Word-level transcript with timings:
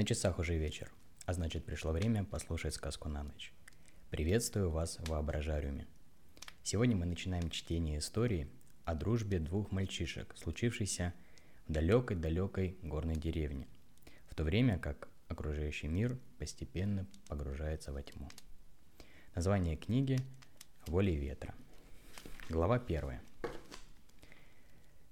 На 0.00 0.06
часах 0.06 0.38
уже 0.38 0.56
вечер, 0.56 0.90
а 1.26 1.34
значит 1.34 1.66
пришло 1.66 1.92
время 1.92 2.24
послушать 2.24 2.72
сказку 2.72 3.10
на 3.10 3.22
ночь. 3.22 3.52
Приветствую 4.08 4.70
вас 4.70 4.96
в 4.98 5.10
Воображариуме. 5.10 5.86
Сегодня 6.62 6.96
мы 6.96 7.04
начинаем 7.04 7.50
чтение 7.50 7.98
истории 7.98 8.48
о 8.86 8.94
дружбе 8.94 9.40
двух 9.40 9.72
мальчишек, 9.72 10.34
случившейся 10.38 11.12
в 11.68 11.72
далекой-далекой 11.72 12.78
горной 12.82 13.16
деревне, 13.16 13.68
в 14.30 14.34
то 14.34 14.42
время 14.42 14.78
как 14.78 15.10
окружающий 15.28 15.88
мир 15.88 16.18
постепенно 16.38 17.06
погружается 17.28 17.92
во 17.92 18.00
тьму. 18.00 18.30
Название 19.34 19.76
книги 19.76 20.18
«Воли 20.86 21.10
ветра». 21.10 21.54
Глава 22.48 22.78
первая. 22.78 23.20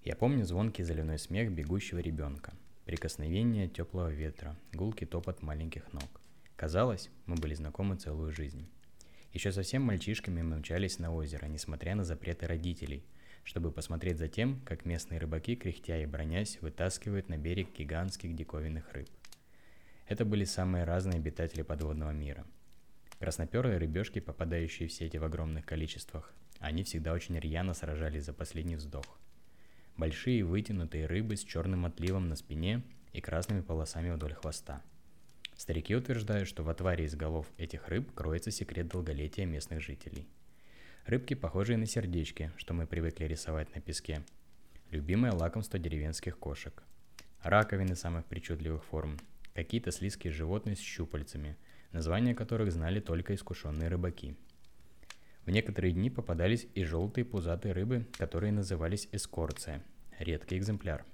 Я 0.02 0.16
помню 0.16 0.46
звонкий 0.46 0.82
заливной 0.82 1.18
смех 1.18 1.52
бегущего 1.52 1.98
ребенка– 1.98 2.54
Прикосновение 2.88 3.68
теплого 3.68 4.08
ветра, 4.08 4.56
гулкий 4.72 5.06
топот 5.06 5.42
маленьких 5.42 5.92
ног. 5.92 6.22
Казалось, 6.56 7.10
мы 7.26 7.34
были 7.34 7.52
знакомы 7.52 7.96
целую 7.96 8.32
жизнь. 8.32 8.66
Еще 9.34 9.52
совсем 9.52 9.82
мальчишками 9.82 10.40
мы 10.40 10.56
мчались 10.56 10.98
на 10.98 11.14
озеро, 11.14 11.44
несмотря 11.48 11.94
на 11.94 12.02
запреты 12.02 12.46
родителей, 12.46 13.04
чтобы 13.44 13.72
посмотреть 13.72 14.16
за 14.16 14.28
тем, 14.28 14.62
как 14.64 14.86
местные 14.86 15.20
рыбаки, 15.20 15.54
кряхтя 15.54 15.98
и 15.98 16.06
бронясь, 16.06 16.62
вытаскивают 16.62 17.28
на 17.28 17.36
берег 17.36 17.76
гигантских 17.76 18.34
диковинных 18.34 18.90
рыб. 18.94 19.10
Это 20.06 20.24
были 20.24 20.44
самые 20.44 20.84
разные 20.84 21.18
обитатели 21.18 21.60
подводного 21.60 22.12
мира. 22.12 22.46
Красноперые 23.18 23.76
рыбешки, 23.76 24.18
попадающие 24.18 24.88
в 24.88 24.92
сети 24.94 25.18
в 25.18 25.24
огромных 25.24 25.66
количествах, 25.66 26.32
они 26.58 26.84
всегда 26.84 27.12
очень 27.12 27.38
рьяно 27.38 27.74
сражались 27.74 28.24
за 28.24 28.32
последний 28.32 28.76
вздох– 28.76 29.18
большие 29.98 30.44
вытянутые 30.44 31.06
рыбы 31.06 31.36
с 31.36 31.44
черным 31.44 31.84
отливом 31.84 32.28
на 32.28 32.36
спине 32.36 32.82
и 33.12 33.20
красными 33.20 33.60
полосами 33.60 34.10
вдоль 34.10 34.32
хвоста. 34.32 34.80
Старики 35.56 35.94
утверждают, 35.94 36.48
что 36.48 36.62
в 36.62 36.68
отваре 36.68 37.04
из 37.04 37.16
голов 37.16 37.46
этих 37.58 37.88
рыб 37.88 38.12
кроется 38.14 38.52
секрет 38.52 38.88
долголетия 38.88 39.44
местных 39.44 39.82
жителей. 39.82 40.28
Рыбки, 41.04 41.34
похожие 41.34 41.76
на 41.76 41.86
сердечки, 41.86 42.52
что 42.56 42.74
мы 42.74 42.86
привыкли 42.86 43.24
рисовать 43.24 43.74
на 43.74 43.80
песке. 43.80 44.22
Любимое 44.90 45.32
лакомство 45.32 45.78
деревенских 45.78 46.38
кошек. 46.38 46.82
Раковины 47.42 47.96
самых 47.96 48.24
причудливых 48.26 48.84
форм. 48.84 49.18
Какие-то 49.52 49.90
слизкие 49.90 50.32
животные 50.32 50.76
с 50.76 50.80
щупальцами, 50.80 51.56
названия 51.90 52.34
которых 52.34 52.70
знали 52.70 53.00
только 53.00 53.34
искушенные 53.34 53.88
рыбаки– 53.88 54.36
в 55.48 55.50
некоторые 55.50 55.94
дни 55.94 56.10
попадались 56.10 56.66
и 56.74 56.84
желтые 56.84 57.24
пузатые 57.24 57.72
рыбы, 57.72 58.06
которые 58.18 58.52
назывались 58.52 59.08
эскорция, 59.12 59.82
редкий 60.18 60.58
экземпляр. 60.58 61.06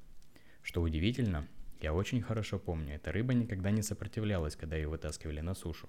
Что 0.61 0.83
удивительно, 0.83 1.47
я 1.81 1.95
очень 1.95 2.21
хорошо 2.21 2.59
помню, 2.59 2.97
эта 2.97 3.13
рыба 3.13 3.33
никогда 3.33 3.71
не 3.71 3.81
сопротивлялась, 3.81 4.57
когда 4.57 4.75
ее 4.75 4.89
вытаскивали 4.89 5.39
на 5.39 5.55
сушу. 5.55 5.89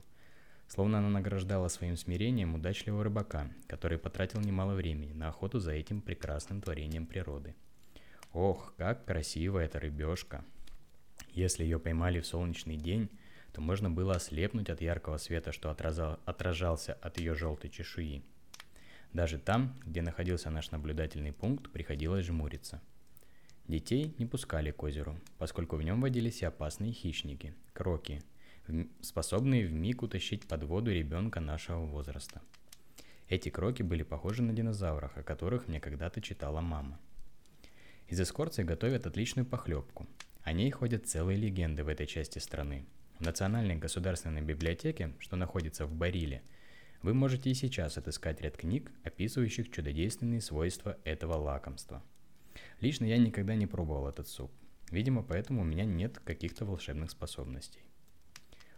Словно 0.67 0.99
она 0.99 1.09
награждала 1.09 1.69
своим 1.69 1.97
смирением 1.97 2.53
удачливого 2.53 3.05
рыбака, 3.05 3.49
который 3.65 3.97
потратил 3.97 4.41
немало 4.41 4.75
времени 4.75 5.13
на 5.13 5.29
охоту 5.29 5.57
за 5.57 5.71
этим 5.71 5.99
прекрасным 5.99 6.61
творением 6.61 7.07
природы. 7.07 7.55
Ох, 8.31 8.75
как 8.77 9.05
красива 9.05 9.57
эта 9.57 9.79
рыбешка! 9.79 10.45
Если 11.31 11.63
ее 11.63 11.79
поймали 11.79 12.19
в 12.19 12.27
солнечный 12.27 12.77
день, 12.77 13.09
то 13.53 13.61
можно 13.61 13.89
было 13.89 14.17
ослепнуть 14.17 14.69
от 14.69 14.81
яркого 14.81 15.17
света, 15.17 15.51
что 15.51 15.71
отражал, 15.71 16.19
отражался 16.25 16.93
от 16.93 17.17
ее 17.17 17.33
желтой 17.33 17.71
чешуи. 17.71 18.23
Даже 19.15 19.37
там, 19.37 19.73
где 19.85 20.01
находился 20.01 20.49
наш 20.49 20.71
наблюдательный 20.71 21.31
пункт, 21.31 21.71
приходилось 21.71 22.25
жмуриться. 22.25 22.81
Детей 23.65 24.13
не 24.17 24.25
пускали 24.25 24.71
к 24.71 24.83
озеру, 24.83 25.17
поскольку 25.37 25.77
в 25.77 25.83
нем 25.83 26.01
водились 26.01 26.41
и 26.41 26.45
опасные 26.45 26.91
хищники, 26.91 27.53
кроки, 27.71 28.21
способные 28.99 29.65
в 29.67 29.71
миг 29.71 30.03
утащить 30.03 30.45
под 30.45 30.65
воду 30.65 30.91
ребенка 30.91 31.39
нашего 31.39 31.85
возраста. 31.85 32.41
Эти 33.29 33.47
кроки 33.47 33.83
были 33.83 34.03
похожи 34.03 34.43
на 34.43 34.51
динозавров, 34.51 35.15
о 35.15 35.23
которых 35.23 35.69
мне 35.69 35.79
когда-то 35.79 36.19
читала 36.19 36.59
мама. 36.59 36.99
Из 38.09 38.19
эскорции 38.19 38.63
готовят 38.63 39.07
отличную 39.07 39.45
похлебку. 39.45 40.07
О 40.43 40.51
ней 40.51 40.69
ходят 40.71 41.07
целые 41.07 41.37
легенды 41.37 41.85
в 41.85 41.87
этой 41.87 42.05
части 42.05 42.39
страны. 42.39 42.85
В 43.19 43.21
Национальной 43.21 43.77
государственной 43.77 44.41
библиотеке, 44.41 45.13
что 45.19 45.37
находится 45.37 45.85
в 45.85 45.93
Бариле– 45.93 46.41
вы 47.05 47.13
можете 47.13 47.51
и 47.51 47.53
сейчас 47.53 47.99
отыскать 47.99 48.41
ряд 48.41 48.57
книг, 48.57 48.91
описывающих 49.03 49.69
чудодейственные 49.69 50.41
свойства 50.41 50.97
этого 51.03 51.35
лакомства. 51.35 52.01
Лично 52.81 53.05
я 53.05 53.19
никогда 53.19 53.53
не 53.53 53.67
пробовал 53.67 54.07
этот 54.07 54.27
суп. 54.27 54.51
Видимо, 54.89 55.21
поэтому 55.21 55.61
у 55.61 55.65
меня 55.65 55.85
нет 55.85 56.17
каких-то 56.17 56.65
волшебных 56.65 57.11
способностей. 57.11 57.81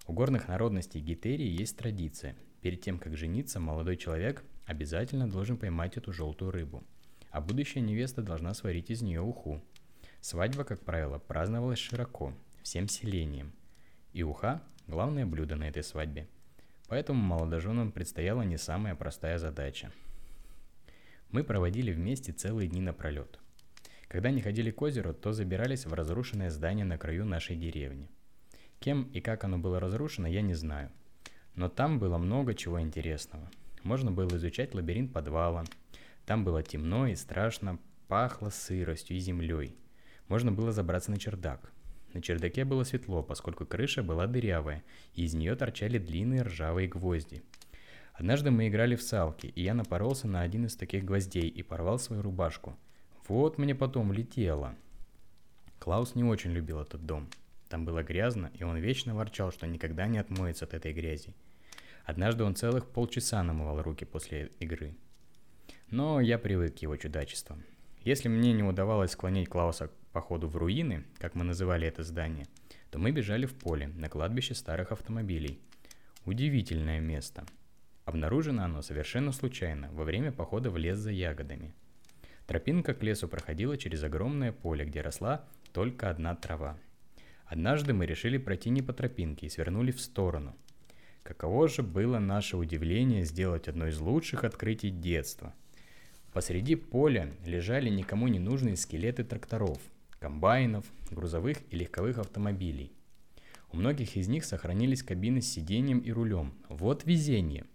У 0.08 0.12
горных 0.12 0.50
народностей 0.50 1.00
Гетерии 1.00 1.48
есть 1.48 1.78
традиция. 1.78 2.36
Перед 2.62 2.82
тем, 2.82 3.00
как 3.00 3.16
жениться, 3.16 3.62
молодой 3.62 3.96
человек 3.96 4.44
обязательно 4.66 5.30
должен 5.30 5.56
поймать 5.56 5.96
эту 5.96 6.12
желтую 6.12 6.52
рыбу, 6.52 6.84
а 7.32 7.40
будущая 7.40 7.82
невеста 7.82 8.22
должна 8.22 8.54
сварить 8.54 8.90
из 8.90 9.02
нее 9.02 9.22
уху. 9.22 9.64
Свадьба, 10.20 10.66
как 10.66 10.84
правило, 10.84 11.18
праздновалась 11.18 11.80
широко, 11.80 12.34
всем 12.62 12.90
селением. 12.90 13.54
И 14.12 14.22
уха– 14.24 14.62
главное 14.88 15.26
блюдо 15.26 15.56
на 15.56 15.70
этой 15.70 15.82
свадьбе– 15.82 16.28
Поэтому 16.88 17.22
молодоженам 17.22 17.92
предстояла 17.92 18.44
не 18.44 18.58
самая 18.58 18.96
простая 18.96 19.38
задача. 19.38 19.92
Мы 21.32 21.44
проводили 21.44 21.92
вместе 21.92 22.32
целые 22.32 22.70
дни 22.70 22.82
напролет. 22.82 23.40
Когда 24.08 24.32
не 24.32 24.42
ходили 24.42 24.72
к 24.72 24.82
озеру, 24.82 25.14
то 25.14 25.34
забирались 25.34 25.86
в 25.86 25.94
разрушенное 25.94 26.50
здание 26.50 26.86
на 26.86 26.98
краю 26.98 27.26
нашей 27.26 27.58
деревни. 27.58 28.10
Кем 28.80 29.04
и 29.12 29.20
как 29.20 29.44
оно 29.44 29.58
было 29.58 29.80
разрушено, 29.80 30.28
я 30.28 30.42
не 30.42 30.54
знаю. 30.54 30.92
Но 31.56 31.68
там 31.68 32.00
было 32.00 32.18
много 32.18 32.54
чего 32.54 32.80
интересного. 32.80 33.50
Можно 33.84 34.12
было 34.12 34.38
изучать 34.38 34.74
лабиринт 34.74 35.12
подвала. 35.12 35.66
Там 36.26 36.46
было 36.46 36.64
темно 36.64 37.08
и 37.08 37.16
страшно, 37.16 37.80
пахло 38.08 38.50
сыростью 38.50 39.18
и 39.18 39.20
землей. 39.20 39.76
Можно 40.30 40.52
было 40.52 40.72
забраться 40.72 41.12
на 41.12 41.18
чердак. 41.18 41.72
На 42.14 42.22
чердаке 42.22 42.66
было 42.66 42.84
светло, 42.84 43.22
поскольку 43.24 43.66
крыша 43.66 44.04
была 44.04 44.28
дырявая, 44.28 44.84
и 45.14 45.26
из 45.26 45.34
нее 45.34 45.56
торчали 45.56 45.98
длинные 45.98 46.44
ржавые 46.44 46.88
гвозди. 46.88 47.44
Однажды 48.14 48.50
мы 48.50 48.68
играли 48.68 48.96
в 48.96 49.04
салки, 49.04 49.48
и 49.48 49.62
я 49.62 49.74
напоролся 49.74 50.28
на 50.28 50.42
один 50.42 50.66
из 50.66 50.76
таких 50.76 51.06
гвоздей 51.06 51.48
и 51.48 51.62
порвал 51.62 52.00
свою 52.00 52.24
рубашку. 52.24 52.76
Вот 53.28 53.58
мне 53.58 53.76
потом 53.76 54.10
влетело. 54.10 54.76
Клаус 55.80 56.16
не 56.16 56.24
очень 56.24 56.52
любил 56.52 56.80
этот 56.80 57.06
дом. 57.06 57.28
Там 57.70 57.86
было 57.86 58.02
грязно, 58.02 58.50
и 58.54 58.64
он 58.64 58.78
вечно 58.78 59.14
ворчал, 59.14 59.52
что 59.52 59.68
никогда 59.68 60.08
не 60.08 60.18
отмоется 60.18 60.66
от 60.66 60.74
этой 60.74 60.94
грязи. 60.94 61.34
Однажды 62.06 62.44
он 62.44 62.56
целых 62.56 62.88
полчаса 62.88 63.44
намывал 63.44 63.82
руки 63.82 64.06
после 64.06 64.52
игры. 64.60 64.96
Но 65.90 66.22
я 66.22 66.40
привык 66.40 66.80
к 66.80 66.82
его 66.82 66.96
чудачествам. 66.96 67.64
Если 68.04 68.30
мне 68.30 68.54
не 68.54 68.64
удавалось 68.64 69.12
склонить 69.12 69.50
Клауса 69.50 69.88
к 69.90 69.92
походу 70.18 70.48
в 70.48 70.58
руины, 70.58 71.04
как 71.20 71.36
мы 71.36 71.44
называли 71.44 71.88
это 71.88 72.02
здание, 72.02 72.48
то 72.90 72.98
мы 72.98 73.12
бежали 73.12 73.46
в 73.46 73.54
поле, 73.54 73.86
на 73.86 74.10
кладбище 74.10 74.56
старых 74.56 74.92
автомобилей. 74.92 75.60
Удивительное 76.26 77.00
место. 77.00 77.46
Обнаружено 78.04 78.64
оно 78.64 78.82
совершенно 78.82 79.32
случайно, 79.32 79.92
во 79.92 80.04
время 80.06 80.32
похода 80.32 80.72
в 80.72 80.78
лес 80.78 80.98
за 80.98 81.12
ягодами. 81.12 81.72
Тропинка 82.48 82.96
к 82.96 83.04
лесу 83.04 83.28
проходила 83.28 83.78
через 83.78 84.04
огромное 84.04 84.52
поле, 84.52 84.86
где 84.86 85.02
росла 85.02 85.46
только 85.72 86.10
одна 86.10 86.34
трава. 86.34 86.80
Однажды 87.46 87.94
мы 87.94 88.08
решили 88.08 88.40
пройти 88.40 88.72
не 88.72 88.82
по 88.82 88.94
тропинке 88.94 89.46
и 89.46 89.50
свернули 89.50 89.92
в 89.92 90.02
сторону. 90.02 90.56
Каково 91.22 91.68
же 91.68 91.84
было 91.84 92.18
наше 92.18 92.58
удивление 92.58 93.24
сделать 93.24 93.68
одно 93.68 93.86
из 93.86 94.00
лучших 94.00 94.44
открытий 94.44 94.90
детства– 94.90 95.54
Посреди 96.38 96.76
поля 96.76 97.34
лежали 97.46 97.90
никому 97.90 98.28
не 98.28 98.38
нужные 98.38 98.76
скелеты 98.76 99.24
тракторов, 99.24 99.80
комбайнов, 100.20 100.86
грузовых 101.12 101.58
и 101.70 101.76
легковых 101.76 102.18
автомобилей. 102.18 102.92
У 103.72 103.78
многих 103.78 104.16
из 104.16 104.28
них 104.28 104.46
сохранились 104.46 105.04
кабины 105.04 105.42
с 105.42 105.52
сиденьем 105.52 106.00
и 106.00 106.12
рулем. 106.12 106.54
Вот 106.70 107.06
везение! 107.06 107.66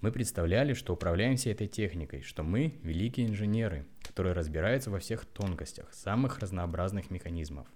Мы 0.00 0.10
представляли, 0.10 0.74
что 0.74 0.94
управляем 0.94 1.36
всей 1.36 1.52
этой 1.52 1.68
техникой, 1.68 2.22
что 2.22 2.42
мы– 2.42 2.74
великие 2.82 3.28
инженеры, 3.28 3.86
которые 4.02 4.32
разбираются 4.32 4.90
во 4.90 4.98
всех 4.98 5.24
тонкостях, 5.24 5.94
самых 5.94 6.40
разнообразных 6.40 7.10
механизмов. 7.10 7.68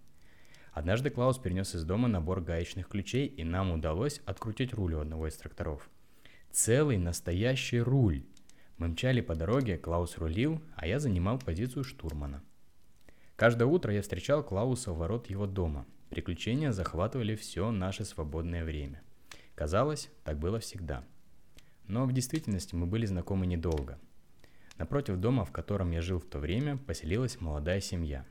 Однажды 0.72 1.10
Клаус 1.10 1.38
перенес 1.38 1.76
из 1.76 1.84
дома 1.84 2.08
набор 2.08 2.40
гаечных 2.40 2.88
ключей, 2.88 3.26
и 3.26 3.44
нам 3.44 3.70
удалось 3.70 4.20
открутить 4.26 4.74
руль 4.74 4.94
у 4.94 5.00
одного 5.00 5.28
из 5.28 5.36
тракторов. 5.36 5.88
Целый 6.50 6.98
настоящий 6.98 7.80
руль! 7.80 8.24
Мы 8.76 8.88
мчали 8.88 9.20
по 9.20 9.36
дороге, 9.36 9.78
Клаус 9.78 10.18
рулил, 10.18 10.60
а 10.74 10.86
я 10.86 10.98
занимал 10.98 11.38
позицию 11.38 11.84
штурмана. 11.84 12.42
Каждое 13.36 13.66
утро 13.66 13.92
я 13.92 14.00
встречал 14.00 14.42
Клауса 14.42 14.92
у 14.92 14.94
ворот 14.94 15.28
его 15.28 15.46
дома. 15.46 15.84
Приключения 16.08 16.72
захватывали 16.72 17.34
все 17.36 17.70
наше 17.70 18.06
свободное 18.06 18.64
время. 18.64 19.02
Казалось, 19.54 20.08
так 20.24 20.38
было 20.38 20.58
всегда. 20.58 21.04
Но 21.86 22.06
в 22.06 22.12
действительности 22.12 22.74
мы 22.74 22.86
были 22.86 23.04
знакомы 23.04 23.46
недолго. 23.46 23.98
Напротив 24.78 25.18
дома, 25.18 25.44
в 25.44 25.52
котором 25.52 25.90
я 25.90 26.00
жил 26.00 26.18
в 26.18 26.24
то 26.24 26.38
время, 26.38 26.78
поселилась 26.78 27.38
молодая 27.40 27.80
семья. 27.80 28.24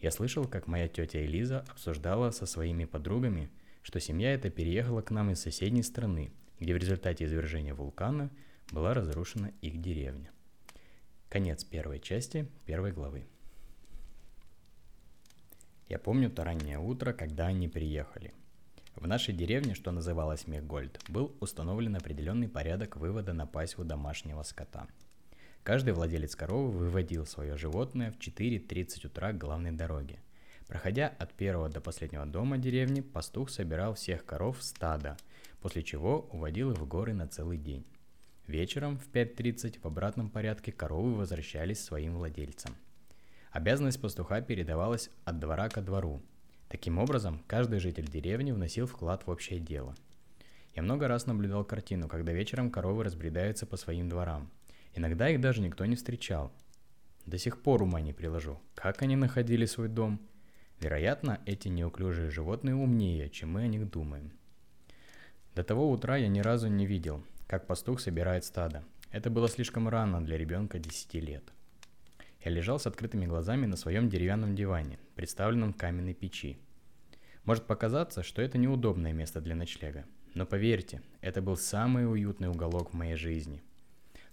Я 0.00 0.10
слышал, 0.10 0.44
как 0.44 0.66
моя 0.66 0.88
тетя 0.88 1.24
Элиза 1.24 1.64
обсуждала 1.68 2.32
со 2.32 2.44
своими 2.44 2.84
подругами, 2.84 3.50
что 3.82 4.00
семья 4.00 4.34
эта 4.34 4.50
переехала 4.50 5.02
к 5.02 5.12
нам 5.12 5.30
из 5.30 5.40
соседней 5.40 5.82
страны, 5.84 6.32
где 6.58 6.74
в 6.74 6.78
результате 6.78 7.24
извержения 7.24 7.74
вулкана 7.74 8.30
была 8.72 8.92
разрушена 8.92 9.52
их 9.60 9.80
деревня. 9.80 10.30
Конец 11.28 11.62
первой 11.64 12.00
части 12.00 12.48
первой 12.66 12.92
главы. 12.92 13.26
Я 15.88 15.98
помню 15.98 16.30
то 16.30 16.44
раннее 16.44 16.78
утро, 16.78 17.14
когда 17.14 17.46
они 17.46 17.66
приехали. 17.66 18.34
В 18.94 19.06
нашей 19.06 19.32
деревне, 19.32 19.74
что 19.74 19.90
называлась 19.90 20.46
Мехгольд, 20.46 21.00
был 21.08 21.34
установлен 21.40 21.96
определенный 21.96 22.48
порядок 22.48 22.96
вывода 22.96 23.32
на 23.32 23.46
пасеку 23.46 23.84
домашнего 23.84 24.42
скота. 24.42 24.86
Каждый 25.62 25.94
владелец 25.94 26.36
коровы 26.36 26.70
выводил 26.70 27.24
свое 27.24 27.56
животное 27.56 28.10
в 28.10 28.18
4.30 28.18 29.06
утра 29.06 29.32
к 29.32 29.38
главной 29.38 29.72
дороге. 29.72 30.18
Проходя 30.66 31.08
от 31.08 31.32
первого 31.32 31.70
до 31.70 31.80
последнего 31.80 32.26
дома 32.26 32.58
деревни, 32.58 33.00
пастух 33.00 33.48
собирал 33.48 33.94
всех 33.94 34.26
коров 34.26 34.58
в 34.58 34.62
стадо, 34.62 35.16
после 35.62 35.82
чего 35.82 36.28
уводил 36.32 36.72
их 36.72 36.78
в 36.78 36.86
горы 36.86 37.14
на 37.14 37.28
целый 37.28 37.56
день. 37.56 37.86
Вечером 38.46 38.98
в 38.98 39.10
5.30 39.10 39.80
в 39.80 39.86
обратном 39.86 40.28
порядке 40.28 40.70
коровы 40.70 41.14
возвращались 41.14 41.82
своим 41.82 42.16
владельцам– 42.16 42.76
Обязанность 43.50 44.00
пастуха 44.00 44.40
передавалась 44.40 45.10
от 45.24 45.38
двора 45.38 45.68
ко 45.68 45.80
двору. 45.80 46.22
Таким 46.68 46.98
образом, 46.98 47.42
каждый 47.46 47.78
житель 47.78 48.06
деревни 48.06 48.52
вносил 48.52 48.86
вклад 48.86 49.26
в 49.26 49.30
общее 49.30 49.58
дело. 49.58 49.94
Я 50.74 50.82
много 50.82 51.08
раз 51.08 51.26
наблюдал 51.26 51.64
картину, 51.64 52.08
когда 52.08 52.32
вечером 52.32 52.70
коровы 52.70 53.04
разбредаются 53.04 53.66
по 53.66 53.76
своим 53.76 54.08
дворам. 54.08 54.50
Иногда 54.94 55.30
их 55.30 55.40
даже 55.40 55.62
никто 55.62 55.84
не 55.86 55.96
встречал. 55.96 56.52
До 57.24 57.38
сих 57.38 57.62
пор 57.62 57.82
ума 57.82 58.00
не 58.00 58.12
приложу, 58.12 58.60
как 58.74 59.02
они 59.02 59.16
находили 59.16 59.64
свой 59.64 59.88
дом. 59.88 60.20
Вероятно, 60.80 61.40
эти 61.46 61.68
неуклюжие 61.68 62.30
животные 62.30 62.74
умнее, 62.74 63.28
чем 63.30 63.52
мы 63.52 63.62
о 63.62 63.66
них 63.66 63.90
думаем. 63.90 64.32
До 65.54 65.64
того 65.64 65.90
утра 65.90 66.16
я 66.16 66.28
ни 66.28 66.40
разу 66.40 66.68
не 66.68 66.86
видел, 66.86 67.24
как 67.46 67.66
пастух 67.66 68.00
собирает 68.00 68.44
стадо. 68.44 68.84
Это 69.10 69.30
было 69.30 69.48
слишком 69.48 69.88
рано 69.88 70.24
для 70.24 70.36
ребенка 70.38 70.78
10 70.78 71.14
лет. 71.14 71.44
Я 72.44 72.52
лежал 72.52 72.78
с 72.78 72.86
открытыми 72.86 73.26
глазами 73.26 73.66
на 73.66 73.76
своем 73.76 74.08
деревянном 74.08 74.54
диване, 74.54 74.98
представленном 75.16 75.72
каменной 75.72 76.14
печи. 76.14 76.58
Может 77.44 77.66
показаться, 77.66 78.22
что 78.22 78.42
это 78.42 78.58
неудобное 78.58 79.12
место 79.12 79.40
для 79.40 79.56
ночлега, 79.56 80.04
но 80.34 80.46
поверьте, 80.46 81.02
это 81.20 81.42
был 81.42 81.56
самый 81.56 82.10
уютный 82.10 82.48
уголок 82.48 82.90
в 82.90 82.96
моей 82.96 83.16
жизни. 83.16 83.62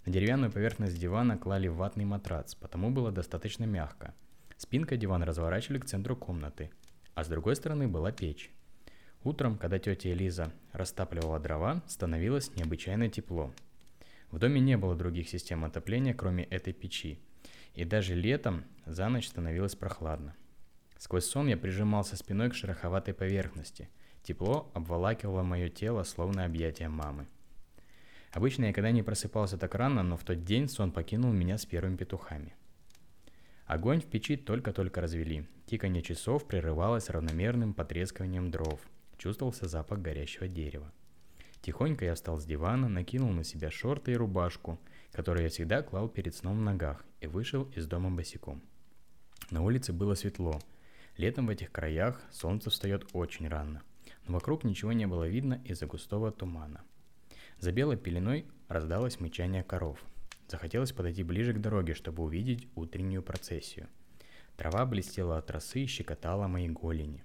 На 0.04 0.12
деревянную 0.12 0.52
поверхность 0.52 1.00
дивана 1.00 1.36
клали 1.36 1.66
ватный 1.66 2.04
матрац, 2.04 2.54
потому 2.54 2.90
было 2.90 3.10
достаточно 3.10 3.64
мягко. 3.64 4.14
Спинка 4.56 4.96
дивана 4.96 5.26
разворачивали 5.26 5.80
к 5.80 5.86
центру 5.86 6.14
комнаты, 6.14 6.70
а 7.14 7.24
с 7.24 7.28
другой 7.28 7.56
стороны 7.56 7.88
была 7.88 8.12
печь. 8.12 8.50
Утром, 9.24 9.58
когда 9.58 9.80
тетя 9.80 10.12
Элиза 10.12 10.52
растапливала 10.72 11.40
дрова, 11.40 11.82
становилось 11.88 12.54
необычайно 12.54 13.08
тепло. 13.08 13.52
В 14.30 14.38
доме 14.38 14.60
не 14.60 14.76
было 14.76 14.94
других 14.94 15.28
систем 15.28 15.64
отопления, 15.64 16.14
кроме 16.14 16.44
этой 16.44 16.72
печи, 16.72 17.18
и 17.76 17.84
даже 17.84 18.14
летом 18.14 18.64
за 18.86 19.08
ночь 19.08 19.28
становилось 19.28 19.76
прохладно. 19.76 20.34
Сквозь 20.98 21.26
сон 21.26 21.46
я 21.46 21.56
прижимался 21.56 22.16
спиной 22.16 22.50
к 22.50 22.54
шероховатой 22.54 23.14
поверхности. 23.14 23.90
Тепло 24.22 24.70
обволакивало 24.74 25.42
мое 25.42 25.68
тело, 25.68 26.02
словно 26.02 26.44
объятие 26.44 26.88
мамы. 26.88 27.26
Обычно 28.32 28.64
я 28.64 28.68
никогда 28.70 28.90
не 28.90 29.02
просыпался 29.02 29.56
так 29.58 29.74
рано, 29.74 30.02
но 30.02 30.16
в 30.16 30.24
тот 30.24 30.42
день 30.42 30.68
сон 30.68 30.90
покинул 30.90 31.32
меня 31.32 31.58
с 31.58 31.66
первыми 31.66 31.96
петухами. 31.96 32.54
Огонь 33.66 34.00
в 34.00 34.06
печи 34.06 34.36
только-только 34.36 35.00
развели. 35.00 35.46
Тиканье 35.66 36.02
часов 36.02 36.46
прерывалось 36.46 37.10
равномерным 37.10 37.74
потрескиванием 37.74 38.50
дров. 38.50 38.80
Чувствовался 39.18 39.68
запах 39.68 40.00
горящего 40.00 40.48
дерева. 40.48 40.92
Тихонько 41.60 42.04
я 42.04 42.14
встал 42.14 42.38
с 42.38 42.44
дивана, 42.44 42.88
накинул 42.88 43.32
на 43.32 43.42
себя 43.42 43.70
шорты 43.70 44.12
и 44.12 44.16
рубашку, 44.16 44.78
которые 45.12 45.44
я 45.44 45.50
всегда 45.50 45.82
клал 45.82 46.08
перед 46.08 46.34
сном 46.34 46.58
в 46.58 46.62
ногах, 46.62 47.04
и 47.20 47.26
вышел 47.26 47.64
из 47.74 47.86
дома 47.86 48.10
босиком. 48.10 48.62
На 49.50 49.62
улице 49.62 49.92
было 49.92 50.14
светло. 50.14 50.60
Летом 51.16 51.46
в 51.46 51.50
этих 51.50 51.72
краях 51.72 52.20
солнце 52.30 52.70
встает 52.70 53.06
очень 53.12 53.48
рано, 53.48 53.82
но 54.26 54.34
вокруг 54.34 54.64
ничего 54.64 54.92
не 54.92 55.06
было 55.06 55.26
видно 55.26 55.60
из-за 55.64 55.86
густого 55.86 56.30
тумана. 56.32 56.82
За 57.58 57.72
белой 57.72 57.96
пеленой 57.96 58.46
раздалось 58.68 59.20
мычание 59.20 59.62
коров. 59.62 60.04
Захотелось 60.48 60.92
подойти 60.92 61.22
ближе 61.22 61.52
к 61.54 61.60
дороге, 61.60 61.94
чтобы 61.94 62.22
увидеть 62.22 62.68
утреннюю 62.74 63.22
процессию. 63.22 63.88
Трава 64.56 64.86
блестела 64.86 65.38
от 65.38 65.50
росы 65.50 65.84
и 65.84 65.86
щекотала 65.86 66.48
мои 66.48 66.68
голени. 66.68 67.24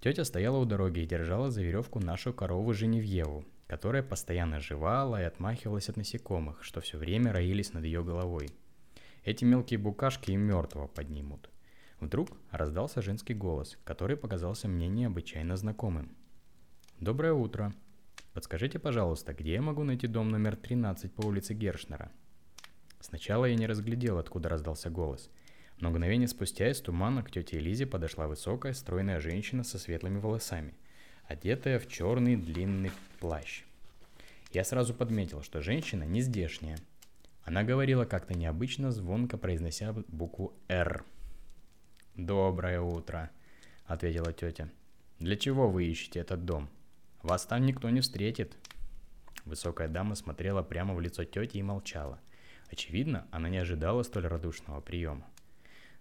Тетя 0.00 0.24
стояла 0.24 0.58
у 0.58 0.64
дороги 0.64 1.00
и 1.00 1.06
держала 1.06 1.50
за 1.50 1.62
веревку 1.62 2.00
нашу 2.00 2.32
корову 2.32 2.72
Женевьеву, 2.72 3.44
которая 3.66 4.02
постоянно 4.02 4.60
жевала 4.60 5.20
и 5.20 5.24
отмахивалась 5.24 5.88
от 5.88 5.96
насекомых, 5.96 6.62
что 6.62 6.80
все 6.80 6.98
время 6.98 7.32
роились 7.32 7.72
над 7.72 7.84
ее 7.84 8.04
головой. 8.04 8.48
Эти 9.26 9.44
мелкие 9.44 9.78
букашки 9.78 10.30
и 10.30 10.36
мертвого 10.36 10.86
поднимут. 10.86 11.50
Вдруг 11.98 12.30
раздался 12.52 13.02
женский 13.02 13.34
голос, 13.34 13.76
который 13.82 14.16
показался 14.16 14.68
мне 14.68 14.86
необычайно 14.86 15.56
знакомым. 15.56 16.16
«Доброе 17.00 17.32
утро. 17.32 17.74
Подскажите, 18.34 18.78
пожалуйста, 18.78 19.34
где 19.34 19.54
я 19.54 19.62
могу 19.62 19.82
найти 19.82 20.06
дом 20.06 20.28
номер 20.28 20.54
13 20.54 21.12
по 21.12 21.26
улице 21.26 21.54
Гершнера?» 21.54 22.12
Сначала 23.00 23.46
я 23.46 23.56
не 23.56 23.66
разглядел, 23.66 24.18
откуда 24.18 24.48
раздался 24.48 24.90
голос. 24.90 25.28
Но 25.80 25.90
мгновение 25.90 26.28
спустя 26.28 26.70
из 26.70 26.80
тумана 26.80 27.24
к 27.24 27.32
тете 27.32 27.58
Элизе 27.58 27.84
подошла 27.84 28.28
высокая, 28.28 28.74
стройная 28.74 29.18
женщина 29.18 29.64
со 29.64 29.80
светлыми 29.80 30.20
волосами– 30.20 30.74
одетая 31.26 31.80
в 31.80 31.88
черный 31.88 32.36
длинный 32.36 32.92
плащ. 33.18 33.64
Я 34.52 34.62
сразу 34.62 34.94
подметил, 34.94 35.42
что 35.42 35.62
женщина 35.62 36.04
не 36.04 36.20
здешняя. 36.20 36.78
Она 37.46 37.62
говорила 37.62 38.04
как-то 38.04 38.34
необычно, 38.34 38.90
звонко 38.90 39.38
произнося 39.38 39.92
букву 40.08 40.52
«Р». 40.66 41.04
«Доброе 42.16 42.80
утро»,— 42.80 43.30
ответила 43.86 44.32
тетя. 44.32 44.68
«Для 45.20 45.36
чего 45.36 45.70
вы 45.70 45.84
ищете 45.84 46.18
этот 46.18 46.44
дом? 46.44 46.68
Вас 47.22 47.46
там 47.46 47.64
никто 47.64 47.88
не 47.88 48.00
встретит». 48.00 48.56
Высокая 49.44 49.86
дама 49.86 50.16
смотрела 50.16 50.64
прямо 50.64 50.92
в 50.92 51.00
лицо 51.00 51.22
тети 51.22 51.58
и 51.58 51.62
молчала. 51.62 52.18
Очевидно, 52.68 53.28
она 53.30 53.48
не 53.48 53.58
ожидала 53.58 54.02
столь 54.02 54.26
радушного 54.26 54.80
приема. 54.80 55.24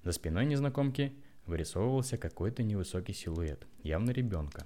За 0.03 0.13
спиной 0.13 0.47
незнакомки 0.47 1.13
вырисовывался 1.45 2.17
какой-то 2.17 2.63
невысокий 2.63 3.13
силуэт, 3.13 3.67
явно 3.83 4.09
ребенка. 4.09 4.65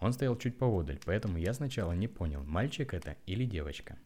Он 0.00 0.14
стоял 0.14 0.38
чуть 0.38 0.56
поодаль, 0.56 1.00
поэтому 1.04 1.36
я 1.36 1.52
сначала 1.52 1.92
не 1.92 2.08
понял, 2.08 2.42
мальчик 2.44 2.94
это 2.94 3.16
или 3.26 3.44
девочка. 3.44 3.98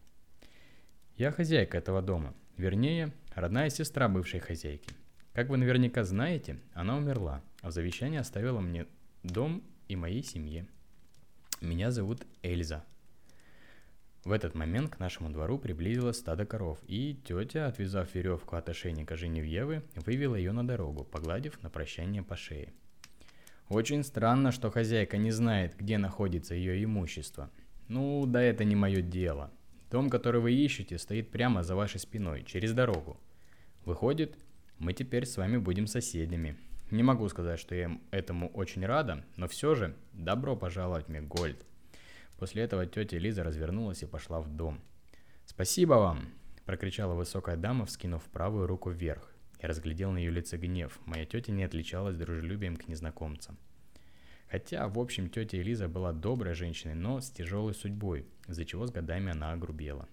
Я 1.17 1.31
хозяйка 1.31 1.77
этого 1.77 2.01
дома, 2.01 2.33
вернее, 2.57 3.13
родная 3.35 3.69
сестра 3.69 4.09
бывшей 4.09 4.39
хозяйки. 4.39 4.89
Как 5.33 5.49
вы 5.49 5.57
наверняка 5.57 6.03
знаете, 6.03 6.59
она 6.73 6.97
умерла, 6.97 7.41
а 7.61 7.69
в 7.69 7.71
завещании 7.71 8.19
оставила 8.19 8.59
мне 8.59 8.85
дом 9.23 9.63
и 9.87 9.95
моей 9.95 10.23
семье. 10.23 10.67
Меня 11.61 11.91
зовут 11.91 12.25
Эльза. 12.41 12.83
В 14.23 14.31
этот 14.31 14.55
момент 14.55 14.95
к 14.95 14.99
нашему 14.99 15.29
двору 15.29 15.57
приблизилось 15.57 16.17
стадо 16.17 16.45
коров, 16.45 16.79
и 16.87 17.19
тетя, 17.25 17.67
отвязав 17.67 18.13
веревку 18.15 18.55
от 18.55 18.69
ошейника 18.69 19.15
Женевьевы, 19.15 19.83
вывела 19.95 20.35
ее 20.35 20.51
на 20.51 20.65
дорогу, 20.65 21.03
погладив 21.03 21.61
на 21.61 21.69
прощание 21.69 22.23
по 22.23 22.35
шее– 22.35 22.73
очень 23.69 24.03
странно, 24.03 24.51
что 24.51 24.69
хозяйка 24.69 25.17
не 25.17 25.31
знает, 25.31 25.75
где 25.77 25.97
находится 25.97 26.53
ее 26.53 26.83
имущество. 26.83 27.49
Ну, 27.87 28.25
да 28.27 28.41
это 28.41 28.63
не 28.65 28.75
мое 28.75 29.01
дело. 29.01 29.51
Дом, 29.93 30.09
который 30.09 30.41
вы 30.41 30.53
ищете, 30.53 30.97
стоит 30.97 31.29
прямо 31.29 31.61
за 31.61 31.75
вашей 31.75 31.99
спиной, 31.99 32.43
через 32.43 32.73
дорогу. 32.73 33.15
Выходит, 33.85 34.35
мы 34.79 34.91
теперь 34.91 35.27
с 35.27 35.37
вами 35.37 35.57
будем 35.57 35.85
соседями. 35.85 36.57
Не 36.89 37.03
могу 37.03 37.29
сказать, 37.29 37.59
что 37.59 37.75
я 37.75 37.95
этому 38.09 38.49
очень 38.53 38.83
рада, 38.87 39.23
но 39.35 39.47
все 39.47 39.75
же 39.75 39.95
добро 40.13 40.55
пожаловать 40.55 41.09
мне. 41.09 41.21
После 42.39 42.63
этого 42.63 42.87
тетя 42.87 43.19
Лиза 43.19 43.43
развернулась 43.43 44.01
и 44.01 44.07
пошла 44.07 44.41
в 44.41 44.47
дом. 44.47 44.81
«Спасибо 45.45 45.93
вам!»– 45.93 46.29
прокричала 46.65 47.13
высокая 47.13 47.55
дама, 47.55 47.85
вскинув 47.85 48.23
правую 48.23 48.65
руку 48.65 48.89
вверх. 48.89 49.31
Я 49.61 49.69
разглядел 49.69 50.09
на 50.09 50.17
ее 50.17 50.31
лице 50.31 50.57
гнев. 50.57 50.99
Моя 51.05 51.27
тетя 51.27 51.51
не 51.51 51.65
отличалась 51.65 52.17
дружелюбием 52.17 52.77
к 52.77 52.87
незнакомцам. 52.87 53.59
Хотя, 54.53 54.87
в 54.87 54.99
общем, 54.99 55.31
тетя 55.31 55.57
Элиза 55.57 55.87
была 55.87 56.11
доброй 56.13 56.53
женщиной, 56.53 56.93
но 56.93 57.19
с 57.19 57.31
тяжелой 57.31 57.73
судьбой, 57.73 58.27
из-за 58.47 58.65
чего 58.65 58.85
с 58.85 58.91
годами 58.91 59.31
она 59.31 59.51
огрубела. 59.51 60.07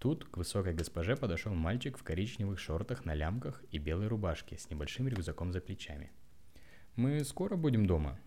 Тут 0.00 0.24
к 0.24 0.38
высокой 0.38 0.74
госпоже 0.74 1.14
подошел 1.14 1.54
мальчик 1.54 1.96
в 1.96 2.02
коричневых 2.02 2.58
шортах 2.58 3.04
на 3.04 3.14
лямках 3.14 3.62
и 3.70 3.78
белой 3.78 4.08
рубашке 4.08 4.58
с 4.58 4.70
небольшим 4.70 5.06
рюкзаком 5.06 5.52
за 5.52 5.60
плечами. 5.60 6.10
«Мы 6.96 7.22
скоро 7.22 7.54
будем 7.54 7.86
дома?» 7.86 8.18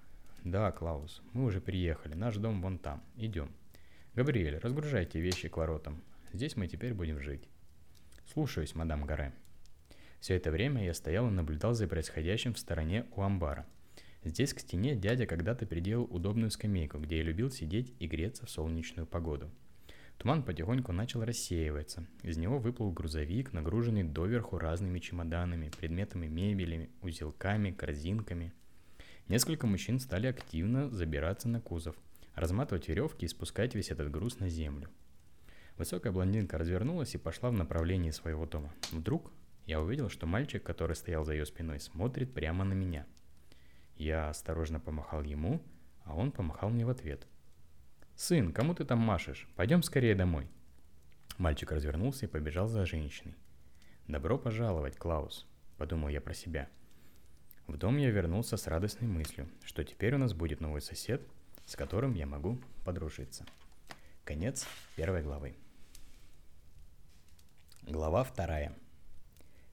«Да, 0.45 0.71
Клаус, 0.71 1.21
мы 1.33 1.43
уже 1.43 1.59
приехали, 1.59 2.13
наш 2.13 2.37
дом 2.37 2.61
вон 2.61 2.79
там, 2.79 3.03
идем». 3.17 3.51
«Габриэль, 4.15 4.59
разгружайте 4.59 5.19
вещи 5.19 5.49
к 5.49 5.57
воротам, 5.57 6.01
здесь 6.31 6.55
мы 6.55 6.67
теперь 6.67 6.93
будем 6.93 7.19
жить». 7.19 7.49
«Слушаюсь, 8.31 8.75
мадам 8.75 9.05
Гаре». 9.05 9.33
Все 10.21 10.35
это 10.35 10.51
время 10.51 10.85
я 10.85 10.93
стоял 10.93 11.27
и 11.27 11.31
наблюдал 11.31 11.73
за 11.73 11.85
происходящим 11.85 12.53
в 12.53 12.59
стороне 12.59 13.05
у 13.13 13.23
амбара. 13.23 13.65
Здесь 14.27 14.53
к 14.53 14.59
стене 14.59 14.93
дядя 14.93 15.25
когда-то 15.25 15.65
приделал 15.65 16.03
удобную 16.03 16.51
скамейку, 16.51 16.99
где 16.99 17.19
я 17.19 17.23
любил 17.23 17.49
сидеть 17.49 17.93
и 17.97 18.07
греться 18.07 18.45
в 18.45 18.49
солнечную 18.49 19.07
погоду. 19.07 19.49
Туман 20.17 20.43
потихоньку 20.43 20.91
начал 20.91 21.23
рассеиваться. 21.23 22.05
Из 22.23 22.35
него 22.35 22.59
выплыл 22.59 22.91
грузовик, 22.91 23.53
нагруженный 23.53 24.03
доверху 24.03 24.57
разными 24.57 24.99
чемоданами, 24.99 25.71
предметами 25.79 26.27
мебели, 26.27 26.89
узелками, 27.01 27.71
корзинками. 27.71 28.51
Несколько 29.29 29.65
мужчин 29.65 29.97
стали 29.97 30.27
активно 30.27 30.89
забираться 30.89 31.47
на 31.47 31.61
кузов, 31.61 31.95
разматывать 32.35 32.89
веревки 32.89 33.23
и 33.23 33.29
спускать 33.29 33.75
весь 33.75 33.91
этот 33.91 34.11
груз 34.11 34.39
на 34.39 34.49
землю. 34.49 34.89
Высокая 35.77 36.11
блондинка 36.11 36.57
развернулась 36.57 37.15
и 37.15 37.17
пошла 37.17 37.49
в 37.49 37.53
направлении 37.53 38.11
своего 38.11 38.45
дома. 38.45 38.73
Вдруг 38.91 39.31
я 39.67 39.79
увидел, 39.79 40.09
что 40.09 40.27
мальчик, 40.27 40.63
который 40.63 40.97
стоял 40.97 41.23
за 41.23 41.31
ее 41.31 41.45
спиной, 41.45 41.79
смотрит 41.79 42.33
прямо 42.33 42.65
на 42.65 42.73
меня. 42.73 43.05
Я 43.97 44.29
осторожно 44.29 44.79
помахал 44.79 45.23
ему, 45.23 45.61
а 46.03 46.15
он 46.15 46.31
помахал 46.31 46.69
мне 46.69 46.85
в 46.85 46.89
ответ. 46.89 47.27
«Сын, 48.15 48.53
кому 48.53 48.73
ты 48.73 48.85
там 48.85 48.99
машешь? 48.99 49.47
Пойдем 49.55 49.83
скорее 49.83 50.15
домой». 50.15 50.47
Мальчик 51.37 51.71
развернулся 51.71 52.25
и 52.25 52.29
побежал 52.29 52.67
за 52.67 52.85
женщиной. 52.85 53.35
«Добро 54.07 54.37
пожаловать, 54.37 54.97
Клаус»,— 54.97 55.47
подумал 55.77 56.09
я 56.09 56.21
про 56.21 56.33
себя. 56.33 56.69
В 57.67 57.77
дом 57.77 57.97
я 57.97 58.09
вернулся 58.09 58.55
с 58.55 58.67
радостной 58.67 59.07
мыслью, 59.07 59.49
что 59.63 59.83
теперь 59.83 60.15
у 60.15 60.17
нас 60.17 60.33
будет 60.33 60.61
новый 60.61 60.81
сосед, 60.81 61.21
с 61.65 61.75
которым 61.75 62.13
я 62.13 62.25
могу 62.25 62.59
подружиться. 62.85 63.45
Конец 64.23 64.65
первой 64.95 65.21
главы. 65.21 65.55
Глава 67.83 68.23
вторая. 68.23 68.73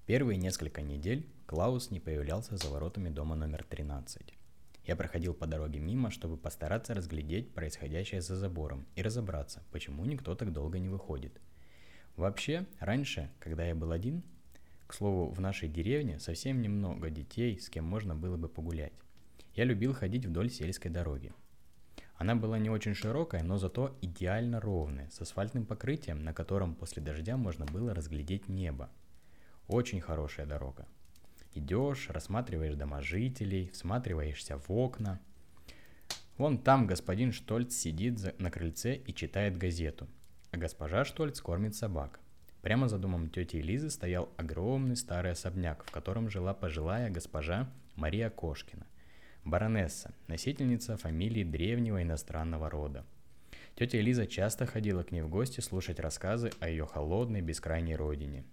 Первые 0.06 0.36
несколько 0.36 0.82
недель 0.82 1.26
Клаус 1.54 1.92
не 1.92 2.00
появлялся 2.00 2.56
за 2.56 2.68
воротами 2.68 3.10
дома 3.10 3.36
номер 3.36 3.62
13. 3.62 4.34
Я 4.86 4.96
проходил 4.96 5.34
по 5.34 5.46
дороге 5.46 5.78
мимо, 5.78 6.10
чтобы 6.10 6.36
постараться 6.36 6.94
разглядеть 6.94 7.54
происходящее 7.54 8.22
за 8.22 8.34
забором 8.34 8.86
и 8.96 9.02
разобраться, 9.02 9.62
почему 9.70 10.04
никто 10.04 10.34
так 10.34 10.52
долго 10.52 10.80
не 10.80 10.88
выходит. 10.88 11.40
Вообще, 12.16 12.66
раньше, 12.80 13.30
когда 13.38 13.64
я 13.64 13.76
был 13.76 13.92
один, 13.92 14.24
к 14.88 14.94
слову, 14.94 15.30
в 15.30 15.40
нашей 15.40 15.68
деревне 15.68 16.18
совсем 16.18 16.60
немного 16.60 17.08
детей, 17.08 17.60
с 17.60 17.68
кем 17.68 17.84
можно 17.84 18.16
было 18.16 18.36
бы 18.36 18.48
погулять. 18.48 18.94
Я 19.54 19.62
любил 19.62 19.94
ходить 19.94 20.26
вдоль 20.26 20.50
сельской 20.50 20.90
дороги– 20.90 21.32
она 22.16 22.36
была 22.36 22.60
не 22.60 22.70
очень 22.70 22.94
широкая, 22.94 23.42
но 23.42 23.58
зато 23.58 23.96
идеально 24.00 24.60
ровная, 24.60 25.10
с 25.10 25.20
асфальтным 25.20 25.66
покрытием, 25.66 26.22
на 26.22 26.32
котором 26.32 26.76
после 26.76 27.02
дождя 27.02 27.36
можно 27.36 27.66
было 27.66 27.92
разглядеть 27.92 28.48
небо. 28.48 28.88
Очень 29.66 30.00
хорошая 30.00 30.46
дорога. 30.46 30.86
Идешь, 31.54 32.10
рассматриваешь 32.10 32.74
дома 32.74 33.00
жителей, 33.00 33.70
всматриваешься 33.72 34.58
в 34.58 34.70
окна. 34.72 35.20
Вон 36.36 36.58
там 36.58 36.88
господин 36.88 37.32
Штольц 37.32 37.76
сидит 37.76 38.40
на 38.40 38.50
крыльце 38.50 38.96
и 38.96 39.14
читает 39.14 39.56
газету, 39.56 40.08
а 40.50 40.56
госпожа 40.56 41.04
Штольц 41.04 41.40
кормит 41.40 41.76
собак. 41.76 42.18
Прямо 42.60 42.88
за 42.88 42.98
домом 42.98 43.28
тети 43.28 43.56
Лизы 43.58 43.88
стоял 43.88 44.28
огромный 44.36 44.96
старый 44.96 45.32
особняк, 45.32 45.84
в 45.84 45.92
котором 45.92 46.28
жила 46.28 46.54
пожилая 46.54 47.08
госпожа 47.08 47.70
Мария 47.94 48.30
Кошкина. 48.30 48.86
Баронесса, 49.44 50.12
носительница 50.26 50.96
фамилии 50.96 51.44
древнего 51.44 52.02
иностранного 52.02 52.68
рода. 52.68 53.04
Тетя 53.76 54.00
Элиза 54.00 54.26
часто 54.26 54.66
ходила 54.66 55.02
к 55.02 55.12
ней 55.12 55.20
в 55.20 55.28
гости 55.28 55.60
слушать 55.60 56.00
рассказы 56.00 56.50
о 56.58 56.68
ее 56.68 56.86
холодной, 56.86 57.42
бескрайней 57.42 57.94
родине. 57.94 58.44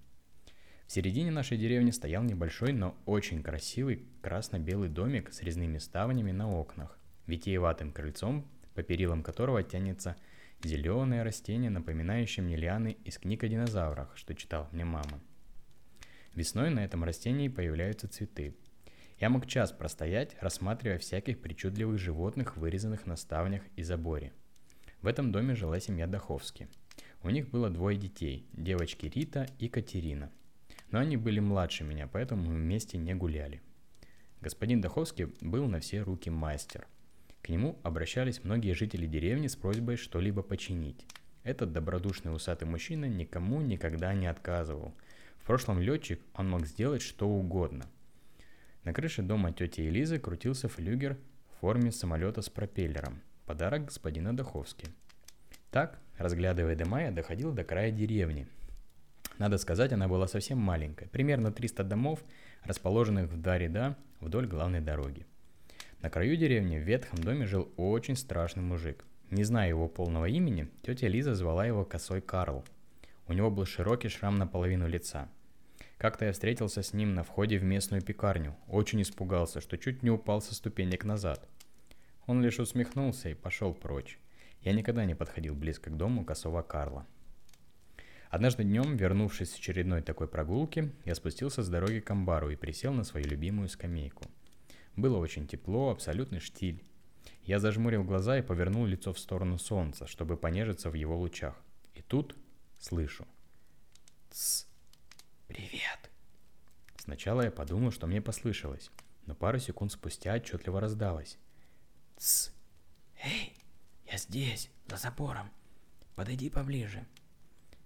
В 0.91 0.93
середине 0.93 1.31
нашей 1.31 1.57
деревни 1.57 1.91
стоял 1.91 2.21
небольшой, 2.21 2.73
но 2.73 2.97
очень 3.05 3.41
красивый 3.41 4.03
красно-белый 4.21 4.89
домик 4.89 5.31
с 5.31 5.41
резными 5.41 5.77
ставнями 5.77 6.33
на 6.33 6.51
окнах, 6.51 6.99
витиеватым 7.27 7.93
крыльцом, 7.93 8.45
по 8.75 8.83
перилам 8.83 9.23
которого 9.23 9.63
тянется 9.63 10.17
зеленое 10.61 11.23
растение, 11.23 11.69
напоминающее 11.69 12.43
мне 12.43 12.57
лианы 12.57 12.97
из 13.05 13.19
книг 13.19 13.41
о 13.45 13.47
динозаврах, 13.47 14.11
что 14.17 14.35
читал 14.35 14.67
мне 14.73 14.83
мама. 14.83 15.21
Весной 16.35 16.69
на 16.71 16.83
этом 16.83 17.05
растении 17.05 17.47
появляются 17.47 18.09
цветы, 18.09 18.53
я 19.17 19.29
мог 19.29 19.47
час 19.47 19.71
простоять, 19.71 20.35
рассматривая 20.41 20.97
всяких 20.97 21.39
причудливых 21.39 21.99
животных, 21.99 22.57
вырезанных 22.57 23.05
на 23.05 23.15
ставнях 23.15 23.61
и 23.77 23.83
заборе. 23.83 24.33
В 25.01 25.07
этом 25.07 25.31
доме 25.31 25.55
жила 25.55 25.79
семья 25.79 26.05
Даховски. 26.05 26.67
У 27.23 27.29
них 27.29 27.49
было 27.49 27.69
двое 27.69 27.97
детей, 27.97 28.45
девочки 28.51 29.05
Рита 29.05 29.47
и 29.57 29.69
Катерина. 29.69 30.29
Но 30.91 30.99
они 30.99 31.17
были 31.17 31.39
младше 31.39 31.83
меня, 31.83 32.07
поэтому 32.07 32.43
мы 32.43 32.53
вместе 32.55 32.97
не 32.97 33.13
гуляли. 33.13 33.61
Господин 34.41 34.81
Даховский 34.81 35.27
был 35.41 35.67
на 35.67 35.79
все 35.79 36.01
руки 36.01 36.29
мастер. 36.29 36.87
К 37.41 37.49
нему 37.49 37.79
обращались 37.83 38.43
многие 38.43 38.73
жители 38.73 39.07
деревни 39.07 39.47
с 39.47 39.55
просьбой 39.55 39.95
что-либо 39.95 40.43
починить. 40.43 41.05
Этот 41.43 41.73
добродушный 41.73 42.35
усатый 42.35 42.67
мужчина 42.67 43.05
никому 43.05 43.61
никогда 43.61 44.13
не 44.13 44.27
отказывал. 44.27 44.93
В 45.37 45.45
прошлом 45.45 45.79
летчик 45.79 46.21
он 46.35 46.49
мог 46.49 46.67
сделать 46.67 47.01
что 47.01 47.27
угодно– 47.27 47.85
на 48.83 48.93
крыше 48.93 49.21
дома 49.21 49.51
тети 49.51 49.81
Элизы 49.81 50.17
крутился 50.17 50.67
флюгер 50.67 51.15
в 51.51 51.59
форме 51.61 51.91
самолета 51.91 52.41
с 52.41 52.49
пропеллером. 52.49 53.21
Подарок 53.45 53.85
господина 53.85 54.35
Даховски. 54.35 54.87
Так, 55.69 55.99
разглядывая 56.17 56.75
дома, 56.75 57.03
я 57.03 57.11
доходил 57.11 57.51
до 57.51 57.63
края 57.63 57.91
деревни. 57.91 58.47
Надо 59.41 59.57
сказать, 59.57 59.91
она 59.91 60.07
была 60.07 60.27
совсем 60.27 60.59
маленькая. 60.59 61.09
Примерно 61.09 61.51
300 61.51 61.83
домов, 61.83 62.23
расположенных 62.63 63.27
в 63.27 63.41
два 63.41 63.57
ряда 63.57 63.97
вдоль 64.19 64.45
главной 64.45 64.81
дороги. 64.81 65.25
На 66.03 66.11
краю 66.11 66.35
деревни 66.35 66.77
в 66.77 66.83
ветхом 66.83 67.17
доме 67.23 67.47
жил 67.47 67.67
очень 67.75 68.15
страшный 68.15 68.61
мужик. 68.61 69.03
Не 69.31 69.43
зная 69.43 69.69
его 69.69 69.87
полного 69.87 70.25
имени, 70.25 70.69
тетя 70.83 71.07
Лиза 71.07 71.33
звала 71.33 71.65
его 71.65 71.83
Косой 71.83 72.21
Карл. 72.21 72.63
У 73.27 73.33
него 73.33 73.49
был 73.49 73.65
широкий 73.65 74.09
шрам 74.09 74.37
на 74.37 74.45
половину 74.45 74.87
лица– 74.87 75.27
как-то 75.97 76.25
я 76.25 76.31
встретился 76.31 76.81
с 76.83 76.93
ним 76.93 77.13
на 77.13 77.23
входе 77.23 77.57
в 77.59 77.63
местную 77.63 78.01
пекарню. 78.01 78.55
Очень 78.67 79.03
испугался, 79.03 79.61
что 79.61 79.77
чуть 79.77 80.01
не 80.01 80.09
упал 80.09 80.41
со 80.41 80.55
ступенек 80.55 81.03
назад. 81.03 81.47
Он 82.25 82.41
лишь 82.41 82.59
усмехнулся 82.59 83.29
и 83.29 83.35
пошел 83.35 83.71
прочь. 83.71 84.17
Я 84.61 84.73
никогда 84.73 85.05
не 85.05 85.13
подходил 85.13 85.53
близко 85.53 85.91
к 85.91 85.97
дому 85.97 86.25
косого 86.25 86.63
Карла. 86.63 87.05
Однажды 88.31 88.63
днем, 88.63 88.95
вернувшись 88.95 89.51
с 89.51 89.55
очередной 89.55 90.01
такой 90.01 90.25
прогулки, 90.25 90.89
я 91.03 91.15
спустился 91.15 91.63
с 91.63 91.67
дороги 91.67 91.99
к 91.99 92.09
амбару 92.11 92.49
и 92.49 92.55
присел 92.55 92.93
на 92.93 93.03
свою 93.03 93.27
любимую 93.27 93.67
скамейку. 93.67 94.23
Было 94.95 95.17
очень 95.17 95.47
тепло, 95.47 95.89
абсолютный 95.89 96.39
штиль. 96.39 96.81
Я 97.43 97.59
зажмурил 97.59 98.05
глаза 98.05 98.39
и 98.39 98.41
повернул 98.41 98.85
лицо 98.85 99.11
в 99.11 99.19
сторону 99.19 99.57
солнца, 99.57 100.07
чтобы 100.07 100.37
понежиться 100.37 100.89
в 100.89 100.93
его 100.93 101.17
лучах. 101.17 101.61
И 101.93 102.01
тут 102.01 102.37
слышу. 102.79 103.27
Тсс. 104.29 104.65
«Привет!» 105.49 106.09
Сначала 106.95 107.41
я 107.41 107.51
подумал, 107.51 107.91
что 107.91 108.07
мне 108.07 108.21
послышалось, 108.21 108.91
но 109.25 109.35
пару 109.35 109.59
секунд 109.59 109.91
спустя 109.91 110.35
отчетливо 110.35 110.79
раздалось. 110.79 111.37
«Тсс! 112.15 112.53
Эй, 113.25 113.53
я 114.09 114.17
здесь, 114.17 114.69
за 114.87 114.95
забором. 114.95 115.51
Подойди 116.15 116.49
поближе». 116.49 117.05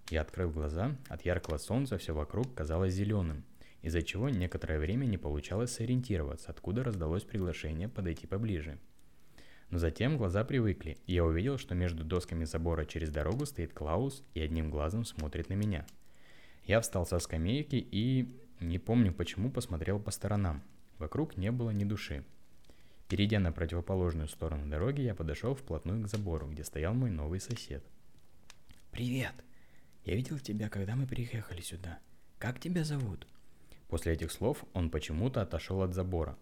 Я 0.10 0.22
открыл 0.22 0.52
глаза, 0.52 0.96
от 1.10 1.26
яркого 1.26 1.58
солнца 1.58 1.98
все 1.98 2.14
вокруг 2.14 2.54
казалось 2.54 2.94
зеленым, 2.94 3.44
из-за 3.82 4.02
чего 4.02 4.30
некоторое 4.30 4.80
время 4.80 5.06
не 5.06 5.18
получалось 5.18 5.74
сориентироваться, 5.74 6.52
откуда 6.52 6.84
раздалось 6.84 7.24
приглашение 7.24 7.90
подойти 7.90 8.28
поближе. 8.28 8.78
Но 9.70 9.80
затем 9.80 10.18
глаза 10.18 10.44
привыкли, 10.44 10.98
и 11.08 11.14
я 11.14 11.26
увидел, 11.26 11.58
что 11.58 11.74
между 11.76 12.04
досками 12.04 12.46
забора 12.46 12.86
через 12.86 13.10
дорогу 13.10 13.46
стоит 13.46 13.74
Клаус 13.74 14.24
и 14.34 14.42
одним 14.42 14.70
глазом 14.70 15.06
смотрит 15.06 15.50
на 15.50 15.54
меня– 15.54 15.86
я 16.66 16.82
встал 16.82 17.06
со 17.06 17.20
скамейки 17.20 17.76
и, 17.76 18.28
не 18.60 18.80
помню 18.80 19.14
почему, 19.14 19.52
посмотрел 19.52 20.00
по 20.00 20.10
сторонам. 20.10 20.64
Вокруг 20.98 21.38
не 21.38 21.52
было 21.52 21.70
ни 21.70 21.84
души. 21.84 22.24
Перейдя 23.08 23.40
на 23.40 23.52
противоположную 23.52 24.28
сторону 24.28 24.68
дороги, 24.68 25.02
я 25.02 25.14
подошел 25.14 25.54
вплотную 25.54 26.04
к 26.04 26.08
забору, 26.08 26.48
где 26.48 26.64
стоял 26.64 26.96
мой 26.96 27.12
новый 27.12 27.40
сосед. 27.40 27.84
«Привет! 28.92 29.34
Я 30.06 30.16
видел 30.16 30.38
тебя, 30.38 30.70
когда 30.70 30.96
мы 30.96 31.08
приехали 31.08 31.62
сюда. 31.62 32.00
Как 32.38 32.60
тебя 32.60 32.84
зовут?» 32.84 33.28
После 33.88 34.14
этих 34.14 34.32
слов 34.32 34.64
он 34.74 34.92
почему-то 34.92 35.42
отошел 35.42 35.82
от 35.82 35.96
забора. 35.96 36.38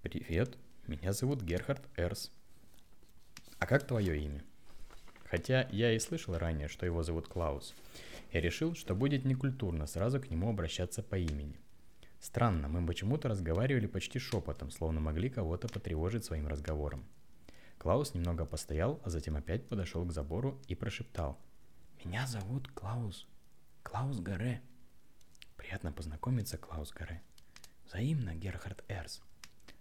«Привет, 0.00 0.56
меня 0.86 1.12
зовут 1.12 1.42
Герхард 1.42 1.82
Эрс. 1.96 2.32
А 3.58 3.66
как 3.66 3.86
твое 3.86 4.18
имя?» 4.18 4.42
Хотя 5.26 5.68
я 5.72 5.92
и 5.92 5.98
слышал 5.98 6.38
ранее, 6.38 6.68
что 6.68 6.86
его 6.86 7.02
зовут 7.02 7.28
Клаус. 7.28 7.74
Я 8.32 8.40
решил, 8.40 8.74
что 8.74 8.94
будет 8.94 9.24
некультурно 9.24 9.86
сразу 9.86 10.20
к 10.20 10.30
нему 10.30 10.48
обращаться 10.48 11.02
по 11.02 11.16
имени. 11.16 11.58
Странно, 12.20 12.68
мы 12.68 12.86
почему-то 12.86 13.28
разговаривали 13.28 13.86
почти 13.86 14.18
шепотом, 14.18 14.70
словно 14.70 15.00
могли 15.00 15.28
кого-то 15.28 15.68
потревожить 15.68 16.24
своим 16.24 16.46
разговором. 16.46 17.04
Клаус 17.78 18.14
немного 18.14 18.46
постоял, 18.46 19.00
а 19.04 19.10
затем 19.10 19.36
опять 19.36 19.66
подошел 19.68 20.04
к 20.06 20.12
забору 20.12 20.58
и 20.66 20.74
прошептал. 20.74 21.38
«Меня 22.06 22.24
зовут 22.28 22.68
Клаус. 22.68 23.26
Клаус 23.82 24.20
Гаре». 24.20 24.62
«Приятно 25.56 25.90
познакомиться, 25.90 26.56
Клаус 26.56 26.92
Гаре». 26.92 27.20
«Взаимно, 27.84 28.36
Герхард 28.36 28.84
Эрс». 28.86 29.22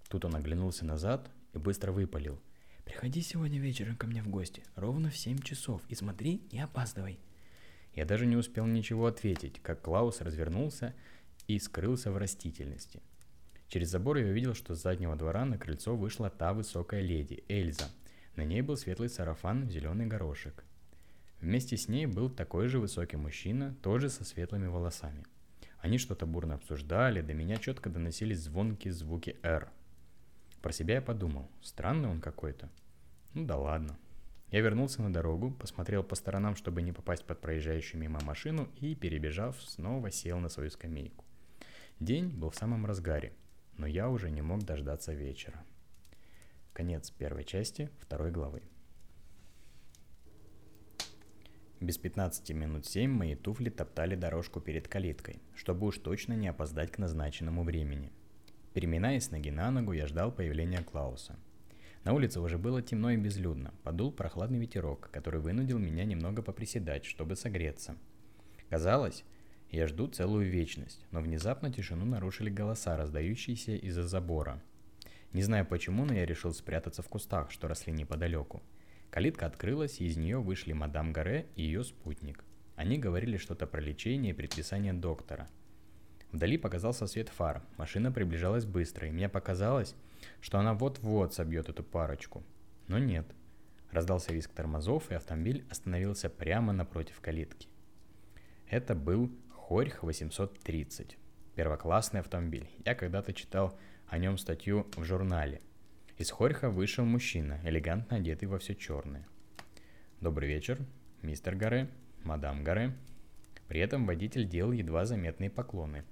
Тут 0.09 0.25
он 0.25 0.35
оглянулся 0.35 0.85
назад 0.85 1.29
и 1.53 1.59
быстро 1.59 1.91
выпалил. 1.91 2.41
«Приходи 2.83 3.21
сегодня 3.21 3.59
вечером 3.59 3.95
ко 3.95 4.07
мне 4.07 4.23
в 4.23 4.27
гости, 4.27 4.63
ровно 4.75 5.11
в 5.11 5.15
7 5.15 5.37
часов, 5.37 5.83
и 5.87 5.93
смотри, 5.93 6.41
не 6.51 6.61
опаздывай». 6.61 7.19
Я 7.93 8.05
даже 8.05 8.25
не 8.25 8.35
успел 8.35 8.65
ничего 8.65 9.05
ответить, 9.05 9.61
как 9.61 9.83
Клаус 9.83 10.21
развернулся 10.21 10.95
и 11.45 11.59
скрылся 11.59 12.11
в 12.11 12.17
растительности. 12.17 13.03
Через 13.67 13.89
забор 13.89 14.17
я 14.17 14.25
увидел, 14.25 14.55
что 14.55 14.73
с 14.73 14.81
заднего 14.81 15.15
двора 15.15 15.45
на 15.45 15.59
крыльцо 15.59 15.95
вышла 15.95 16.31
та 16.31 16.53
высокая 16.53 17.01
леди, 17.01 17.43
Эльза. 17.47 17.85
На 18.35 18.43
ней 18.43 18.63
был 18.63 18.77
светлый 18.77 19.09
сарафан 19.09 19.67
в 19.67 19.71
зеленый 19.71 20.07
горошек. 20.07 20.64
Вместе 21.45 21.77
с 21.77 21.87
ней 21.87 22.07
был 22.07 22.31
такой 22.31 22.69
же 22.69 22.79
высокий 22.79 23.17
мужчина, 23.17 23.75
тоже 23.83 24.09
со 24.09 24.25
светлыми 24.25 24.65
волосами. 24.65 25.23
Они 25.77 25.99
что-то 25.99 26.25
бурно 26.25 26.55
обсуждали, 26.55 27.21
до 27.21 27.35
меня 27.35 27.57
четко 27.57 27.91
доносились 27.91 28.39
звонкие 28.39 28.91
звуки 28.91 29.37
«Р». 29.43 29.69
Про 30.63 30.71
себя 30.71 30.95
я 30.95 31.01
подумал, 31.03 31.47
странный 31.61 32.09
он 32.09 32.19
какой-то. 32.19 32.67
Ну 33.35 33.45
да 33.45 33.57
ладно. 33.57 33.95
Я 34.49 34.61
вернулся 34.61 35.03
на 35.03 35.13
дорогу, 35.13 35.51
посмотрел 35.51 36.03
по 36.03 36.15
сторонам, 36.15 36.55
чтобы 36.55 36.81
не 36.81 36.91
попасть 36.91 37.25
под 37.25 37.39
проезжающую 37.41 38.01
мимо 38.01 38.19
машину 38.21 38.67
и, 38.77 38.95
перебежав, 38.95 39.55
снова 39.61 40.09
сел 40.09 40.39
на 40.39 40.49
свою 40.49 40.71
скамейку. 40.71 41.23
День 41.99 42.29
был 42.29 42.49
в 42.49 42.55
самом 42.55 42.87
разгаре, 42.87 43.33
но 43.77 43.85
я 43.85 44.09
уже 44.09 44.31
не 44.31 44.41
мог 44.41 44.63
дождаться 44.63 45.13
вечера. 45.13 45.63
Конец 46.73 47.11
первой 47.11 47.43
части 47.43 47.91
второй 47.99 48.31
главы. 48.31 48.63
Без 51.85 51.99
15 51.99 52.49
минут 52.55 52.87
7 52.87 53.11
мои 53.11 53.35
туфли 53.35 53.69
топтали 53.69 54.15
дорожку 54.15 54.59
перед 54.59 54.87
калиткой, 54.87 55.39
чтобы 55.53 55.85
уж 55.85 55.99
точно 55.99 56.33
не 56.33 56.47
опоздать 56.47 56.91
к 56.91 56.97
назначенному 56.97 57.63
времени. 57.63 58.11
Переминаясь 58.73 59.29
ноги 59.29 59.51
на 59.51 59.69
ногу, 59.69 59.91
я 59.91 60.07
ждал 60.07 60.31
появления 60.31 60.81
Клауса. 60.81 61.35
На 62.03 62.13
улице 62.13 62.39
уже 62.39 62.57
было 62.57 62.81
темно 62.81 63.11
и 63.11 63.17
безлюдно, 63.17 63.71
подул 63.83 64.11
прохладный 64.11 64.57
ветерок, 64.57 65.11
который 65.11 65.39
вынудил 65.39 65.77
меня 65.77 66.05
немного 66.05 66.41
поприседать, 66.41 67.05
чтобы 67.05 67.35
согреться. 67.35 67.95
Казалось, 68.71 69.23
я 69.69 69.85
жду 69.85 70.07
целую 70.07 70.49
вечность, 70.49 71.05
но 71.11 71.21
внезапно 71.21 71.71
тишину 71.71 72.03
нарушили 72.03 72.49
голоса, 72.49 72.97
раздающиеся 72.97 73.75
из-за 73.75 74.07
забора. 74.07 74.59
Не 75.33 75.43
знаю 75.43 75.67
почему, 75.67 76.05
но 76.05 76.15
я 76.15 76.25
решил 76.25 76.51
спрятаться 76.51 77.03
в 77.03 77.09
кустах, 77.09 77.51
что 77.51 77.67
росли 77.67 77.93
неподалеку– 77.93 78.63
Калитка 79.09 79.45
открылась, 79.45 80.01
и 80.01 80.05
из 80.05 80.17
нее 80.17 80.39
вышли 80.39 80.73
мадам 80.73 81.13
Гаре 81.13 81.47
и 81.55 81.63
ее 81.63 81.83
спутник. 81.83 82.43
Они 82.75 82.97
говорили 82.97 83.37
что-то 83.37 83.67
про 83.67 83.79
лечение 83.79 84.33
и 84.33 84.35
предписание 84.35 84.93
доктора. 84.93 85.47
Вдали 86.31 86.57
показался 86.57 87.07
свет 87.07 87.29
фар. 87.29 87.61
Машина 87.77 88.11
приближалась 88.11 88.65
быстро, 88.65 89.07
и 89.07 89.11
мне 89.11 89.29
показалось, 89.29 89.95
что 90.41 90.59
она 90.59 90.73
вот-вот 90.73 91.33
собьет 91.33 91.69
эту 91.69 91.83
парочку. 91.83 92.43
Но 92.87 92.99
нет. 92.99 93.25
Раздался 93.91 94.33
визг 94.33 94.51
тормозов, 94.51 95.09
и 95.11 95.15
автомобиль 95.15 95.65
остановился 95.69 96.29
прямо 96.29 96.73
напротив 96.73 97.21
калитки. 97.21 97.69
Это 98.69 98.95
был 98.95 99.31
Хорьх 99.51 100.03
830. 100.03 101.17
Первоклассный 101.55 102.19
автомобиль. 102.19 102.69
Я 102.83 102.95
когда-то 102.95 103.31
читал 103.31 103.79
о 104.07 104.17
нем 104.17 104.37
статью 104.37 104.87
в 104.97 105.03
журнале– 105.05 105.61
из 106.17 106.31
Хорьха 106.31 106.69
вышел 106.69 107.03
мужчина, 107.03 107.59
элегантно 107.65 108.17
одетый 108.17 108.47
во 108.47 108.57
все 108.57 108.73
черное. 108.73 109.27
«Добрый 110.21 110.47
вечер, 110.47 110.79
мистер 111.21 111.55
Гаре, 111.55 111.89
мадам 112.23 112.63
Гаре». 112.63 112.95
При 113.67 113.81
этом 113.81 114.05
водитель 114.05 114.47
делал 114.47 114.71
едва 114.71 115.05
заметные 115.05 115.49
поклоны. 115.49 116.05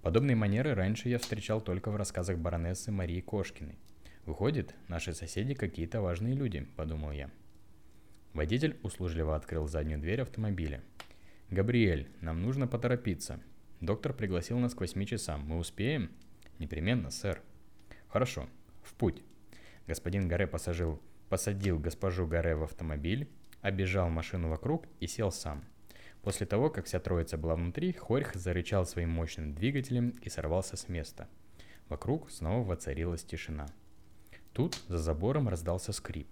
Подобные 0.00 0.36
манеры 0.36 0.72
раньше 0.72 1.10
я 1.10 1.18
встречал 1.18 1.60
только 1.60 1.90
в 1.90 1.96
рассказах 1.96 2.38
баронессы 2.38 2.90
Марии 2.90 3.20
Кошкиной. 3.20 3.76
Выходит, 4.24 4.74
наши 4.88 5.12
соседи 5.12 5.52
какие-то 5.52 6.00
важные 6.00 6.34
люди, 6.34 6.66
подумал 6.74 7.12
я. 7.12 7.30
Водитель 8.32 8.78
услужливо 8.82 9.36
открыл 9.36 9.68
заднюю 9.68 10.00
дверь 10.00 10.22
автомобиля. 10.22 10.82
«Габриэль, 11.50 12.08
нам 12.22 12.40
нужно 12.40 12.66
поторопиться. 12.66 13.40
Доктор 13.82 14.14
пригласил 14.14 14.58
нас 14.58 14.74
к 14.74 14.80
восьми 14.80 15.06
часам. 15.06 15.42
Мы 15.42 15.58
успеем?» 15.58 16.10
«Непременно, 16.58 17.10
сэр». 17.10 17.42
«Хорошо 18.08 18.48
в 18.86 18.94
путь. 18.94 19.22
Господин 19.86 20.28
Гаре 20.28 20.46
посажил, 20.46 21.00
посадил 21.28 21.78
госпожу 21.78 22.26
Гаре 22.26 22.54
в 22.56 22.62
автомобиль, 22.62 23.28
обежал 23.60 24.08
машину 24.08 24.48
вокруг 24.48 24.86
и 25.00 25.06
сел 25.06 25.30
сам. 25.30 25.64
После 26.22 26.46
того, 26.46 26.70
как 26.70 26.86
вся 26.86 26.98
троица 26.98 27.36
была 27.36 27.54
внутри, 27.54 27.92
Хорьх 27.92 28.34
зарычал 28.34 28.84
своим 28.84 29.10
мощным 29.10 29.54
двигателем 29.54 30.10
и 30.22 30.28
сорвался 30.28 30.76
с 30.76 30.88
места. 30.88 31.28
Вокруг 31.88 32.30
снова 32.30 32.66
воцарилась 32.66 33.22
тишина. 33.22 33.66
Тут 34.52 34.74
за 34.88 34.98
забором 34.98 35.48
раздался 35.48 35.92
скрип. 35.92 36.28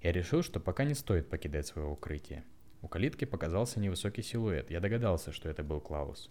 Я 0.00 0.12
решил, 0.12 0.42
что 0.42 0.58
пока 0.58 0.84
не 0.84 0.94
стоит 0.94 1.28
покидать 1.28 1.66
свое 1.66 1.86
укрытие. 1.86 2.44
У 2.82 2.88
калитки 2.88 3.24
показался 3.24 3.78
невысокий 3.78 4.22
силуэт. 4.22 4.70
Я 4.70 4.80
догадался, 4.80 5.32
что 5.32 5.48
это 5.48 5.62
был 5.62 5.80
Клаус. 5.80 6.30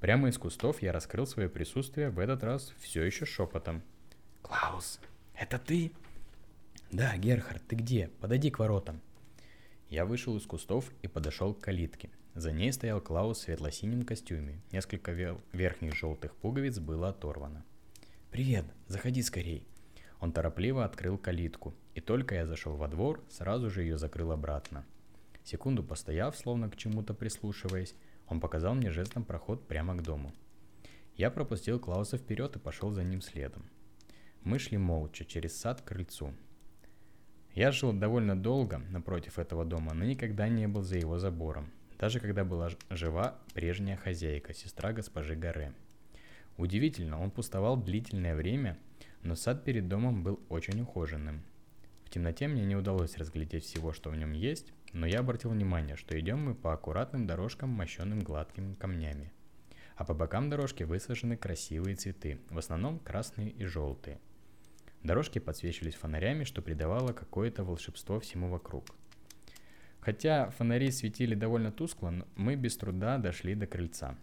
Прямо 0.00 0.28
из 0.28 0.36
кустов 0.36 0.82
я 0.82 0.92
раскрыл 0.92 1.26
свое 1.26 1.48
присутствие, 1.48 2.10
в 2.10 2.18
этот 2.18 2.42
раз 2.44 2.74
все 2.78 3.02
еще 3.02 3.24
шепотом– 3.24 3.82
«Клаус, 4.46 5.00
это 5.34 5.58
ты?» 5.58 5.90
«Да, 6.92 7.16
Герхард, 7.16 7.66
ты 7.66 7.74
где? 7.74 8.10
Подойди 8.20 8.52
к 8.52 8.60
воротам». 8.60 9.00
Я 9.88 10.06
вышел 10.06 10.36
из 10.36 10.46
кустов 10.46 10.92
и 11.02 11.08
подошел 11.08 11.52
к 11.52 11.58
калитке. 11.58 12.10
За 12.36 12.52
ней 12.52 12.72
стоял 12.72 13.00
Клаус 13.00 13.38
в 13.38 13.40
светло-синем 13.42 14.04
костюме. 14.04 14.62
Несколько 14.70 15.10
верхних 15.52 15.96
желтых 15.96 16.36
пуговиц 16.36 16.78
было 16.78 17.08
оторвано. 17.08 17.64
«Привет, 18.30 18.64
заходи 18.86 19.20
скорей». 19.22 19.66
Он 20.20 20.30
торопливо 20.30 20.84
открыл 20.84 21.18
калитку, 21.18 21.74
и 21.96 22.00
только 22.00 22.36
я 22.36 22.46
зашел 22.46 22.76
во 22.76 22.86
двор, 22.86 23.24
сразу 23.28 23.68
же 23.68 23.82
ее 23.82 23.98
закрыл 23.98 24.30
обратно. 24.30 24.86
Секунду 25.42 25.82
постояв, 25.82 26.36
словно 26.36 26.70
к 26.70 26.76
чему-то 26.76 27.14
прислушиваясь, 27.14 27.96
он 28.28 28.38
показал 28.38 28.76
мне 28.76 28.92
жестом 28.92 29.24
проход 29.24 29.66
прямо 29.66 29.96
к 29.96 30.02
дому. 30.02 30.32
Я 31.16 31.32
пропустил 31.32 31.80
Клауса 31.80 32.16
вперед 32.16 32.54
и 32.54 32.60
пошел 32.60 32.92
за 32.92 33.02
ним 33.02 33.22
следом. 33.22 33.68
Мы 34.42 34.58
шли 34.58 34.78
молча 34.78 35.24
через 35.24 35.58
сад 35.58 35.80
к 35.80 35.86
крыльцу. 35.86 36.32
Я 37.56 37.72
жил 37.72 37.94
довольно 37.94 38.36
долго 38.36 38.82
напротив 38.90 39.38
этого 39.38 39.64
дома, 39.64 39.94
но 39.94 40.04
никогда 40.04 40.46
не 40.46 40.68
был 40.68 40.82
за 40.82 40.98
его 40.98 41.18
забором, 41.18 41.72
даже 41.98 42.20
когда 42.20 42.44
была 42.44 42.68
жива 42.90 43.38
прежняя 43.54 43.96
хозяйка, 43.96 44.52
сестра 44.52 44.92
госпожи 44.92 45.34
Гаре. 45.34 45.72
Удивительно, 46.58 47.18
он 47.18 47.30
пустовал 47.30 47.78
длительное 47.78 48.36
время, 48.36 48.76
но 49.22 49.36
сад 49.36 49.64
перед 49.64 49.88
домом 49.88 50.22
был 50.22 50.38
очень 50.50 50.82
ухоженным. 50.82 51.42
В 52.04 52.10
темноте 52.10 52.46
мне 52.46 52.66
не 52.66 52.76
удалось 52.76 53.16
разглядеть 53.16 53.64
всего, 53.64 53.94
что 53.94 54.10
в 54.10 54.16
нем 54.16 54.32
есть, 54.32 54.74
но 54.92 55.06
я 55.06 55.20
обратил 55.20 55.48
внимание, 55.48 55.96
что 55.96 56.20
идем 56.20 56.44
мы 56.44 56.54
по 56.54 56.74
аккуратным 56.74 57.26
дорожкам, 57.26 57.70
мощенным 57.70 58.20
гладкими 58.20 58.74
камнями. 58.74 59.32
А 59.96 60.04
по 60.04 60.12
бокам 60.12 60.50
дорожки 60.50 60.82
высажены 60.82 61.38
красивые 61.38 61.96
цветы, 61.96 62.38
в 62.50 62.58
основном 62.58 62.98
красные 62.98 63.48
и 63.48 63.64
желтые– 63.64 64.20
Дорожки 65.02 65.38
подсвечивались 65.38 65.94
фонарями, 65.94 66.44
что 66.44 66.62
придавало 66.62 67.12
какое-то 67.12 67.64
волшебство 67.64 68.20
всему 68.20 68.48
вокруг. 68.48 68.84
Хотя 70.00 70.50
фонари 70.50 70.90
светили 70.90 71.34
довольно 71.34 71.72
тускло, 71.72 72.14
мы 72.36 72.54
без 72.54 72.76
труда 72.76 73.18
дошли 73.18 73.54
до 73.54 73.66
крыльца. 73.66 74.16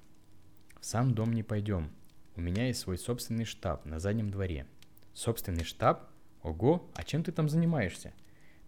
В 0.79 0.85
сам 0.85 1.13
дом 1.13 1.33
не 1.33 1.43
пойдем. 1.43 1.91
У 2.35 2.41
меня 2.41 2.67
есть 2.67 2.79
свой 2.79 2.97
собственный 2.97 3.45
штаб 3.45 3.85
на 3.85 3.99
заднем 3.99 4.29
дворе. 4.29 4.65
Собственный 5.13 5.63
штаб? 5.63 6.09
Ого, 6.41 6.89
а 6.95 7.03
чем 7.03 7.23
ты 7.23 7.31
там 7.31 7.47
занимаешься? 7.47 8.13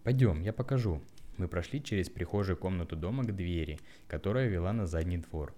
Пойдем, 0.04 0.40
я 0.40 0.52
покажу. 0.52 1.02
Мы 1.36 1.48
прошли 1.48 1.82
через 1.82 2.08
прихожую 2.08 2.56
комнату 2.56 2.96
дома 2.96 3.24
к 3.24 3.34
двери, 3.34 3.78
которая 4.08 4.48
вела 4.48 4.72
на 4.72 4.86
задний 4.86 5.18
двор. 5.18 5.54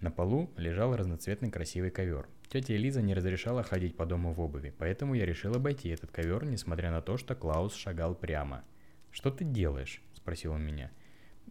На 0.00 0.10
полу 0.10 0.50
лежал 0.56 0.94
разноцветный 0.94 1.50
красивый 1.50 1.90
ковер. 1.90 2.28
Тетя 2.56 2.74
Элиза 2.74 3.02
не 3.02 3.12
разрешала 3.12 3.62
ходить 3.62 3.98
по 3.98 4.06
дому 4.06 4.32
в 4.32 4.40
обуви, 4.40 4.72
поэтому 4.78 5.12
я 5.12 5.26
решил 5.26 5.54
обойти 5.54 5.90
этот 5.90 6.10
ковер, 6.10 6.46
несмотря 6.46 6.90
на 6.90 7.02
то, 7.02 7.18
что 7.18 7.34
Клаус 7.34 7.74
шагал 7.74 8.14
прямо. 8.14 8.64
«Что 9.10 9.30
ты 9.30 9.44
делаешь?»– 9.44 10.00
спросил 10.14 10.52
он 10.52 10.64
меня. 10.64 10.90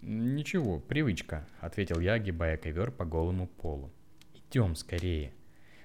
«Ничего, 0.02 0.80
привычка»,– 0.80 1.48
ответил 1.60 2.00
я, 2.00 2.14
огибая 2.14 2.58
ковер 2.58 2.90
по 2.90 3.06
голому 3.06 3.46
полу. 3.46 3.92
«Идем 4.34 4.76
скорее». 4.76 5.32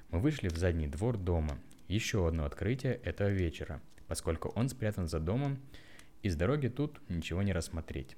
Мы 0.09 0.21
вышли 0.21 0.49
в 0.49 0.57
задний 0.57 0.87
двор 0.87 1.19
дома. 1.19 1.59
Еще 1.87 2.27
одно 2.27 2.47
открытие 2.47 2.95
этого 2.95 3.29
вечера, 3.29 3.83
поскольку 4.07 4.49
он 4.49 4.71
спрятан 4.71 5.07
за 5.07 5.21
домом, 5.21 5.59
и 6.23 6.31
с 6.31 6.35
дороги 6.35 6.69
тут 6.69 6.99
ничего 7.11 7.43
не 7.43 7.53
рассмотреть. 7.53 8.17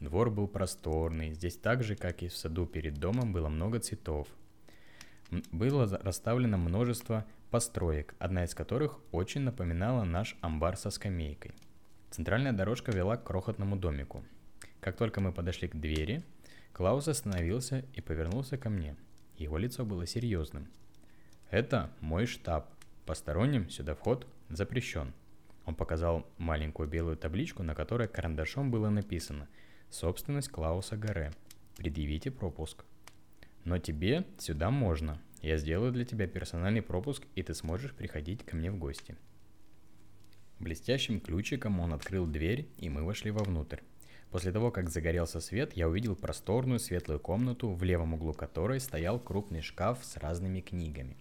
Двор 0.00 0.30
был 0.30 0.46
просторный, 0.46 1.32
здесь 1.32 1.56
так 1.56 1.82
же, 1.82 1.96
как 1.96 2.22
и 2.22 2.28
в 2.28 2.36
саду 2.36 2.66
перед 2.66 2.98
домом, 2.98 3.32
было 3.32 3.48
много 3.48 3.80
цветов, 3.80 4.28
было 5.30 5.86
расставлено 6.02 6.56
множество 6.58 7.24
построек, 7.50 8.14
одна 8.18 8.44
из 8.44 8.54
которых 8.54 8.98
очень 9.12 9.42
напоминала 9.42 10.04
наш 10.04 10.36
амбар 10.40 10.76
со 10.76 10.90
скамейкой. 10.90 11.52
Центральная 12.10 12.52
дорожка 12.52 12.92
вела 12.92 13.16
к 13.16 13.24
крохотному 13.24 13.76
домику. 13.76 14.24
Как 14.80 14.96
только 14.96 15.20
мы 15.20 15.32
подошли 15.32 15.68
к 15.68 15.76
двери, 15.76 16.24
Клаус 16.72 17.08
остановился 17.08 17.84
и 17.94 18.00
повернулся 18.00 18.58
ко 18.58 18.70
мне. 18.70 18.96
Его 19.36 19.58
лицо 19.58 19.84
было 19.84 20.06
серьезным. 20.06 20.68
«Это 21.50 21.90
мой 22.00 22.26
штаб. 22.26 22.70
Посторонним 23.04 23.70
сюда 23.70 23.94
вход 23.94 24.26
запрещен. 24.48 25.12
Он 25.64 25.74
показал 25.74 26.26
маленькую 26.38 26.88
белую 26.88 27.16
табличку, 27.16 27.62
на 27.62 27.74
которой 27.74 28.08
карандашом 28.08 28.70
было 28.70 28.88
написано 28.88 29.48
«Собственность 29.90 30.48
Клауса 30.48 30.96
Гаре. 30.96 31.32
Предъявите 31.76 32.30
пропуск». 32.30 32.84
Но 33.66 33.78
тебе 33.78 34.24
сюда 34.38 34.70
можно. 34.70 35.20
Я 35.42 35.56
сделаю 35.56 35.90
для 35.90 36.04
тебя 36.04 36.28
персональный 36.28 36.82
пропуск, 36.82 37.24
и 37.34 37.42
ты 37.42 37.52
сможешь 37.52 37.92
приходить 37.92 38.44
ко 38.44 38.54
мне 38.54 38.70
в 38.70 38.78
гости. 38.78 39.16
Блестящим 40.60 41.20
ключиком 41.20 41.80
он 41.80 41.92
открыл 41.92 42.28
дверь, 42.28 42.68
и 42.78 42.88
мы 42.88 43.02
вошли 43.02 43.32
вовнутрь. 43.32 43.80
После 44.30 44.52
того, 44.52 44.70
как 44.70 44.88
загорелся 44.88 45.40
свет, 45.40 45.76
я 45.76 45.88
увидел 45.88 46.14
просторную 46.14 46.78
светлую 46.78 47.18
комнату, 47.18 47.72
в 47.72 47.82
левом 47.82 48.14
углу 48.14 48.34
которой 48.34 48.78
стоял 48.78 49.18
крупный 49.18 49.62
шкаф 49.62 49.98
с 50.04 50.16
разными 50.16 50.60
книгами. 50.60 51.16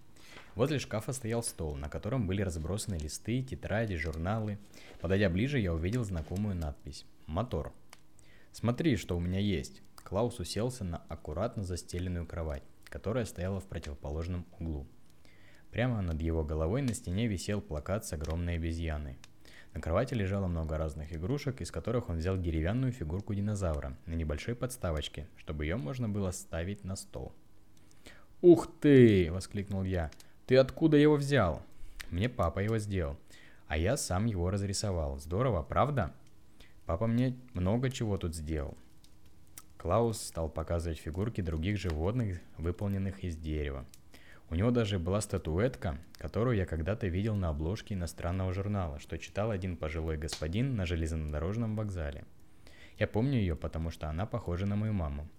Возле 0.53 0.77
шкафа 0.77 1.13
стоял 1.13 1.41
стол, 1.41 1.75
на 1.75 1.89
котором 1.89 2.27
были 2.27 2.43
разбросаны 2.43 2.95
листы, 2.95 3.41
тетради, 3.41 3.95
журналы. 3.95 4.59
Подойдя 5.01 5.31
ближе, 5.31 5.57
я 5.57 5.73
увидел 5.73 6.03
знакомую 6.03 6.55
надпись 6.55 7.05
«Мотор». 7.25 7.73
«Смотри, 8.51 8.97
что 8.97 9.17
у 9.17 9.19
меня 9.19 9.39
есть!» 9.39 9.81
Клаус 10.05 10.39
уселся 10.39 10.83
на 10.83 11.01
аккуратно 11.09 11.63
застеленную 11.63 12.27
кровать, 12.27 12.61
которая 12.85 13.25
стояла 13.25 13.59
в 13.59 13.65
противоположном 13.65 14.45
углу. 14.59 14.85
Прямо 15.71 16.01
над 16.03 16.21
его 16.21 16.43
головой 16.43 16.83
на 16.83 16.93
стене 16.93 17.25
висел 17.25 17.59
плакат 17.59 18.05
с 18.05 18.13
огромной 18.13 18.57
обезьяной. 18.57 19.17
На 19.73 19.81
кровати 19.81 20.13
лежало 20.13 20.45
много 20.45 20.77
разных 20.77 21.11
игрушек, 21.11 21.59
из 21.59 21.71
которых 21.71 22.07
он 22.07 22.17
взял 22.17 22.37
деревянную 22.37 22.93
фигурку 22.93 23.33
динозавра 23.33 23.97
на 24.05 24.13
небольшой 24.13 24.53
подставочке, 24.53 25.27
чтобы 25.37 25.65
ее 25.65 25.75
можно 25.75 26.07
было 26.07 26.29
ставить 26.29 26.83
на 26.83 26.95
стол. 26.95 27.33
«Ух 28.41 28.69
ты!»– 28.79 29.31
воскликнул 29.31 29.83
я. 29.83 30.11
«Ты 30.45 30.57
откуда 30.57 30.97
его 30.97 31.15
взял?» 31.15 31.63
«Мне 32.11 32.29
папа 32.29 32.59
его 32.59 32.77
сделал, 32.77 33.17
а 33.67 33.75
я 33.75 33.97
сам 33.97 34.27
его 34.27 34.51
разрисовал. 34.51 35.17
Здорово, 35.17 35.63
правда?» 35.63 36.13
«Папа 36.85 37.07
мне 37.07 37.35
много 37.53 37.89
чего 37.89 38.19
тут 38.19 38.35
сделал. 38.35 38.77
Клаус 39.85 40.19
стал 40.19 40.49
показывать 40.49 40.97
фигурки 40.97 41.41
других 41.41 41.77
животных, 41.77 42.39
выполненных 42.57 43.23
из 43.23 43.35
дерева. 43.35 43.85
У 44.49 44.55
него 44.55 44.71
даже 44.71 44.97
была 44.97 45.21
статуэтка, 45.21 45.99
которую 46.17 46.57
я 46.57 46.65
когда-то 46.65 47.05
видел 47.05 47.35
на 47.35 47.49
обложке 47.49 47.93
иностранного 47.93 48.51
журнала, 48.51 48.97
что 48.97 49.19
читал 49.19 49.51
один 49.51 49.77
пожилой 49.77 50.17
господин 50.17 50.75
на 50.75 50.87
железнодорожном 50.87 51.75
вокзале. 51.75 52.23
Я 52.97 53.05
помню 53.05 53.37
ее, 53.37 53.55
потому 53.55 53.91
что 53.91 54.09
она 54.09 54.25
похожа 54.25 54.65
на 54.65 54.75
мою 54.75 54.93
маму. 54.93 55.29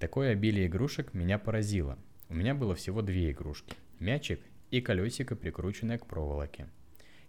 Такое 0.00 0.32
обилие 0.32 0.66
игрушек 0.66 1.14
меня 1.14 1.38
поразило. 1.38 1.96
У 2.28 2.34
меня 2.34 2.52
было 2.52 2.74
всего 2.74 3.00
две 3.00 3.30
игрушки. 3.30 3.76
Мячик 4.00 4.40
и 4.72 4.80
колесико, 4.80 5.36
прикрученное 5.36 5.98
к 5.98 6.06
проволоке. 6.06 6.66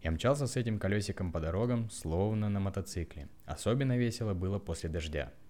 Я 0.01 0.09
мчался 0.09 0.47
с 0.47 0.55
этим 0.55 0.79
колесиком 0.79 1.31
по 1.31 1.39
дорогам, 1.39 1.91
словно 1.91 2.49
на 2.49 2.59
мотоцикле. 2.59 3.27
Особенно 3.45 3.95
весело 3.99 4.33
было 4.33 4.57
после 4.57 4.89
дождя– 4.89 5.31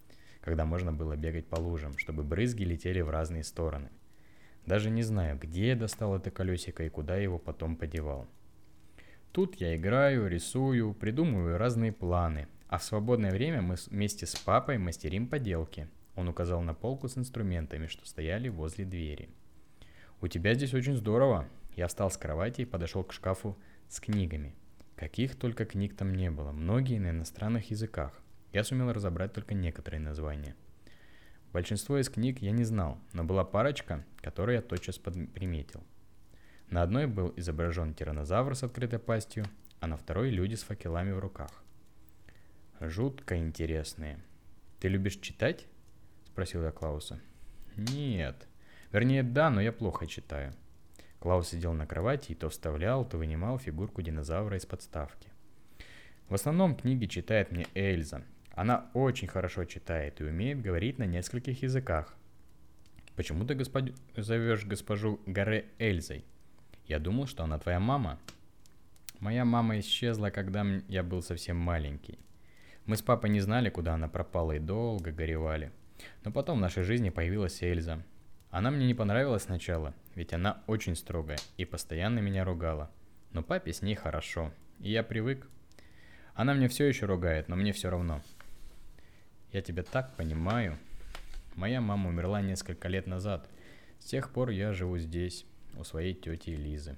когда 0.48 0.64
можно 0.64 0.94
было 0.94 1.18
бегать 1.18 1.46
по 1.46 1.58
лужам, 1.58 1.98
чтобы 1.98 2.24
брызги 2.24 2.64
летели 2.64 3.02
в 3.02 3.10
разные 3.10 3.44
стороны. 3.44 3.90
Даже 4.66 4.90
не 4.90 5.04
знаю, 5.04 5.38
где 5.38 5.68
я 5.68 5.76
достал 5.76 6.16
это 6.16 6.32
колесико 6.32 6.86
и 6.86 6.90
куда 6.90 7.18
его 7.18 7.38
потом 7.38 7.76
подевал. 7.76 8.30
Тут 9.34 9.56
я 9.56 9.76
играю, 9.76 10.30
рисую, 10.30 10.94
придумываю 10.94 11.58
разные 11.58 11.92
планы, 11.92 12.48
а 12.70 12.78
в 12.78 12.84
свободное 12.86 13.32
время 13.32 13.62
мы 13.62 13.76
вместе 13.92 14.26
с 14.26 14.38
папой 14.38 14.78
мастерим 14.78 15.28
поделки. 15.28 15.90
Он 16.16 16.30
указал 16.30 16.62
на 16.62 16.74
полку 16.74 17.10
с 17.10 17.18
инструментами, 17.18 17.88
что 17.88 18.06
стояли 18.06 18.48
возле 18.48 18.86
двери. 18.86 19.28
«У 20.22 20.30
тебя 20.30 20.54
здесь 20.54 20.74
очень 20.74 20.96
здорово!» 20.96 21.50
Я 21.76 21.90
встал 21.90 22.10
с 22.10 22.16
кровати 22.16 22.62
и 22.62 22.66
подошел 22.66 23.04
к 23.04 23.12
шкафу 23.12 23.58
с 23.90 24.00
книгами. 24.00 24.56
Каких 24.96 25.36
только 25.36 25.66
книг 25.66 25.98
там 25.98 26.16
не 26.16 26.32
было, 26.32 26.54
многие 26.54 27.00
на 27.00 27.10
иностранных 27.10 27.70
языках. 27.70 28.14
Я 28.54 28.64
сумел 28.64 28.92
разобрать 28.92 29.34
только 29.34 29.54
некоторые 29.54 30.00
названия. 30.00 30.56
Большинство 31.54 31.98
из 31.98 32.10
книг 32.10 32.40
я 32.40 32.52
не 32.52 32.64
знал, 32.64 33.00
но 33.14 33.24
была 33.24 33.44
парочка, 33.44 34.04
которую 34.22 34.56
я 34.56 34.62
тотчас 34.62 34.98
приметил. 34.98 35.84
На 36.70 36.84
одной 36.84 37.08
был 37.08 37.34
изображен 37.38 37.94
тиранозавр 37.94 38.56
с 38.56 38.64
открытой 38.64 39.00
пастью, 39.00 39.46
а 39.80 39.88
на 39.88 39.96
второй 39.98 40.30
люди 40.30 40.56
с 40.56 40.64
факелами 40.64 41.12
в 41.12 41.20
руках. 41.20 41.50
Жутко 42.80 43.38
интересные. 43.38 44.20
Ты 44.80 44.90
любишь 44.90 45.18
читать? 45.18 45.66
Спросил 46.26 46.64
я 46.64 46.72
Клауса. 46.72 47.20
Нет. 47.76 48.48
Вернее, 48.92 49.24
да, 49.24 49.50
но 49.50 49.62
я 49.62 49.72
плохо 49.72 50.06
читаю. 50.08 50.54
Клаус 51.20 51.50
сидел 51.50 51.74
на 51.74 51.88
кровати 51.88 52.32
и 52.32 52.36
то 52.36 52.50
вставлял, 52.50 53.04
то 53.04 53.18
вынимал 53.18 53.58
фигурку 53.58 54.02
динозавра 54.02 54.58
из 54.58 54.66
подставки. 54.66 55.30
В 56.30 56.36
основном 56.36 56.76
книги 56.76 57.06
читает 57.06 57.52
мне 57.52 57.66
Эльза, 57.74 58.24
она 58.58 58.90
очень 58.96 59.28
хорошо 59.28 59.66
читает 59.66 60.20
и 60.20 60.24
умеет 60.24 60.64
говорить 60.64 60.98
на 60.98 61.04
нескольких 61.04 61.62
языках. 61.62 62.16
Почему 63.16 63.46
ты 63.46 63.54
господ... 63.54 63.94
зовешь 64.16 64.66
госпожу 64.66 65.22
Гаре 65.28 65.68
Эльзой? 65.78 66.26
Я 66.88 66.98
думал, 66.98 67.28
что 67.28 67.44
она 67.44 67.60
твоя 67.60 67.80
мама. 67.80 68.18
Моя 69.20 69.46
мама 69.46 69.78
исчезла, 69.78 70.32
когда 70.32 70.66
я 70.88 71.04
был 71.04 71.22
совсем 71.22 71.56
маленький. 71.56 72.18
Мы 72.88 72.98
с 72.98 73.04
папой 73.04 73.30
не 73.30 73.42
знали, 73.42 73.70
куда 73.70 73.94
она 73.94 74.08
пропала 74.08 74.54
и 74.54 74.60
долго 74.60 75.12
горевали. 75.12 75.72
Но 76.24 76.32
потом 76.32 76.58
в 76.58 76.62
нашей 76.62 76.82
жизни 76.82 77.12
появилась 77.12 77.62
Эльза. 77.62 78.04
Она 78.50 78.72
мне 78.72 78.88
не 78.88 78.96
понравилась 78.96 79.44
сначала, 79.44 79.94
ведь 80.16 80.34
она 80.34 80.64
очень 80.66 80.96
строгая 80.96 81.38
и 81.58 81.66
постоянно 81.66 82.18
меня 82.20 82.44
ругала. 82.44 82.90
Но 83.34 83.44
папе 83.44 83.72
с 83.72 83.84
ней 83.84 83.94
хорошо, 83.94 84.52
и 84.80 84.90
я 84.90 85.04
привык. 85.04 85.48
Она 86.34 86.56
мне 86.56 86.68
все 86.68 86.86
еще 86.86 87.06
ругает, 87.06 87.50
но 87.50 87.56
мне 87.56 87.72
все 87.72 87.92
равно. 87.92 88.24
Я 89.52 89.62
тебя 89.62 89.84
так 89.84 90.16
понимаю. 90.16 90.78
Моя 91.56 91.80
мама 91.80 92.10
умерла 92.10 92.42
несколько 92.42 92.88
лет 92.88 93.08
назад. 93.08 93.50
С 94.00 94.06
тех 94.06 94.32
пор 94.32 94.50
я 94.50 94.74
живу 94.74 94.98
здесь, 94.98 95.46
у 95.78 95.84
своей 95.84 96.14
тети 96.14 96.50
Лизы. 96.50 96.98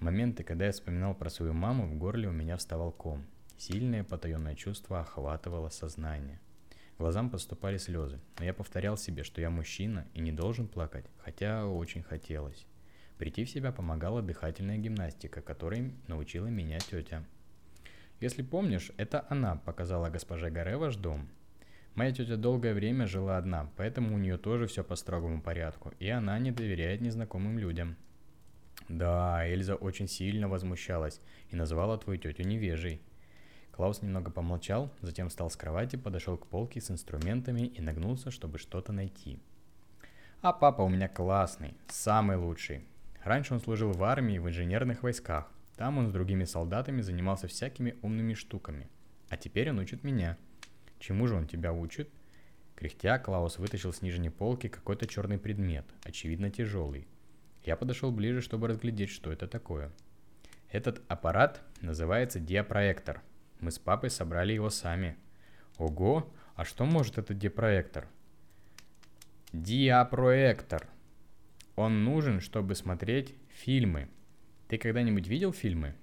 Моменты, 0.00 0.44
когда 0.44 0.66
я 0.66 0.72
вспоминал 0.72 1.14
про 1.14 1.30
свою 1.30 1.52
маму, 1.52 1.86
в 1.86 1.96
горле 1.96 2.28
у 2.28 2.32
меня 2.32 2.56
вставал 2.56 2.92
ком. 2.92 3.24
Сильное 3.56 4.04
потаенное 4.04 4.54
чувство 4.54 5.00
охватывало 5.00 5.68
сознание. 5.68 6.40
Глазам 6.98 7.30
поступали 7.30 7.78
слезы, 7.78 8.20
но 8.38 8.44
я 8.44 8.52
повторял 8.52 8.96
себе, 8.96 9.24
что 9.24 9.40
я 9.40 9.48
мужчина 9.48 10.06
и 10.12 10.20
не 10.20 10.32
должен 10.32 10.68
плакать, 10.68 11.06
хотя 11.18 11.66
очень 11.66 12.02
хотелось. 12.02 12.66
Прийти 13.16 13.44
в 13.44 13.50
себя 13.50 13.72
помогала 13.72 14.22
дыхательная 14.22 14.78
гимнастика, 14.78 15.40
которой 15.40 15.94
научила 16.08 16.46
меня 16.46 16.78
тетя. 16.78 17.24
Если 18.20 18.42
помнишь, 18.42 18.92
это 18.98 19.24
она 19.30 19.56
показала 19.56 20.10
госпоже 20.10 20.50
Гаре 20.50 20.76
ваш 20.76 20.96
дом. 20.96 21.28
Моя 21.94 22.12
тетя 22.12 22.36
долгое 22.36 22.74
время 22.74 23.06
жила 23.06 23.38
одна, 23.38 23.70
поэтому 23.76 24.14
у 24.14 24.18
нее 24.18 24.36
тоже 24.36 24.66
все 24.66 24.84
по 24.84 24.94
строгому 24.94 25.40
порядку, 25.40 25.92
и 25.98 26.08
она 26.08 26.38
не 26.38 26.52
доверяет 26.52 27.00
незнакомым 27.00 27.58
людям. 27.58 27.96
Да, 28.88 29.46
Эльза 29.48 29.74
очень 29.74 30.06
сильно 30.06 30.48
возмущалась 30.48 31.20
и 31.48 31.56
назвала 31.56 31.96
твою 31.96 32.20
тетю 32.20 32.42
невежей. 32.42 33.00
Клаус 33.72 34.02
немного 34.02 34.30
помолчал, 34.30 34.92
затем 35.00 35.30
встал 35.30 35.48
с 35.48 35.56
кровати, 35.56 35.96
подошел 35.96 36.36
к 36.36 36.46
полке 36.46 36.80
с 36.80 36.90
инструментами 36.90 37.62
и 37.62 37.80
нагнулся, 37.80 38.30
чтобы 38.30 38.58
что-то 38.58 38.92
найти. 38.92 39.40
А 40.42 40.52
папа 40.52 40.82
у 40.82 40.88
меня 40.88 41.08
классный, 41.08 41.74
самый 41.88 42.36
лучший. 42.36 42.84
Раньше 43.24 43.54
он 43.54 43.60
служил 43.60 43.92
в 43.92 44.02
армии 44.04 44.38
в 44.38 44.48
инженерных 44.48 45.02
войсках. 45.02 45.50
Там 45.80 45.96
он 45.96 46.08
с 46.08 46.12
другими 46.12 46.44
солдатами 46.44 47.00
занимался 47.00 47.48
всякими 47.48 47.96
умными 48.02 48.34
штуками. 48.34 48.90
А 49.30 49.38
теперь 49.38 49.70
он 49.70 49.78
учит 49.78 50.04
меня. 50.04 50.36
Чему 50.98 51.26
же 51.26 51.34
он 51.34 51.46
тебя 51.46 51.72
учит? 51.72 52.10
Кряхтя, 52.76 53.18
Клаус 53.18 53.58
вытащил 53.58 53.90
с 53.90 54.02
нижней 54.02 54.28
полки 54.28 54.68
какой-то 54.68 55.06
черный 55.06 55.38
предмет, 55.38 55.86
очевидно 56.02 56.50
тяжелый. 56.50 57.08
Я 57.64 57.76
подошел 57.76 58.12
ближе, 58.12 58.42
чтобы 58.42 58.68
разглядеть, 58.68 59.08
что 59.08 59.32
это 59.32 59.48
такое. 59.48 59.90
Этот 60.68 61.00
аппарат 61.08 61.62
называется 61.80 62.40
диапроектор. 62.40 63.22
Мы 63.60 63.70
с 63.70 63.78
папой 63.78 64.10
собрали 64.10 64.52
его 64.52 64.68
сами. 64.68 65.16
Ого, 65.78 66.30
а 66.56 66.66
что 66.66 66.84
может 66.84 67.16
этот 67.16 67.38
диапроектор? 67.38 68.06
Диапроектор. 69.54 70.86
Он 71.74 72.04
нужен, 72.04 72.40
чтобы 72.40 72.74
смотреть 72.74 73.34
фильмы, 73.48 74.10
ты 74.70 74.78
когда-нибудь 74.78 75.26
видел 75.26 75.52
фильмы? 75.52 75.96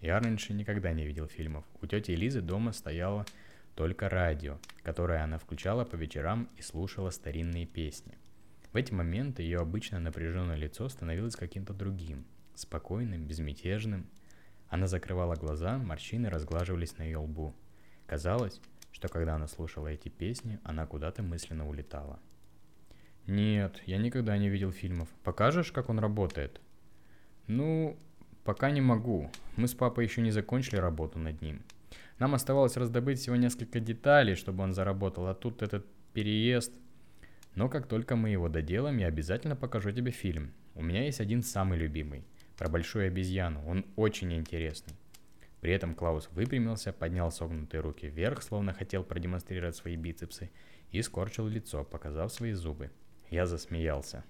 Я 0.00 0.18
раньше 0.18 0.54
никогда 0.54 0.94
не 0.94 1.04
видел 1.04 1.26
фильмов. 1.26 1.62
У 1.82 1.86
тети 1.86 2.12
Лизы 2.12 2.40
дома 2.40 2.72
стояло 2.72 3.26
только 3.74 4.08
радио, 4.08 4.56
которое 4.82 5.22
она 5.22 5.36
включала 5.36 5.84
по 5.84 5.96
вечерам 5.96 6.48
и 6.56 6.62
слушала 6.62 7.10
старинные 7.10 7.66
песни. 7.66 8.16
В 8.72 8.76
эти 8.76 8.94
моменты 8.94 9.42
ее 9.42 9.58
обычно 9.58 10.00
напряженное 10.00 10.56
лицо 10.56 10.88
становилось 10.88 11.36
каким-то 11.36 11.74
другим, 11.74 12.24
спокойным, 12.54 13.26
безмятежным. 13.26 14.06
Она 14.70 14.86
закрывала 14.86 15.34
глаза, 15.34 15.76
морщины 15.76 16.30
разглаживались 16.30 16.96
на 16.96 17.02
ее 17.02 17.18
лбу. 17.18 17.54
Казалось, 18.06 18.58
что 18.90 19.08
когда 19.08 19.34
она 19.34 19.48
слушала 19.48 19.88
эти 19.88 20.08
песни, 20.08 20.58
она 20.64 20.86
куда-то 20.86 21.22
мысленно 21.22 21.68
улетала. 21.68 22.18
«Нет, 23.26 23.82
я 23.84 23.98
никогда 23.98 24.38
не 24.38 24.48
видел 24.48 24.72
фильмов. 24.72 25.10
Покажешь, 25.24 25.72
как 25.72 25.90
он 25.90 25.98
работает?» 25.98 26.62
Ну, 27.46 27.98
пока 28.44 28.70
не 28.70 28.80
могу. 28.80 29.30
Мы 29.56 29.66
с 29.66 29.74
папой 29.74 30.04
еще 30.04 30.20
не 30.20 30.30
закончили 30.30 30.76
работу 30.76 31.18
над 31.18 31.42
ним. 31.42 31.62
Нам 32.18 32.34
оставалось 32.34 32.76
раздобыть 32.76 33.18
всего 33.18 33.36
несколько 33.36 33.80
деталей, 33.80 34.34
чтобы 34.34 34.62
он 34.62 34.72
заработал, 34.72 35.26
а 35.26 35.34
тут 35.34 35.62
этот 35.62 35.84
переезд. 36.12 36.72
Но 37.54 37.68
как 37.68 37.86
только 37.86 38.16
мы 38.16 38.30
его 38.30 38.48
доделаем, 38.48 38.98
я 38.98 39.06
обязательно 39.06 39.56
покажу 39.56 39.90
тебе 39.90 40.12
фильм. 40.12 40.52
У 40.74 40.82
меня 40.82 41.04
есть 41.04 41.20
один 41.20 41.42
самый 41.42 41.78
любимый. 41.78 42.24
Про 42.56 42.68
большую 42.68 43.08
обезьяну. 43.08 43.66
Он 43.66 43.84
очень 43.96 44.32
интересный. 44.32 44.94
При 45.60 45.72
этом 45.72 45.94
Клаус 45.94 46.28
выпрямился, 46.32 46.92
поднял 46.92 47.30
согнутые 47.30 47.80
руки 47.80 48.06
вверх, 48.06 48.42
словно 48.42 48.74
хотел 48.74 49.02
продемонстрировать 49.02 49.74
свои 49.74 49.96
бицепсы, 49.96 50.50
и 50.90 51.00
скорчил 51.02 51.48
лицо, 51.48 51.84
показав 51.84 52.32
свои 52.32 52.52
зубы. 52.52 52.90
Я 53.30 53.46
засмеялся. 53.46 54.24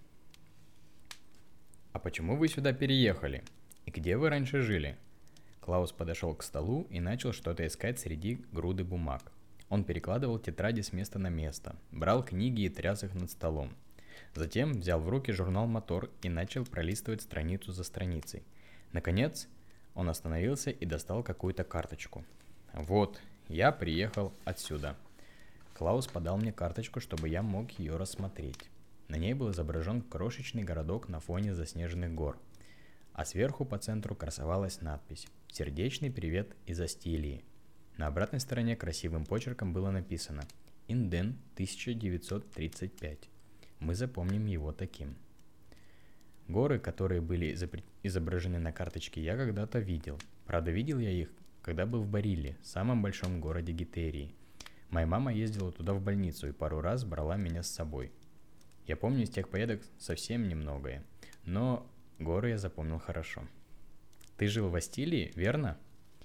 «А 1.93 1.99
почему 1.99 2.37
вы 2.37 2.49
сюда 2.49 2.73
переехали? 2.73 3.43
И 3.87 3.91
где 3.91 4.17
вы 4.17 4.31
раньше 4.31 4.61
жили?» 4.61 4.97
Клаус 5.61 5.93
подошел 5.93 6.35
к 6.35 6.43
столу 6.43 6.87
и 6.91 7.01
начал 7.01 7.33
что-то 7.33 7.67
искать 7.67 7.99
среди 7.99 8.45
груды 8.53 8.85
бумаг. 8.85 9.33
Он 9.71 9.83
перекладывал 9.83 10.39
тетради 10.39 10.83
с 10.83 10.93
места 10.93 11.19
на 11.19 11.29
место, 11.29 11.75
брал 11.91 12.25
книги 12.25 12.63
и 12.63 12.69
тряс 12.69 13.03
их 13.03 13.15
над 13.15 13.31
столом. 13.31 13.71
Затем 14.35 14.73
взял 14.73 15.01
в 15.01 15.09
руки 15.09 15.33
журнал 15.33 15.67
«Мотор» 15.67 16.11
и 16.23 16.29
начал 16.29 16.65
пролистывать 16.65 17.23
страницу 17.23 17.73
за 17.73 17.83
страницей. 17.85 18.43
Наконец, 18.93 19.49
он 19.95 20.09
остановился 20.09 20.71
и 20.71 20.85
достал 20.87 21.23
какую-то 21.23 21.65
карточку. 21.65 22.25
«Вот, 22.73 23.21
я 23.49 23.73
приехал 23.73 24.33
отсюда». 24.45 24.97
Клаус 25.75 26.07
подал 26.07 26.37
мне 26.37 26.53
карточку, 26.53 27.01
чтобы 27.01 27.29
я 27.29 27.43
мог 27.43 27.71
ее 27.73 27.97
рассмотреть. 27.97 28.69
На 29.09 29.17
ней 29.17 29.35
был 29.35 29.51
изображен 29.51 30.03
крошечный 30.03 30.63
городок 30.63 31.09
на 31.09 31.21
фоне 31.21 31.55
заснеженных 31.55 32.15
гор. 32.15 32.39
А 33.15 33.25
сверху 33.25 33.65
по 33.65 33.79
центру 33.79 34.15
красовалась 34.15 34.83
надпись 34.83 35.27
«Сердечный 35.49 36.11
привет 36.11 36.55
из 36.67 36.81
Астилии». 36.81 37.43
На 37.97 38.09
обратной 38.09 38.41
стороне 38.41 38.77
красивым 38.77 39.25
почерком 39.25 39.73
было 39.73 39.91
написано 39.91 40.43
«Инден 40.89 41.39
1935». 41.57 43.19
Мы 43.81 43.95
запомним 43.95 44.45
его 44.47 44.73
таким– 44.73 45.17
Горы, 46.49 46.79
которые 46.79 47.23
были 47.23 47.57
изображены 48.03 48.59
на 48.59 48.71
карточке, 48.71 49.23
я 49.23 49.35
когда-то 49.35 49.79
видел. 49.79 50.19
Правда, 50.45 50.71
видел 50.71 50.99
я 50.99 51.11
их, 51.11 51.31
когда 51.63 51.87
был 51.87 52.03
в 52.03 52.09
Барилле, 52.09 52.59
самом 52.63 53.01
большом 53.01 53.41
городе 53.41 53.73
Гитерии. 53.73 54.35
Моя 54.91 55.07
мама 55.07 55.33
ездила 55.33 55.73
туда 55.73 55.95
в 55.95 56.03
больницу 56.03 56.47
и 56.47 56.53
пару 56.53 56.83
раз 56.83 57.05
брала 57.05 57.37
меня 57.37 57.63
с 57.63 57.71
собой. 57.71 58.13
Я 58.87 58.97
помню 58.97 59.25
из 59.25 59.31
тех 59.31 59.49
поездок 59.49 59.81
совсем 59.99 60.47
немногое, 60.47 61.03
но 61.47 61.91
горы 62.19 62.51
я 62.51 62.59
запомнил 62.59 62.99
хорошо. 62.99 63.43
Ты 64.37 64.49
жил 64.49 64.69
в 64.69 64.75
Астилии, 64.75 65.33
верно? 65.35 65.79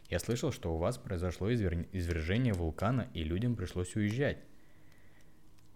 Я 0.09 0.19
слышал, 0.19 0.51
что 0.51 0.73
у 0.73 0.77
вас 0.77 0.97
произошло 0.97 1.53
извер... 1.53 1.87
извержение 1.91 2.53
вулкана, 2.53 3.07
и 3.13 3.23
людям 3.23 3.55
пришлось 3.55 3.95
уезжать. 3.95 4.39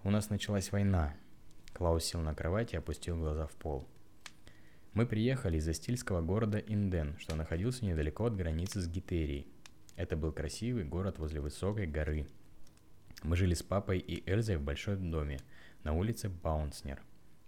У 0.03 0.09
нас 0.09 0.29
началась 0.29 0.71
война. 0.71 1.15
Клаус 1.73 2.03
сел 2.03 2.21
на 2.21 2.33
кровать 2.33 2.73
и 2.73 2.77
опустил 2.77 3.17
глаза 3.17 3.47
в 3.47 3.51
пол. 3.53 3.87
Мы 4.93 5.05
приехали 5.05 5.57
из 5.57 5.67
астильского 5.67 6.21
города 6.21 6.59
Инден, 6.59 7.17
что 7.17 7.35
находился 7.35 7.85
недалеко 7.85 8.25
от 8.25 8.35
границы 8.35 8.81
с 8.81 8.87
Гитерией. 8.87 9.47
Это 9.95 10.15
был 10.15 10.31
красивый 10.31 10.83
город 10.83 11.19
возле 11.19 11.39
высокой 11.39 11.87
горы. 11.87 12.27
Мы 13.23 13.35
жили 13.35 13.53
с 13.53 13.63
папой 13.63 13.99
и 13.99 14.27
Эльзой 14.29 14.57
в 14.57 14.61
большом 14.61 15.09
доме 15.09 15.39
на 15.83 15.93
улице 15.93 16.29
Баунснер. 16.29 17.01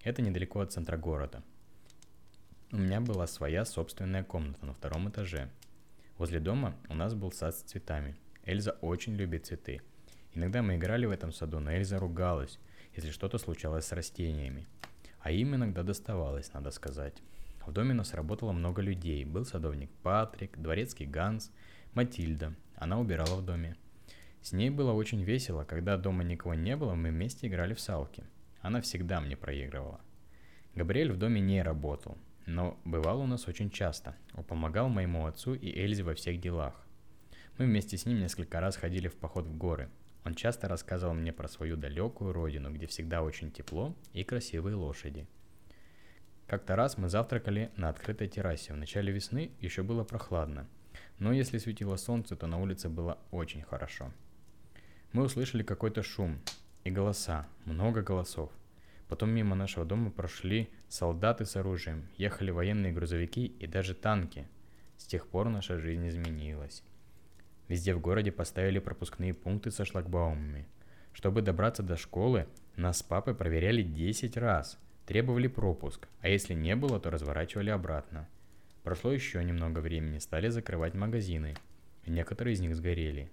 Это 0.04 0.22
недалеко 0.22 0.60
от 0.60 0.72
центра 0.72 0.98
города. 0.98 1.44
У 2.76 2.78
меня 2.78 3.00
была 3.00 3.26
своя 3.26 3.64
собственная 3.64 4.26
комната 4.26 4.66
на 4.66 4.74
втором 4.74 5.08
этаже. 5.08 5.50
Возле 6.18 6.42
дома 6.42 6.76
у 6.90 6.94
нас 6.94 7.14
был 7.14 7.32
сад 7.32 7.56
с 7.56 7.62
цветами. 7.62 8.18
Эльза 8.44 8.72
очень 8.82 9.16
любит 9.16 9.46
цветы. 9.46 9.82
Иногда 10.34 10.62
мы 10.62 10.76
играли 10.76 11.06
в 11.06 11.12
этом 11.12 11.32
саду, 11.32 11.62
но 11.62 11.72
Эльза 11.72 12.00
ругалась, 12.00 12.60
если 12.94 13.12
что-то 13.12 13.38
случалось 13.38 13.86
с 13.86 13.94
растениями. 13.94 14.68
А 15.22 15.32
им 15.32 15.56
иногда 15.56 15.84
доставалось, 15.84 16.52
надо 16.52 16.70
сказать. 16.72 17.14
В 17.66 17.72
доме 17.72 17.94
у 17.94 17.96
нас 17.96 18.14
работало 18.14 18.52
много 18.52 18.82
людей. 18.82 19.24
Был 19.24 19.46
садовник 19.46 19.90
Патрик, 20.04 20.58
дворецкий 20.58 21.06
Ганс, 21.06 21.52
Матильда. 21.94 22.56
Она 22.76 23.00
убирала 23.00 23.38
в 23.38 23.46
доме. 23.46 23.78
С 24.42 24.52
ней 24.52 24.70
было 24.70 24.92
очень 24.92 25.24
весело. 25.24 25.64
Когда 25.64 25.96
дома 25.96 26.26
никого 26.26 26.56
не 26.56 26.76
было, 26.76 26.94
мы 26.94 27.12
вместе 27.12 27.48
играли 27.48 27.74
в 27.74 27.80
салки. 27.80 28.26
Она 28.60 28.82
всегда 28.82 29.22
мне 29.22 29.38
проигрывала. 29.38 30.02
Габриэль 30.76 31.14
в 31.14 31.18
доме 31.18 31.40
не 31.40 31.64
работал, 31.64 32.18
но 32.46 32.80
бывал 32.86 33.22
у 33.22 33.28
нас 33.28 33.48
очень 33.48 33.70
часто. 33.70 34.16
Он 34.34 34.44
помогал 34.44 34.90
моему 34.90 35.26
отцу 35.26 35.54
и 35.54 35.70
Эльзе 35.78 36.04
во 36.04 36.14
всех 36.14 36.40
делах. 36.40 36.74
Мы 37.58 37.66
вместе 37.66 37.98
с 37.98 38.06
ним 38.06 38.20
несколько 38.20 38.60
раз 38.60 38.76
ходили 38.76 39.08
в 39.08 39.16
поход 39.16 39.46
в 39.46 39.58
горы. 39.58 39.90
Он 40.24 40.36
часто 40.36 40.68
рассказывал 40.68 41.14
мне 41.14 41.32
про 41.32 41.48
свою 41.48 41.78
далекую 41.78 42.34
родину, 42.34 42.72
где 42.72 42.88
всегда 42.88 43.22
очень 43.22 43.52
тепло 43.52 43.96
и 44.14 44.24
красивые 44.24 44.76
лошади– 44.76 45.28
как-то 46.48 46.76
раз 46.76 47.00
мы 47.00 47.10
завтракали 47.10 47.72
на 47.76 47.90
открытой 47.90 48.28
террасе. 48.28 48.74
В 48.74 48.78
начале 48.78 49.12
весны 49.12 49.52
еще 49.62 49.82
было 49.82 50.04
прохладно, 50.04 50.68
но 51.18 51.34
если 51.34 51.58
светило 51.58 51.96
солнце, 51.96 52.36
то 52.36 52.46
на 52.46 52.60
улице 52.60 52.88
было 52.88 53.18
очень 53.32 53.64
хорошо. 53.64 54.12
Мы 55.12 55.24
услышали 55.24 55.64
какой-то 55.64 56.04
шум 56.04 56.40
и 56.84 56.92
голоса, 56.92 57.48
много 57.66 58.04
голосов. 58.04 58.52
Потом 59.08 59.30
мимо 59.30 59.56
нашего 59.56 59.86
дома 59.86 60.12
прошли 60.12 60.70
солдаты 60.88 61.46
с 61.46 61.56
оружием, 61.56 62.08
ехали 62.18 62.52
военные 62.52 62.92
грузовики 62.92 63.46
и 63.46 63.68
даже 63.68 63.94
танки. 63.94 64.48
С 64.98 65.06
тех 65.06 65.28
пор 65.28 65.50
наша 65.50 65.78
жизнь 65.78 66.08
изменилась. 66.08 66.84
Везде 67.68 67.94
в 67.94 68.00
городе 68.00 68.32
поставили 68.32 68.80
пропускные 68.80 69.34
пункты 69.34 69.72
со 69.72 69.86
шлагбаумами. 69.86 70.68
Чтобы 71.14 71.42
добраться 71.42 71.84
до 71.84 71.98
школы, 71.98 72.48
нас 72.76 73.00
с 73.00 73.04
папой 73.04 73.36
проверяли 73.36 73.84
10 73.84 74.38
раз– 74.38 74.80
Требовали 75.06 75.48
пропуск, 75.48 76.08
а 76.22 76.30
если 76.30 76.56
не 76.56 76.76
было, 76.76 77.00
то 77.00 77.12
разворачивали 77.12 77.70
обратно. 77.70 78.28
Прошло 78.84 79.12
еще 79.12 79.44
немного 79.44 79.80
времени, 79.80 80.18
стали 80.18 80.50
закрывать 80.50 80.96
магазины. 80.96 81.56
Некоторые 82.08 82.56
из 82.56 82.60
них 82.60 82.76
сгорели. 82.76 83.32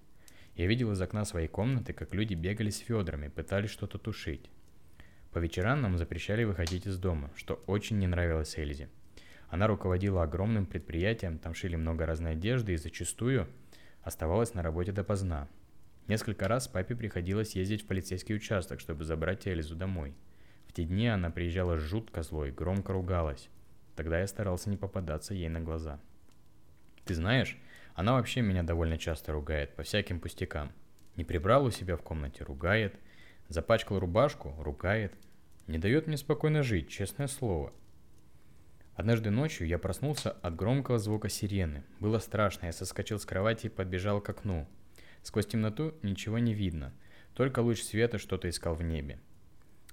Я 0.55 0.67
видел 0.67 0.91
из 0.91 1.01
окна 1.01 1.25
своей 1.25 1.47
комнаты, 1.47 1.93
как 1.93 2.13
люди 2.13 2.35
бегали 2.35 2.69
с 2.69 2.77
федрами, 2.77 3.27
пытались 3.27 3.71
что-то 3.71 3.97
тушить. 3.97 4.51
По 5.33 5.39
вечерам 5.39 5.81
нам 5.81 5.97
запрещали 5.97 6.43
выходить 6.43 6.85
из 6.85 6.97
дома, 6.97 7.31
что 7.35 7.55
очень 7.67 7.97
не 7.97 8.07
нравилось 8.07 8.57
Эльзе. 8.57 8.89
Она 9.49 9.67
руководила 9.67 10.23
огромным 10.23 10.65
предприятием, 10.65 11.39
там 11.39 11.53
шили 11.53 11.75
много 11.75 12.05
разной 12.05 12.31
одежды 12.33 12.73
и 12.73 12.77
зачастую 12.77 13.47
оставалась 14.01 14.53
на 14.53 14.61
работе 14.61 14.91
допоздна. 14.91 15.47
Несколько 16.07 16.47
раз 16.47 16.67
папе 16.67 16.95
приходилось 16.95 17.55
ездить 17.55 17.83
в 17.83 17.87
полицейский 17.87 18.35
участок, 18.35 18.79
чтобы 18.79 19.03
забрать 19.03 19.47
Эльзу 19.47 19.75
домой– 19.75 20.13
в 20.73 20.75
те 20.75 20.85
дни 20.85 21.07
она 21.07 21.29
приезжала 21.29 21.77
жутко 21.77 22.23
злой, 22.23 22.49
громко 22.49 22.93
ругалась. 22.93 23.47
Тогда 23.95 24.19
я 24.19 24.25
старался 24.25 24.71
не 24.71 24.75
попадаться 24.75 25.35
ей 25.35 25.47
на 25.47 25.59
глаза. 25.59 25.99
Ты 27.05 27.13
знаешь, 27.13 27.59
она 27.93 28.13
вообще 28.13 28.41
меня 28.41 28.63
довольно 28.63 28.97
часто 28.97 29.33
ругает, 29.33 29.75
по 29.75 29.83
всяким 29.83 30.19
пустякам. 30.19 30.71
Не 31.15 31.25
прибрал 31.25 31.65
у 31.65 31.69
себя 31.69 31.95
в 31.95 32.01
комнате, 32.01 32.43
ругает. 32.43 32.95
Запачкал 33.49 33.99
рубашку, 33.99 34.53
ругает. 34.59 35.13
Не 35.67 35.77
дает 35.77 36.07
мне 36.07 36.17
спокойно 36.17 36.63
жить, 36.63 36.89
честное 36.89 37.27
слово. 37.27 37.73
Однажды 38.95 39.31
ночью 39.31 39.67
я 39.67 39.79
проснулся 39.79 40.31
от 40.31 40.55
громкого 40.55 40.99
звука 40.99 41.29
сирены. 41.29 41.83
Было 41.99 42.19
страшно, 42.19 42.67
я 42.67 42.71
соскочил 42.73 43.19
с 43.19 43.25
кровати 43.25 43.67
и 43.67 43.69
подбежал 43.69 44.21
к 44.21 44.29
окну. 44.29 44.67
Сквозь 45.23 45.47
темноту 45.47 45.95
ничего 46.03 46.37
не 46.37 46.53
видно, 46.53 46.93
только 47.33 47.59
луч 47.59 47.81
света 47.81 48.17
что-то 48.17 48.49
искал 48.49 48.75
в 48.75 48.83
небе. 48.83 49.19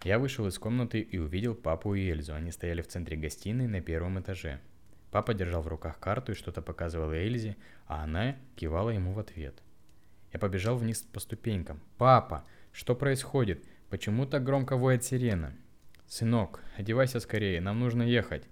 Я 0.03 0.19
вышел 0.19 0.47
из 0.47 0.59
комнаты 0.59 1.01
и 1.01 1.19
увидел 1.19 1.55
папу 1.55 1.95
и 1.95 2.11
Эльзу. 2.11 2.35
Они 2.35 2.51
стояли 2.51 2.83
в 2.83 2.89
центре 2.89 3.17
гостиной 3.17 3.67
на 3.67 3.81
первом 3.81 4.19
этаже. 4.19 4.61
Папа 5.11 5.35
держал 5.35 5.63
в 5.63 5.69
руках 5.69 5.99
карту 5.99 6.33
и 6.33 6.35
что-то 6.35 6.63
показывал 6.63 7.11
Эльзе, 7.13 7.57
а 7.87 8.05
она 8.05 8.37
кивала 8.57 8.91
ему 8.91 9.13
в 9.13 9.19
ответ. 9.19 9.63
Я 10.33 10.39
побежал 10.39 10.77
вниз 10.77 11.03
по 11.03 11.21
ступенькам. 11.21 11.81
«Папа, 11.99 12.45
что 12.73 12.95
происходит? 12.95 13.65
Почему 13.89 14.27
так 14.27 14.45
громко 14.45 14.77
воет 14.77 15.05
сирена?» 15.05 15.55
«Сынок, 16.07 16.61
одевайся 16.77 17.21
скорее, 17.21 17.61
нам 17.61 17.79
нужно 17.81 18.03
ехать». 18.03 18.45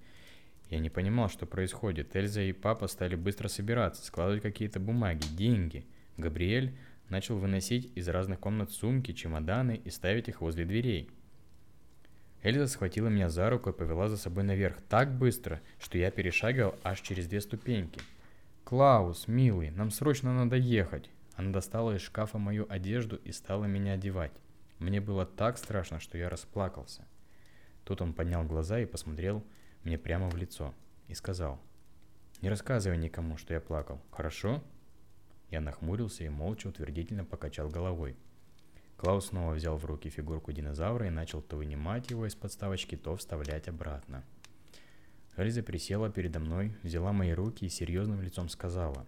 Я 0.70 0.80
не 0.80 0.90
понимал, 0.90 1.28
что 1.28 1.46
происходит. 1.46 2.14
Эльза 2.14 2.42
и 2.42 2.52
папа 2.52 2.88
стали 2.88 3.16
быстро 3.16 3.48
собираться, 3.48 4.04
складывать 4.04 4.42
какие-то 4.42 4.80
бумаги, 4.80 5.26
деньги. 5.34 5.86
Габриэль 6.18 6.76
начал 7.08 7.38
выносить 7.38 7.90
из 7.96 8.06
разных 8.08 8.38
комнат 8.38 8.70
сумки, 8.70 9.12
чемоданы 9.12 9.80
и 9.82 9.90
ставить 9.90 10.28
их 10.28 10.42
возле 10.42 10.66
дверей. 10.66 11.10
Эльза 12.42 12.66
схватила 12.66 13.08
меня 13.08 13.30
за 13.30 13.48
руку 13.50 13.70
и 13.70 13.72
повела 13.72 14.08
за 14.08 14.16
собой 14.16 14.44
наверх 14.44 14.76
так 14.88 15.16
быстро, 15.16 15.60
что 15.80 15.98
я 15.98 16.10
перешагивал 16.10 16.74
аж 16.84 17.00
через 17.00 17.26
две 17.26 17.40
ступеньки. 17.40 18.00
«Клаус, 18.64 19.26
милый, 19.26 19.70
нам 19.70 19.90
срочно 19.90 20.34
надо 20.34 20.56
ехать!» 20.56 21.10
Она 21.38 21.52
достала 21.52 21.94
из 21.94 22.00
шкафа 22.00 22.36
мою 22.36 22.66
одежду 22.68 23.14
и 23.14 23.30
стала 23.30 23.66
меня 23.66 23.92
одевать. 23.92 24.32
Мне 24.80 25.00
было 25.00 25.24
так 25.24 25.56
страшно, 25.56 26.00
что 26.00 26.18
я 26.18 26.28
расплакался. 26.28 27.06
Тут 27.84 28.02
он 28.02 28.12
поднял 28.12 28.42
глаза 28.42 28.80
и 28.80 28.86
посмотрел 28.86 29.44
мне 29.84 29.98
прямо 29.98 30.28
в 30.28 30.36
лицо 30.36 30.74
и 31.06 31.14
сказал, 31.14 31.60
Не 32.42 32.50
рассказывай 32.50 32.98
никому, 32.98 33.36
что 33.36 33.54
я 33.54 33.60
плакал, 33.60 34.02
хорошо? 34.10 34.64
Я 35.48 35.60
нахмурился 35.60 36.24
и 36.24 36.28
молча 36.28 36.66
утвердительно 36.66 37.24
покачал 37.24 37.68
головой. 37.68 38.16
Клаус 38.96 39.26
снова 39.26 39.52
взял 39.54 39.76
в 39.76 39.84
руки 39.84 40.10
фигурку 40.10 40.50
динозавра 40.50 41.06
и 41.06 41.10
начал 41.10 41.40
то 41.40 41.56
вынимать 41.56 42.10
его 42.10 42.26
из 42.26 42.34
подставочки, 42.34 42.96
то 42.96 43.14
вставлять 43.14 43.68
обратно. 43.68 44.24
Эльза 45.36 45.62
присела 45.62 46.10
передо 46.10 46.40
мной, 46.40 46.74
взяла 46.82 47.12
мои 47.12 47.30
руки 47.30 47.64
и 47.64 47.68
серьезным 47.68 48.22
лицом 48.22 48.48
сказала. 48.48 49.06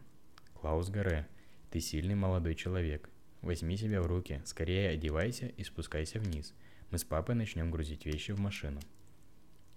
«Клаус 0.55 0.91
Гаре, 0.91 1.27
ты 1.71 1.81
сильный 1.81 2.15
молодой 2.15 2.55
человек. 2.55 3.09
Возьми 3.43 3.77
себя 3.77 4.03
в 4.03 4.07
руки, 4.07 4.43
скорее 4.45 4.91
одевайся 4.91 5.47
и 5.47 5.65
спускайся 5.65 6.19
вниз. 6.19 6.55
Мы 6.91 6.99
с 6.99 7.05
папой 7.05 7.35
начнем 7.35 7.71
грузить 7.71 8.07
вещи 8.07 8.33
в 8.33 8.41
машину». 8.41 8.81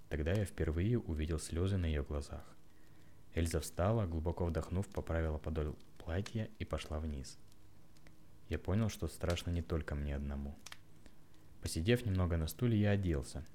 Тогда 0.10 0.32
я 0.34 0.46
впервые 0.46 1.00
увидел 1.00 1.40
слезы 1.40 1.78
на 1.78 1.86
ее 1.86 2.04
глазах. 2.04 2.44
Эльза 3.34 3.60
встала, 3.60 4.06
глубоко 4.06 4.46
вдохнув, 4.46 4.88
поправила 4.88 5.40
подол 5.40 5.76
платья 5.98 6.50
и 6.60 6.66
пошла 6.66 7.00
вниз. 7.00 7.40
Я 8.50 8.60
понял, 8.60 8.90
что 8.90 9.08
страшно 9.08 9.50
не 9.50 9.62
только 9.62 9.96
мне 9.96 10.16
одному. 10.16 10.56
Посидев 11.62 12.06
немного 12.06 12.38
на 12.38 12.48
стуле, 12.48 12.80
я 12.80 12.92
оделся. 12.92 13.46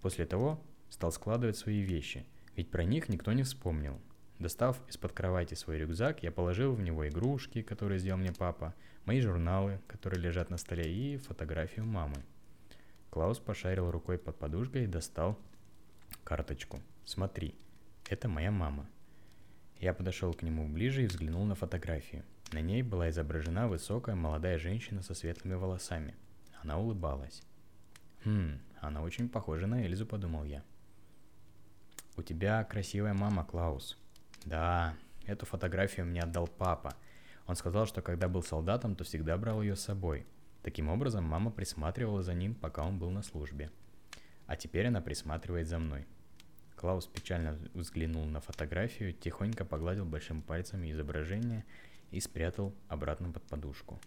После 0.00 0.26
того 0.26 0.60
стал 0.88 1.12
складывать 1.12 1.56
свои 1.56 1.82
вещи, 1.82 2.26
ведь 2.56 2.70
про 2.70 2.84
них 2.84 3.08
никто 3.08 3.32
не 3.32 3.42
вспомнил. 3.42 4.00
Достав 4.38 4.78
из-под 4.88 5.12
кровати 5.12 5.54
свой 5.54 5.78
рюкзак, 5.78 6.22
я 6.22 6.30
положил 6.30 6.74
в 6.74 6.82
него 6.82 7.08
игрушки, 7.08 7.62
которые 7.62 7.98
сделал 7.98 8.18
мне 8.18 8.32
папа, 8.32 8.74
мои 9.06 9.20
журналы, 9.20 9.80
которые 9.86 10.20
лежат 10.20 10.50
на 10.50 10.58
столе, 10.58 10.92
и 10.92 11.16
фотографию 11.16 11.86
мамы. 11.86 12.22
Клаус 13.10 13.38
пошарил 13.38 13.90
рукой 13.90 14.18
под 14.18 14.38
подушкой 14.38 14.84
и 14.84 14.88
достал 14.88 15.38
карточку. 16.22 16.80
«Смотри, 17.06 17.54
это 18.10 18.28
моя 18.28 18.50
мама». 18.50 18.86
Я 19.80 19.94
подошел 19.94 20.34
к 20.34 20.42
нему 20.42 20.68
ближе 20.68 21.04
и 21.04 21.06
взглянул 21.06 21.44
на 21.44 21.54
фотографию. 21.54 22.22
На 22.52 22.60
ней 22.60 22.82
была 22.82 23.08
изображена 23.10 23.68
высокая 23.68 24.16
молодая 24.16 24.58
женщина 24.58 25.02
со 25.02 25.14
светлыми 25.14 25.54
волосами. 25.54 26.14
Она 26.62 26.78
улыбалась. 26.78 27.42
«Хм, 28.24 28.58
она 28.80 29.02
очень 29.02 29.28
похожа 29.28 29.66
на 29.66 29.82
Эльзу»,— 29.84 30.06
подумал 30.06 30.44
я. 30.44 30.62
«У 32.16 32.22
тебя 32.22 32.62
красивая 32.64 33.14
мама, 33.14 33.44
Клаус». 33.44 33.96
«Да, 34.46 34.94
эту 35.26 35.44
фотографию 35.44 36.06
мне 36.06 36.22
отдал 36.22 36.46
папа. 36.46 36.94
Он 37.46 37.56
сказал, 37.56 37.86
что 37.86 38.00
когда 38.00 38.28
был 38.28 38.42
солдатом, 38.42 38.94
то 38.94 39.02
всегда 39.02 39.36
брал 39.36 39.60
ее 39.60 39.74
с 39.74 39.80
собой. 39.80 40.24
Таким 40.62 40.88
образом, 40.88 41.24
мама 41.24 41.50
присматривала 41.50 42.22
за 42.22 42.32
ним, 42.32 42.54
пока 42.54 42.84
он 42.84 42.98
был 42.98 43.10
на 43.10 43.22
службе. 43.22 43.70
А 44.46 44.56
теперь 44.56 44.86
она 44.86 45.00
присматривает 45.00 45.66
за 45.66 45.78
мной. 45.78 46.06
Клаус 46.76 47.06
печально 47.06 47.58
взглянул 47.74 48.24
на 48.24 48.40
фотографию, 48.40 49.12
тихонько 49.12 49.64
погладил 49.64 50.04
большим 50.04 50.42
пальцем 50.42 50.88
изображение 50.88 51.64
и 52.12 52.20
спрятал 52.20 52.72
обратно 52.86 53.32
под 53.32 53.42
подушку. 53.44 54.00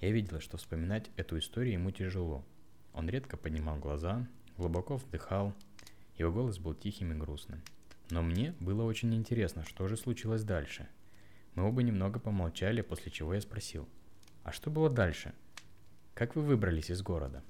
Я 0.00 0.12
видела, 0.12 0.40
что 0.40 0.56
вспоминать 0.56 1.10
эту 1.16 1.38
историю 1.38 1.74
ему 1.74 1.90
тяжело. 1.90 2.42
Он 2.94 3.08
редко 3.10 3.36
поднимал 3.36 3.76
глаза, 3.76 4.26
глубоко 4.56 4.96
вдыхал, 4.96 5.52
его 6.16 6.32
голос 6.32 6.58
был 6.58 6.72
тихим 6.72 7.12
и 7.12 7.16
грустным. 7.16 7.60
Но 8.14 8.22
мне 8.22 8.54
было 8.60 8.84
очень 8.84 9.12
интересно, 9.12 9.64
что 9.64 9.88
же 9.88 9.96
случилось 9.96 10.44
дальше. 10.44 10.86
Мы 11.56 11.66
оба 11.66 11.82
немного 11.82 12.20
помолчали, 12.20 12.80
после 12.80 13.10
чего 13.10 13.34
я 13.34 13.40
спросил, 13.40 13.88
а 14.44 14.52
что 14.52 14.70
было 14.70 14.88
дальше? 14.88 15.34
Как 16.14 16.36
вы 16.36 16.42
выбрались 16.42 16.92
из 16.92 17.02
города? 17.02 17.42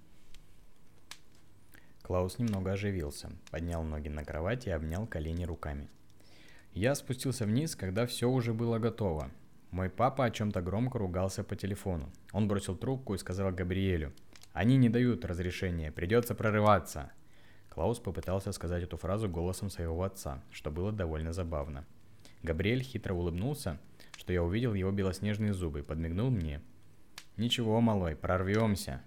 Клаус 2.00 2.38
немного 2.38 2.72
оживился, 2.72 3.31
поднял 3.50 3.83
ноги 3.83 4.09
на 4.09 4.24
кровати 4.24 4.70
и 4.70 4.72
обнял 4.72 5.07
колени 5.07 5.44
руками. 5.44 5.90
Я 6.72 6.94
спустился 6.94 7.44
вниз, 7.44 7.77
когда 7.77 8.07
все 8.07 8.31
уже 8.31 8.55
было 8.55 8.79
готово. 8.79 9.31
Мой 9.70 9.90
папа 9.90 10.24
о 10.24 10.31
чем-то 10.31 10.62
громко 10.62 10.98
ругался 10.98 11.44
по 11.44 11.57
телефону. 11.57 12.11
Он 12.33 12.48
бросил 12.48 12.74
трубку 12.74 13.12
и 13.12 13.18
сказал 13.18 13.53
Габриэлю, 13.53 14.14
«Они 14.55 14.79
не 14.79 14.88
дают 14.88 15.27
разрешения, 15.27 15.92
придется 15.92 16.35
прорываться». 16.35 17.12
Клаус 17.74 17.98
попытался 17.98 18.52
сказать 18.52 18.84
эту 18.84 18.96
фразу 18.96 19.28
голосом 19.28 19.68
своего 19.68 20.02
отца, 20.04 20.42
что 20.50 20.70
было 20.70 20.92
довольно 20.92 21.32
забавно. 21.32 21.84
Габриэль 22.42 22.82
хитро 22.82 23.14
улыбнулся, 23.14 23.80
что 24.16 24.32
я 24.32 24.42
увидел 24.42 24.74
его 24.74 24.92
белоснежные 24.92 25.52
зубы 25.52 25.82
подмигнул 25.82 26.30
мне. 26.30 26.60
«Ничего, 27.37 27.80
малой, 27.80 28.14
прорвемся», 28.14 29.02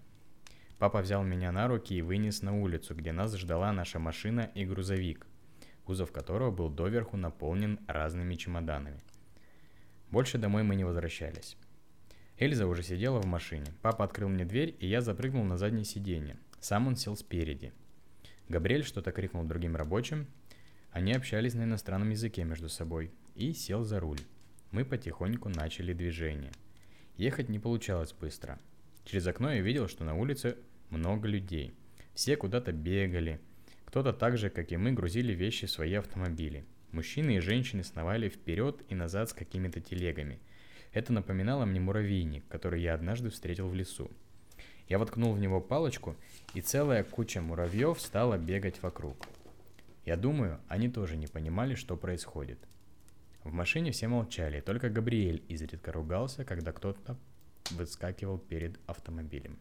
Папа 0.79 1.01
взял 1.01 1.23
меня 1.23 1.51
на 1.51 1.67
руки 1.67 1.95
и 1.95 2.03
вынес 2.03 2.43
на 2.43 2.55
улицу, 2.55 2.93
где 2.93 3.11
нас 3.11 3.35
ждала 3.35 3.71
наша 3.71 3.97
машина 3.97 4.51
и 4.53 4.63
грузовик, 4.63 5.25
кузов 5.85 6.11
которого 6.11 6.51
был 6.51 6.69
доверху 6.69 7.17
наполнен 7.17 7.79
разными 7.87 8.35
чемоданами. 8.35 8.99
Больше 10.11 10.37
домой 10.37 10.61
мы 10.61 10.75
не 10.75 10.83
возвращались. 10.83 11.57
Эльза 12.37 12.67
уже 12.67 12.83
сидела 12.83 13.19
в 13.19 13.25
машине. 13.25 13.65
Папа 13.81 14.05
открыл 14.05 14.29
мне 14.29 14.45
дверь, 14.45 14.75
и 14.79 14.87
я 14.87 15.01
запрыгнул 15.01 15.43
на 15.43 15.57
заднее 15.57 15.83
сиденье. 15.83 16.37
Сам 16.59 16.85
он 16.85 16.95
сел 16.95 17.17
спереди. 17.17 17.73
Габриэль 18.49 18.83
что-то 18.83 19.11
крикнул 19.11 19.43
другим 19.43 19.75
рабочим. 19.75 20.27
Они 20.91 21.13
общались 21.13 21.53
на 21.53 21.63
иностранном 21.63 22.09
языке 22.11 22.43
между 22.43 22.69
собой. 22.69 23.11
И 23.35 23.53
сел 23.53 23.83
за 23.83 23.99
руль. 23.99 24.19
Мы 24.71 24.85
потихоньку 24.85 25.49
начали 25.49 25.93
движение. 25.93 26.51
Ехать 27.17 27.49
не 27.49 27.59
получалось 27.59 28.13
быстро. 28.13 28.59
Через 29.05 29.27
окно 29.27 29.51
я 29.51 29.61
видел, 29.61 29.87
что 29.87 30.03
на 30.03 30.15
улице 30.15 30.57
много 30.89 31.27
людей. 31.27 31.73
Все 32.13 32.35
куда-то 32.35 32.71
бегали. 32.71 33.39
Кто-то 33.85 34.11
так 34.13 34.37
же, 34.37 34.49
как 34.49 34.71
и 34.71 34.77
мы, 34.77 34.91
грузили 34.91 35.33
вещи 35.33 35.67
в 35.67 35.71
свои 35.71 35.93
автомобили. 35.93 36.65
Мужчины 36.91 37.37
и 37.37 37.41
женщины 37.41 37.83
сновали 37.83 38.29
вперед 38.29 38.81
и 38.89 38.95
назад 38.95 39.29
с 39.29 39.33
какими-то 39.33 39.81
телегами. 39.81 40.39
Это 40.93 41.13
напоминало 41.13 41.65
мне 41.65 41.79
муравейник, 41.79 42.47
который 42.47 42.81
я 42.81 42.93
однажды 42.93 43.29
встретил 43.29 43.67
в 43.67 43.75
лесу. 43.75 44.09
Я 44.87 44.99
воткнул 44.99 45.33
в 45.33 45.39
него 45.39 45.59
палочку, 45.59 46.15
и 46.53 46.61
целая 46.61 47.03
куча 47.03 47.41
муравьев 47.41 47.99
стала 47.99 48.37
бегать 48.37 48.81
вокруг. 48.81 49.17
Я 50.05 50.15
думаю, 50.15 50.59
они 50.69 50.87
тоже 50.89 51.17
не 51.17 51.27
понимали, 51.27 51.75
что 51.75 51.97
происходит. 51.97 52.59
В 53.43 53.51
машине 53.51 53.91
все 53.91 54.07
молчали, 54.07 54.61
только 54.61 54.89
Габриэль 54.89 55.43
изредка 55.49 55.91
ругался, 55.91 56.45
когда 56.45 56.71
кто-то 56.71 57.17
выскакивал 57.71 58.37
перед 58.37 58.79
автомобилем. 58.87 59.57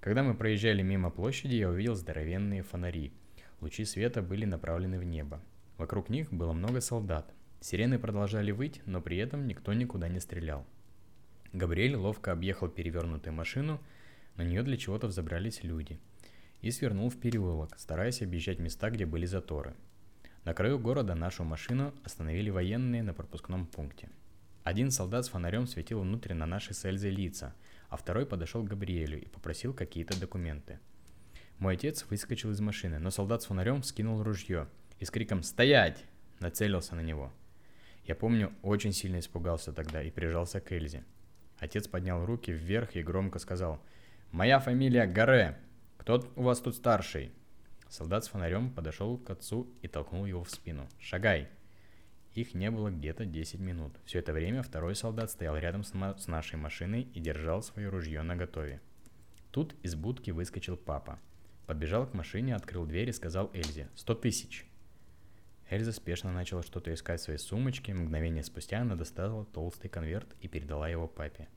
Когда 0.00 0.22
мы 0.22 0.34
проезжали 0.34 0.82
мимо 0.82 1.10
площади, 1.10 1.54
я 1.54 1.68
увидел 1.68 1.94
здоровенные 1.94 2.62
фонари. 2.62 3.12
Лучи 3.60 3.84
света 3.84 4.20
были 4.20 4.44
направлены 4.44 4.98
в 4.98 5.04
небо. 5.04 5.40
Вокруг 5.78 6.08
них 6.08 6.32
было 6.32 6.52
много 6.52 6.80
солдат. 6.80 7.32
Сирены 7.60 7.98
продолжали 7.98 8.50
выть, 8.50 8.82
но 8.84 9.00
при 9.00 9.18
этом 9.18 9.46
никто 9.46 9.72
никуда 9.72 10.08
не 10.08 10.18
стрелял. 10.18 10.66
Габриэль 11.52 11.94
ловко 11.94 12.32
объехал 12.32 12.68
перевернутую 12.68 13.34
машину, 13.34 13.80
на 14.36 14.42
нее 14.42 14.62
для 14.62 14.76
чего-то 14.76 15.06
взобрались 15.06 15.62
люди. 15.62 15.98
И 16.60 16.70
свернул 16.70 17.10
в 17.10 17.18
переулок, 17.18 17.78
стараясь 17.78 18.22
объезжать 18.22 18.58
места, 18.58 18.90
где 18.90 19.06
были 19.06 19.26
заторы. 19.26 19.74
На 20.44 20.54
краю 20.54 20.78
города 20.78 21.14
нашу 21.14 21.44
машину 21.44 21.92
остановили 22.04 22.50
военные 22.50 23.02
на 23.02 23.14
пропускном 23.14 23.66
пункте– 23.66 24.08
один 24.64 24.92
солдат 24.92 25.24
с 25.24 25.28
фонарем 25.28 25.66
светил 25.66 26.02
внутрь 26.02 26.34
на 26.34 26.46
наши 26.46 26.72
с 26.72 26.84
Эльзой 26.84 27.10
лица, 27.10 27.52
а 27.88 27.96
второй 27.96 28.26
подошел 28.26 28.62
к 28.62 28.68
Габриэлю 28.68 29.20
и 29.20 29.26
попросил 29.26 29.74
какие-то 29.74 30.18
документы. 30.18 30.78
Мой 31.58 31.74
отец 31.74 32.06
выскочил 32.08 32.52
из 32.52 32.60
машины, 32.60 33.00
но 33.00 33.10
солдат 33.10 33.42
с 33.42 33.46
фонарем 33.46 33.82
скинул 33.82 34.22
ружье 34.22 34.68
и 35.00 35.04
с 35.04 35.10
криком 35.10 35.42
«Стоять!» 35.42 36.04
нацелился 36.38 36.94
на 36.94 37.00
него. 37.00 37.32
Я 38.04 38.14
помню, 38.14 38.52
очень 38.62 38.92
сильно 38.92 39.18
испугался 39.18 39.72
тогда 39.72 40.00
и 40.00 40.12
прижался 40.12 40.60
к 40.60 40.70
Эльзе. 40.70 41.04
Отец 41.58 41.88
поднял 41.88 42.24
руки 42.24 42.52
вверх 42.52 42.94
и 42.94 43.02
громко 43.02 43.40
сказал 43.40 43.80
«Моя 44.32 44.60
фамилия 44.60 45.06
Гаре! 45.06 45.58
Кто 45.98 46.26
у 46.36 46.44
вас 46.44 46.58
тут 46.60 46.74
старший?» 46.74 47.32
Солдат 47.90 48.24
с 48.24 48.28
фонарем 48.28 48.70
подошел 48.70 49.18
к 49.18 49.28
отцу 49.28 49.68
и 49.82 49.88
толкнул 49.88 50.24
его 50.24 50.42
в 50.42 50.50
спину. 50.50 50.88
«Шагай!» 50.98 51.50
Их 52.32 52.54
не 52.54 52.70
было 52.70 52.88
где-то 52.88 53.26
10 53.26 53.60
минут. 53.60 53.92
Все 54.06 54.20
это 54.20 54.32
время 54.32 54.62
второй 54.62 54.94
солдат 54.94 55.30
стоял 55.30 55.58
рядом 55.58 55.84
с, 55.84 55.92
нашей 56.26 56.56
машиной 56.56 57.02
и 57.02 57.20
держал 57.20 57.62
свое 57.62 57.90
ружье 57.90 58.22
наготове. 58.22 58.80
Тут 59.50 59.74
из 59.82 59.96
будки 59.96 60.30
выскочил 60.30 60.78
папа. 60.78 61.18
Подбежал 61.66 62.06
к 62.06 62.14
машине, 62.14 62.56
открыл 62.56 62.86
дверь 62.86 63.10
и 63.10 63.12
сказал 63.12 63.50
Эльзе 63.52 63.90
«Сто 63.94 64.14
тысяч!». 64.14 64.64
Эльза 65.68 65.92
спешно 65.92 66.32
начала 66.32 66.62
что-то 66.62 66.94
искать 66.94 67.20
в 67.20 67.24
своей 67.24 67.38
сумочке, 67.38 67.92
мгновение 67.92 68.42
спустя 68.42 68.80
она 68.80 68.96
достала 68.96 69.44
толстый 69.44 69.90
конверт 69.90 70.28
и 70.40 70.48
передала 70.48 70.88
его 70.88 71.06
папе. 71.06 71.48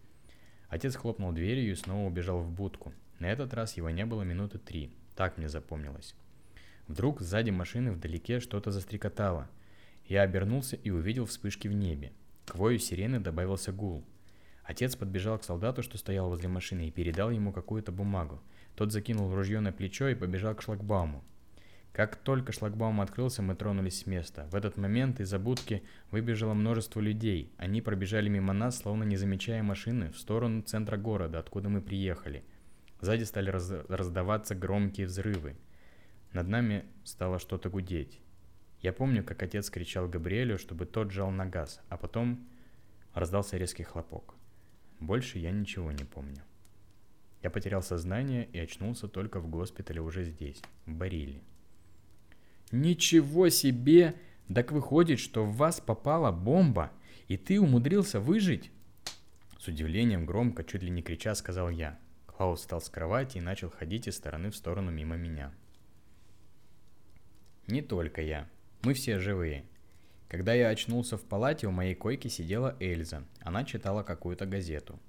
Отец 0.69 0.95
хлопнул 0.95 1.31
дверью 1.31 1.71
и 1.71 1.75
снова 1.75 2.07
убежал 2.07 2.41
в 2.41 2.51
будку. 2.51 2.93
На 3.19 3.27
этот 3.27 3.53
раз 3.53 3.77
его 3.77 3.89
не 3.89 4.05
было 4.05 4.23
минуты 4.23 4.57
три, 4.57 4.91
так 5.15 5.37
мне 5.37 5.49
запомнилось. 5.49 6.15
Вдруг 6.87 7.21
сзади 7.21 7.49
машины 7.49 7.91
вдалеке 7.91 8.39
что-то 8.39 8.71
застрекотало– 8.71 9.49
я 10.07 10.21
обернулся 10.21 10.75
и 10.75 10.91
увидел 10.91 11.25
вспышки 11.25 11.67
в 11.67 11.73
небе. 11.73 12.11
К 12.45 12.55
вою 12.55 12.77
сирены 12.77 13.19
добавился 13.19 13.71
гул. 13.71 14.03
Отец 14.63 14.95
подбежал 14.95 15.39
к 15.39 15.43
солдату, 15.43 15.81
что 15.81 15.97
стоял 15.97 16.29
возле 16.29 16.47
машины, 16.47 16.87
и 16.87 16.91
передал 16.91 17.31
ему 17.31 17.51
какую-то 17.51 17.91
бумагу. 17.91 18.39
Тот 18.75 18.91
закинул 18.91 19.33
ружье 19.33 19.59
на 19.61 19.71
плечо 19.71 20.07
и 20.07 20.15
побежал 20.15 20.53
к 20.53 20.61
шлагбауму. 20.61 21.23
Как 21.95 22.17
только 22.17 22.51
шлагбаум 22.51 22.99
открылся, 22.99 23.41
мы 23.41 23.55
тронулись 23.55 24.01
с 24.01 24.05
места. 24.05 24.49
В 24.51 24.55
этот 24.55 24.75
момент 24.75 25.21
из-за 25.21 25.39
будки 25.39 25.81
выбежало 26.11 26.53
множество 26.53 26.99
людей. 26.99 27.53
Они 27.55 27.81
пробежали 27.81 28.27
мимо 28.27 28.51
нас, 28.51 28.79
словно 28.79 29.05
не 29.05 29.15
замечая 29.15 29.63
машины, 29.63 30.11
в 30.11 30.17
сторону 30.17 30.61
центра 30.61 30.97
города, 30.97 31.39
откуда 31.39 31.69
мы 31.69 31.81
приехали. 31.81 32.43
Сзади 32.99 33.23
стали 33.23 33.49
раз- 33.49 33.85
раздаваться 33.87 34.55
громкие 34.55 35.07
взрывы. 35.07 35.55
Над 36.33 36.49
нами 36.49 36.83
стало 37.05 37.39
что-то 37.39 37.69
гудеть. 37.69 38.19
Я 38.81 38.91
помню, 38.91 39.23
как 39.23 39.41
отец 39.41 39.69
кричал 39.69 40.09
Габриэлю, 40.09 40.57
чтобы 40.57 40.85
тот 40.85 41.11
жал 41.11 41.31
на 41.31 41.45
газ, 41.45 41.79
а 41.87 41.95
потом 41.95 42.45
раздался 43.13 43.55
резкий 43.55 43.83
хлопок. 43.83 44.35
Больше 44.99 45.39
я 45.39 45.51
ничего 45.51 45.93
не 45.93 46.03
помню. 46.03 46.43
Я 47.41 47.49
потерял 47.49 47.81
сознание 47.81 48.49
и 48.51 48.59
очнулся 48.59 49.07
только 49.07 49.39
в 49.39 49.47
госпитале 49.47 50.01
уже 50.01 50.25
здесь, 50.25 50.61
в 50.85 50.93
Бариле. 50.93 51.41
Ничего 52.71 53.49
себе! 53.49 54.15
Так 54.53 54.71
выходит, 54.71 55.19
что 55.19 55.43
в 55.43 55.55
вас 55.55 55.79
попала 55.79 56.31
бомба, 56.31 56.91
и 57.27 57.37
ты 57.37 57.59
умудрился 57.59 58.19
выжить? 58.19 58.71
С 59.59 59.67
удивлением 59.67 60.25
громко, 60.25 60.63
чуть 60.63 60.83
ли 60.83 60.91
не 60.91 61.01
крича, 61.01 61.33
сказал 61.33 61.69
я. 61.69 61.97
Клаус 62.27 62.59
встал 62.59 62.81
с 62.81 62.89
кровати 62.89 63.37
и 63.37 63.41
начал 63.41 63.69
ходить 63.69 64.07
из 64.07 64.15
стороны 64.15 64.51
в 64.51 64.55
сторону 64.55 64.91
мимо 64.91 65.15
меня. 65.15 65.51
Не 67.67 67.81
только 67.81 68.21
я. 68.21 68.47
Мы 68.83 68.93
все 68.93 69.19
живые. 69.19 69.65
Когда 70.27 70.53
я 70.53 70.69
очнулся 70.69 71.17
в 71.17 71.23
палате, 71.23 71.65
у 71.67 71.71
моей 71.71 71.95
койки 71.95 72.27
сидела 72.27 72.75
Эльза. 72.79 73.23
Она 73.39 73.63
читала 73.63 74.03
какую-то 74.03 74.45
газету. 74.45 74.99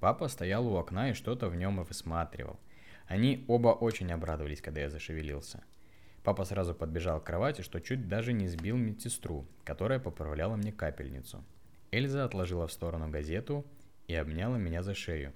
Папа 0.00 0.28
стоял 0.28 0.66
у 0.66 0.76
окна 0.76 1.10
и 1.10 1.14
что-то 1.14 1.48
в 1.48 1.56
нем 1.56 1.82
высматривал. 1.82 2.58
Они 3.06 3.44
оба 3.48 3.68
очень 3.68 4.12
обрадовались, 4.12 4.60
когда 4.60 4.82
я 4.82 4.90
зашевелился. 4.90 5.62
Папа 6.28 6.44
сразу 6.44 6.74
подбежал 6.74 7.22
к 7.22 7.24
кровати, 7.24 7.62
что 7.62 7.80
чуть 7.80 8.06
даже 8.06 8.34
не 8.34 8.48
сбил 8.48 8.76
медсестру, 8.76 9.46
которая 9.64 9.98
поправляла 9.98 10.56
мне 10.56 10.72
капельницу. 10.72 11.42
Эльза 11.90 12.22
отложила 12.22 12.66
в 12.66 12.72
сторону 12.72 13.08
газету 13.08 13.64
и 14.08 14.14
обняла 14.14 14.58
меня 14.58 14.82
за 14.82 14.92
шею. 14.92 15.32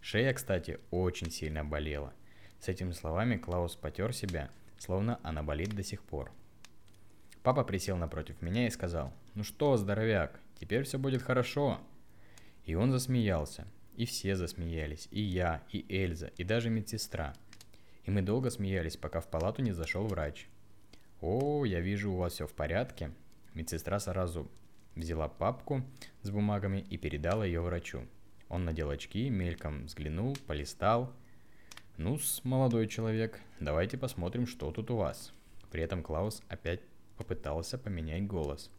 Шея, 0.00 0.32
кстати, 0.32 0.78
очень 0.92 1.32
сильно 1.32 1.64
болела. 1.64 2.12
С 2.60 2.68
этими 2.68 2.92
словами 2.92 3.38
Клаус 3.38 3.74
потер 3.74 4.14
себя, 4.14 4.48
словно 4.78 5.18
она 5.24 5.42
болит 5.42 5.74
до 5.74 5.82
сих 5.82 6.00
пор. 6.00 6.30
Папа 7.42 7.64
присел 7.64 7.96
напротив 7.96 8.40
меня 8.40 8.68
и 8.68 8.70
сказал, 8.70 9.12
«Ну 9.34 9.42
что, 9.42 9.76
здоровяк, 9.76 10.38
теперь 10.60 10.84
все 10.84 10.96
будет 10.96 11.22
хорошо». 11.22 11.80
И 12.66 12.76
он 12.76 12.92
засмеялся. 12.92 13.66
И 13.96 14.06
все 14.06 14.36
засмеялись, 14.36 15.08
и 15.10 15.20
я, 15.20 15.64
и 15.72 15.84
Эльза, 15.88 16.28
и 16.36 16.44
даже 16.44 16.70
медсестра. 16.70 17.34
И 18.06 18.10
мы 18.10 18.22
долго 18.22 18.50
смеялись, 18.50 18.96
пока 18.96 19.20
в 19.20 19.26
палату 19.26 19.62
не 19.62 19.72
зашел 19.72 20.06
врач. 20.06 20.46
«О, 21.20 21.64
я 21.64 21.80
вижу, 21.80 22.12
у 22.12 22.16
вас 22.16 22.34
все 22.34 22.46
в 22.46 22.54
порядке». 22.54 23.10
Медсестра 23.52 23.98
сразу 23.98 24.48
взяла 24.94 25.28
папку 25.28 25.82
с 26.22 26.30
бумагами 26.30 26.86
и 26.88 26.96
передала 26.98 27.44
ее 27.44 27.60
врачу. 27.60 28.06
Он 28.48 28.64
надел 28.64 28.90
очки, 28.90 29.28
мельком 29.28 29.86
взглянул, 29.86 30.36
полистал. 30.46 31.12
ну 31.96 32.18
молодой 32.44 32.86
человек, 32.86 33.40
давайте 33.58 33.98
посмотрим, 33.98 34.46
что 34.46 34.70
тут 34.70 34.90
у 34.90 34.96
вас». 34.96 35.32
При 35.72 35.82
этом 35.82 36.02
Клаус 36.02 36.42
опять 36.48 36.80
попытался 37.16 37.76
поменять 37.76 38.26
голос. 38.26 38.70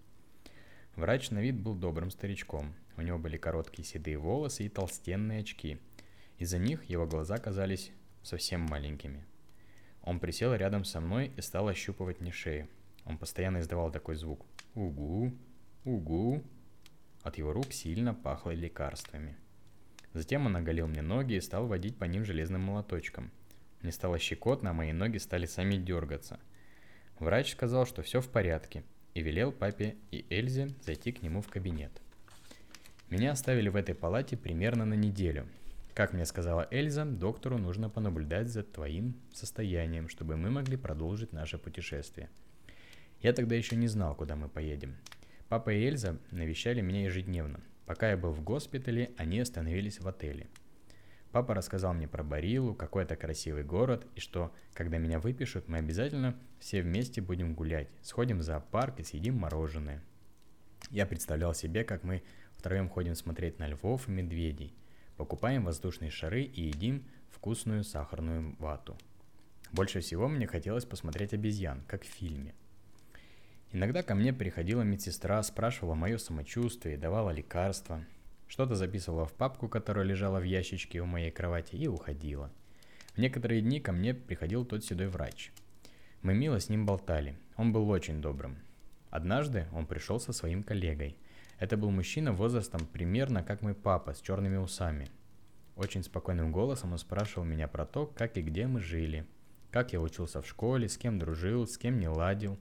Врач 0.95 1.31
на 1.31 1.39
вид 1.39 1.59
был 1.59 1.75
добрым 1.75 2.11
старичком. 2.11 2.73
У 2.95 3.01
него 3.01 3.19
были 3.19 3.37
короткие 3.37 3.85
седые 3.85 4.17
волосы 4.17 4.65
и 4.65 4.69
толстенные 4.69 5.41
очки. 5.41 5.79
Из-за 6.37 6.59
них 6.59 6.83
его 6.85 7.05
глаза 7.05 7.37
казались 7.37 7.91
совсем 8.27 8.61
маленькими. 8.61 9.25
Он 10.03 10.19
присел 10.19 10.53
рядом 10.53 10.83
со 10.83 11.01
мной 11.01 11.31
и 11.35 11.41
стал 11.41 11.67
ощупывать 11.67 12.21
мне 12.21 12.31
шею. 12.31 12.67
Он 13.05 13.17
постоянно 13.17 13.59
издавал 13.59 13.91
такой 13.91 14.15
звук. 14.15 14.45
Угу, 14.75 15.33
угу. 15.85 16.43
От 17.23 17.37
его 17.37 17.53
рук 17.53 17.73
сильно 17.73 18.13
пахло 18.13 18.51
лекарствами. 18.51 19.35
Затем 20.13 20.45
он 20.45 20.55
оголил 20.55 20.87
мне 20.87 21.01
ноги 21.01 21.33
и 21.33 21.41
стал 21.41 21.67
водить 21.67 21.97
по 21.97 22.05
ним 22.05 22.25
железным 22.25 22.61
молоточком. 22.61 23.31
Мне 23.81 23.91
стало 23.91 24.19
щекотно, 24.19 24.69
а 24.69 24.73
мои 24.73 24.91
ноги 24.91 25.17
стали 25.17 25.45
сами 25.45 25.77
дергаться– 25.77 26.39
Врач 27.19 27.53
сказал, 27.53 27.87
что 27.87 28.03
все 28.03 28.21
в 28.21 28.29
порядке, 28.29 28.83
и 29.15 29.21
велел 29.21 29.51
папе 29.51 29.95
и 30.11 30.25
Эльзе 30.29 30.69
зайти 30.81 31.11
к 31.11 31.23
нему 31.23 31.41
в 31.41 31.47
кабинет. 31.47 31.91
Меня 33.09 33.31
оставили 33.31 33.69
в 33.69 33.75
этой 33.75 33.95
палате 33.95 34.37
примерно 34.37 34.85
на 34.85 34.93
неделю. 34.93 35.47
Как 35.97 36.13
мне 36.13 36.27
сказала 36.27 36.67
Эльза, 36.69 37.05
доктору 37.05 37.57
нужно 37.57 37.89
понаблюдать 37.89 38.49
за 38.49 38.61
твоим 38.61 39.15
состоянием, 39.33 40.09
чтобы 40.09 40.37
мы 40.37 40.51
могли 40.51 40.77
продолжить 40.77 41.33
наше 41.33 41.57
путешествие. 41.57 42.29
Я 43.19 43.33
тогда 43.33 43.55
еще 43.55 43.75
не 43.75 43.87
знал, 43.87 44.13
куда 44.13 44.35
мы 44.35 44.47
поедем. 44.47 44.95
Папа 45.49 45.71
и 45.71 45.83
Эльза 45.83 46.19
навещали 46.29 46.81
меня 46.81 47.05
ежедневно. 47.05 47.61
Пока 47.87 48.11
я 48.11 48.15
был 48.15 48.31
в 48.31 48.43
госпитале, 48.43 49.09
они 49.17 49.39
остановились 49.39 49.99
в 49.99 50.07
отеле– 50.07 50.45
Папа 51.31 51.53
рассказал 51.53 51.93
мне 51.93 52.07
про 52.07 52.23
Барилу, 52.23 52.73
какой 52.73 53.03
это 53.03 53.15
красивый 53.15 53.63
город, 53.63 54.07
и 54.15 54.19
что, 54.19 54.53
когда 54.73 54.97
меня 54.97 55.19
выпишут, 55.19 55.67
мы 55.67 55.79
обязательно 55.79 56.39
все 56.57 56.81
вместе 56.81 57.21
будем 57.21 57.53
гулять, 57.53 57.89
сходим 58.01 58.39
в 58.39 58.43
зоопарк 58.43 58.99
и 58.99 59.03
съедим 59.03 59.35
мороженое. 59.35 60.01
Я 60.89 61.05
представлял 61.05 61.53
себе, 61.53 61.83
как 61.83 62.03
мы 62.03 62.23
втроем 62.53 62.87
ходим 62.87 63.13
смотреть 63.13 63.59
на 63.59 63.67
львов 63.67 64.07
и 64.07 64.11
медведей, 64.11 64.73
покупаем 65.17 65.65
воздушные 65.65 66.11
шары 66.11 66.43
и 66.43 66.63
едим 66.67 67.03
вкусную 67.29 67.83
сахарную 67.83 68.55
вату. 68.59 68.95
Больше 69.71 69.99
всего 69.99 70.27
мне 70.27 70.47
хотелось 70.47 70.85
посмотреть 70.85 71.33
обезьян, 71.33 71.83
как 71.87 72.03
в 72.03 72.07
фильме. 72.07 72.53
Иногда 73.73 74.01
ко 74.01 74.15
мне 74.15 74.31
приходила 74.31 74.83
медсестра, 74.83 75.43
спрашивала 75.43 75.95
мое 75.95 76.17
самочувствие, 76.17 76.97
давала 76.97 77.31
лекарства– 77.31 78.05
что-то 78.47 78.75
записывала 78.75 79.25
в 79.25 79.33
папку, 79.33 79.67
которая 79.67 80.05
лежала 80.05 80.39
в 80.39 80.43
ящичке 80.43 81.01
у 81.01 81.05
моей 81.05 81.31
кровати, 81.31 81.75
и 81.75 81.87
уходила. 81.87 82.49
В 83.13 83.17
некоторые 83.17 83.61
дни 83.61 83.79
ко 83.79 83.91
мне 83.91 84.13
приходил 84.13 84.65
тот 84.65 84.85
седой 84.85 85.07
врач. 85.07 85.51
Мы 86.21 86.33
мило 86.33 86.59
с 86.59 86.69
ним 86.69 86.85
болтали. 86.85 87.35
Он 87.57 87.73
был 87.73 87.89
очень 87.89 88.21
добрым. 88.21 88.57
Однажды 89.09 89.67
он 89.73 89.85
пришел 89.85 90.19
со 90.19 90.33
своим 90.33 90.63
коллегой. 90.63 91.17
Это 91.59 91.77
был 91.77 91.91
мужчина 91.91 92.33
возрастом 92.33 92.85
примерно 92.85 93.43
как 93.43 93.61
мой 93.61 93.73
папа, 93.73 94.13
с 94.13 94.21
черными 94.21 94.57
усами. 94.57 95.09
Очень 95.75 96.03
спокойным 96.03 96.51
голосом 96.51 96.93
он 96.93 96.97
спрашивал 96.97 97.45
меня 97.45 97.67
про 97.67 97.85
то, 97.85 98.05
как 98.05 98.37
и 98.37 98.41
где 98.41 98.67
мы 98.67 98.81
жили, 98.81 99.25
как 99.71 99.93
я 99.93 100.01
учился 100.01 100.41
в 100.41 100.47
школе, 100.47 100.89
с 100.89 100.97
кем 100.97 101.19
дружил, 101.19 101.67
с 101.67 101.77
кем 101.77 101.99
не 101.99 102.07
ладил. 102.07 102.57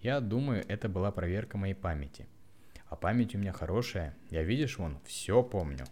Я 0.00 0.20
думаю, 0.20 0.64
это 0.68 0.88
была 0.88 1.10
проверка 1.10 1.58
моей 1.58 1.74
памяти– 1.74 2.26
а 2.88 2.96
память 2.96 3.34
у 3.34 3.38
меня 3.38 3.52
хорошая. 3.52 4.16
Я, 4.30 4.42
видишь, 4.42 4.78
вон, 4.78 4.98
все 5.04 5.42
помню. 5.42 5.84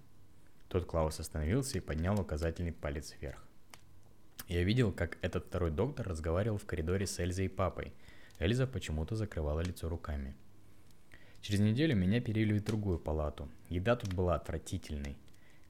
Тот 0.68 0.86
Клаус 0.86 1.20
остановился 1.20 1.78
и 1.78 1.80
поднял 1.80 2.18
указательный 2.18 2.72
палец 2.72 3.14
вверх. 3.20 3.44
Я 4.48 4.62
видел, 4.62 4.92
как 4.92 5.18
этот 5.20 5.46
второй 5.46 5.70
доктор 5.70 6.08
разговаривал 6.08 6.56
в 6.56 6.64
коридоре 6.64 7.06
с 7.06 7.18
Эльзой 7.18 7.46
и 7.46 7.48
папой. 7.48 7.92
Эльза 8.38 8.66
почему-то 8.66 9.14
закрывала 9.14 9.60
лицо 9.60 9.88
руками. 9.88 10.34
Через 11.46 11.60
неделю 11.60 11.94
меня 11.94 12.20
перевели 12.20 12.58
в 12.58 12.64
другую 12.64 12.98
палату. 12.98 13.48
Еда 13.68 13.94
тут 13.94 14.12
была 14.12 14.34
отвратительной. 14.34 15.16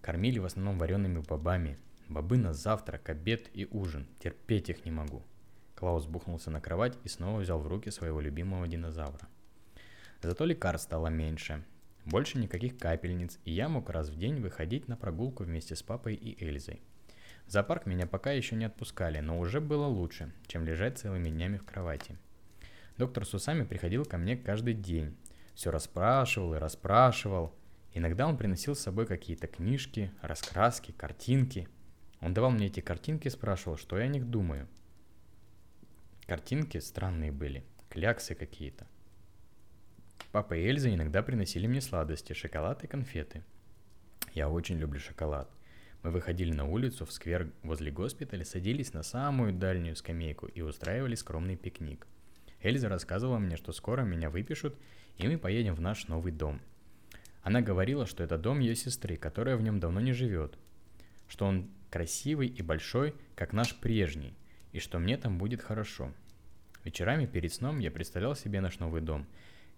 Кормили 0.00 0.38
в 0.38 0.46
основном 0.46 0.78
вареными 0.78 1.18
бобами. 1.18 1.76
Бобы 2.08 2.38
на 2.38 2.54
завтрак, 2.54 3.10
обед 3.10 3.50
и 3.52 3.68
ужин. 3.70 4.06
Терпеть 4.18 4.70
их 4.70 4.86
не 4.86 4.90
могу. 4.90 5.22
Клаус 5.74 6.06
бухнулся 6.06 6.50
на 6.50 6.62
кровать 6.62 6.96
и 7.04 7.08
снова 7.10 7.40
взял 7.40 7.58
в 7.58 7.66
руки 7.66 7.90
своего 7.90 8.22
любимого 8.22 8.66
динозавра. 8.66 9.28
Зато 10.22 10.46
лекарств 10.46 10.86
стало 10.86 11.08
меньше. 11.08 11.62
Больше 12.06 12.38
никаких 12.38 12.78
капельниц, 12.78 13.38
и 13.44 13.52
я 13.52 13.68
мог 13.68 13.90
раз 13.90 14.08
в 14.08 14.18
день 14.18 14.40
выходить 14.40 14.88
на 14.88 14.96
прогулку 14.96 15.44
вместе 15.44 15.76
с 15.76 15.82
папой 15.82 16.14
и 16.14 16.42
Эльзой. 16.42 16.80
В 17.44 17.50
зоопарк 17.50 17.84
меня 17.84 18.06
пока 18.06 18.32
еще 18.32 18.56
не 18.56 18.64
отпускали, 18.64 19.20
но 19.20 19.38
уже 19.38 19.60
было 19.60 19.84
лучше, 19.84 20.32
чем 20.46 20.64
лежать 20.64 20.96
целыми 20.96 21.28
днями 21.28 21.58
в 21.58 21.66
кровати. 21.66 22.16
Доктор 22.96 23.26
с 23.26 23.34
усами 23.34 23.64
приходил 23.64 24.06
ко 24.06 24.16
мне 24.16 24.38
каждый 24.38 24.72
день. 24.72 25.14
Все 25.56 25.70
расспрашивал 25.70 26.54
и 26.54 26.58
расспрашивал. 26.58 27.54
Иногда 27.94 28.26
он 28.26 28.36
приносил 28.36 28.76
с 28.76 28.80
собой 28.80 29.06
какие-то 29.06 29.46
книжки, 29.46 30.12
раскраски, 30.20 30.92
картинки. 30.92 31.66
Он 32.20 32.34
давал 32.34 32.50
мне 32.50 32.66
эти 32.66 32.80
картинки 32.80 33.26
и 33.26 33.30
спрашивал, 33.30 33.78
что 33.78 33.96
я 33.96 34.04
о 34.04 34.08
них 34.08 34.28
думаю. 34.28 34.68
Картинки 36.26 36.76
странные 36.76 37.32
были, 37.32 37.64
кляксы 37.88 38.34
какие-то. 38.34 38.86
Папа 40.30 40.52
и 40.52 40.68
Эльза 40.68 40.92
иногда 40.92 41.22
приносили 41.22 41.66
мне 41.66 41.80
сладости, 41.80 42.34
шоколад 42.34 42.84
и 42.84 42.86
конфеты. 42.86 43.42
Я 44.34 44.50
очень 44.50 44.76
люблю 44.76 45.00
шоколад. 45.00 45.50
Мы 46.02 46.10
выходили 46.10 46.52
на 46.52 46.66
улицу, 46.66 47.06
в 47.06 47.12
сквер 47.12 47.50
возле 47.62 47.90
госпиталя, 47.90 48.44
садились 48.44 48.92
на 48.92 49.02
самую 49.02 49.54
дальнюю 49.54 49.96
скамейку 49.96 50.48
и 50.48 50.60
устраивали 50.60 51.14
скромный 51.14 51.56
пикник. 51.56 52.06
Эльза 52.60 52.90
рассказывала 52.90 53.38
мне, 53.38 53.56
что 53.56 53.72
скоро 53.72 54.02
меня 54.02 54.28
выпишут, 54.28 54.76
и 55.18 55.26
мы 55.26 55.38
поедем 55.38 55.74
в 55.74 55.80
наш 55.80 56.08
новый 56.08 56.32
дом. 56.32 56.60
Она 57.42 57.60
говорила, 57.60 58.06
что 58.06 58.24
это 58.24 58.38
дом 58.38 58.58
ее 58.58 58.74
сестры, 58.74 59.16
которая 59.16 59.56
в 59.56 59.62
нем 59.62 59.78
давно 59.78 60.00
не 60.00 60.12
живет, 60.12 60.58
что 61.28 61.46
он 61.46 61.70
красивый 61.90 62.48
и 62.48 62.62
большой, 62.62 63.14
как 63.34 63.52
наш 63.52 63.74
прежний, 63.76 64.34
и 64.72 64.80
что 64.80 64.98
мне 64.98 65.16
там 65.16 65.38
будет 65.38 65.62
хорошо. 65.62 66.12
Вечерами 66.84 67.26
перед 67.26 67.52
сном 67.52 67.78
я 67.78 67.90
представлял 67.90 68.36
себе 68.36 68.60
наш 68.60 68.78
новый 68.78 69.00
дом. 69.00 69.26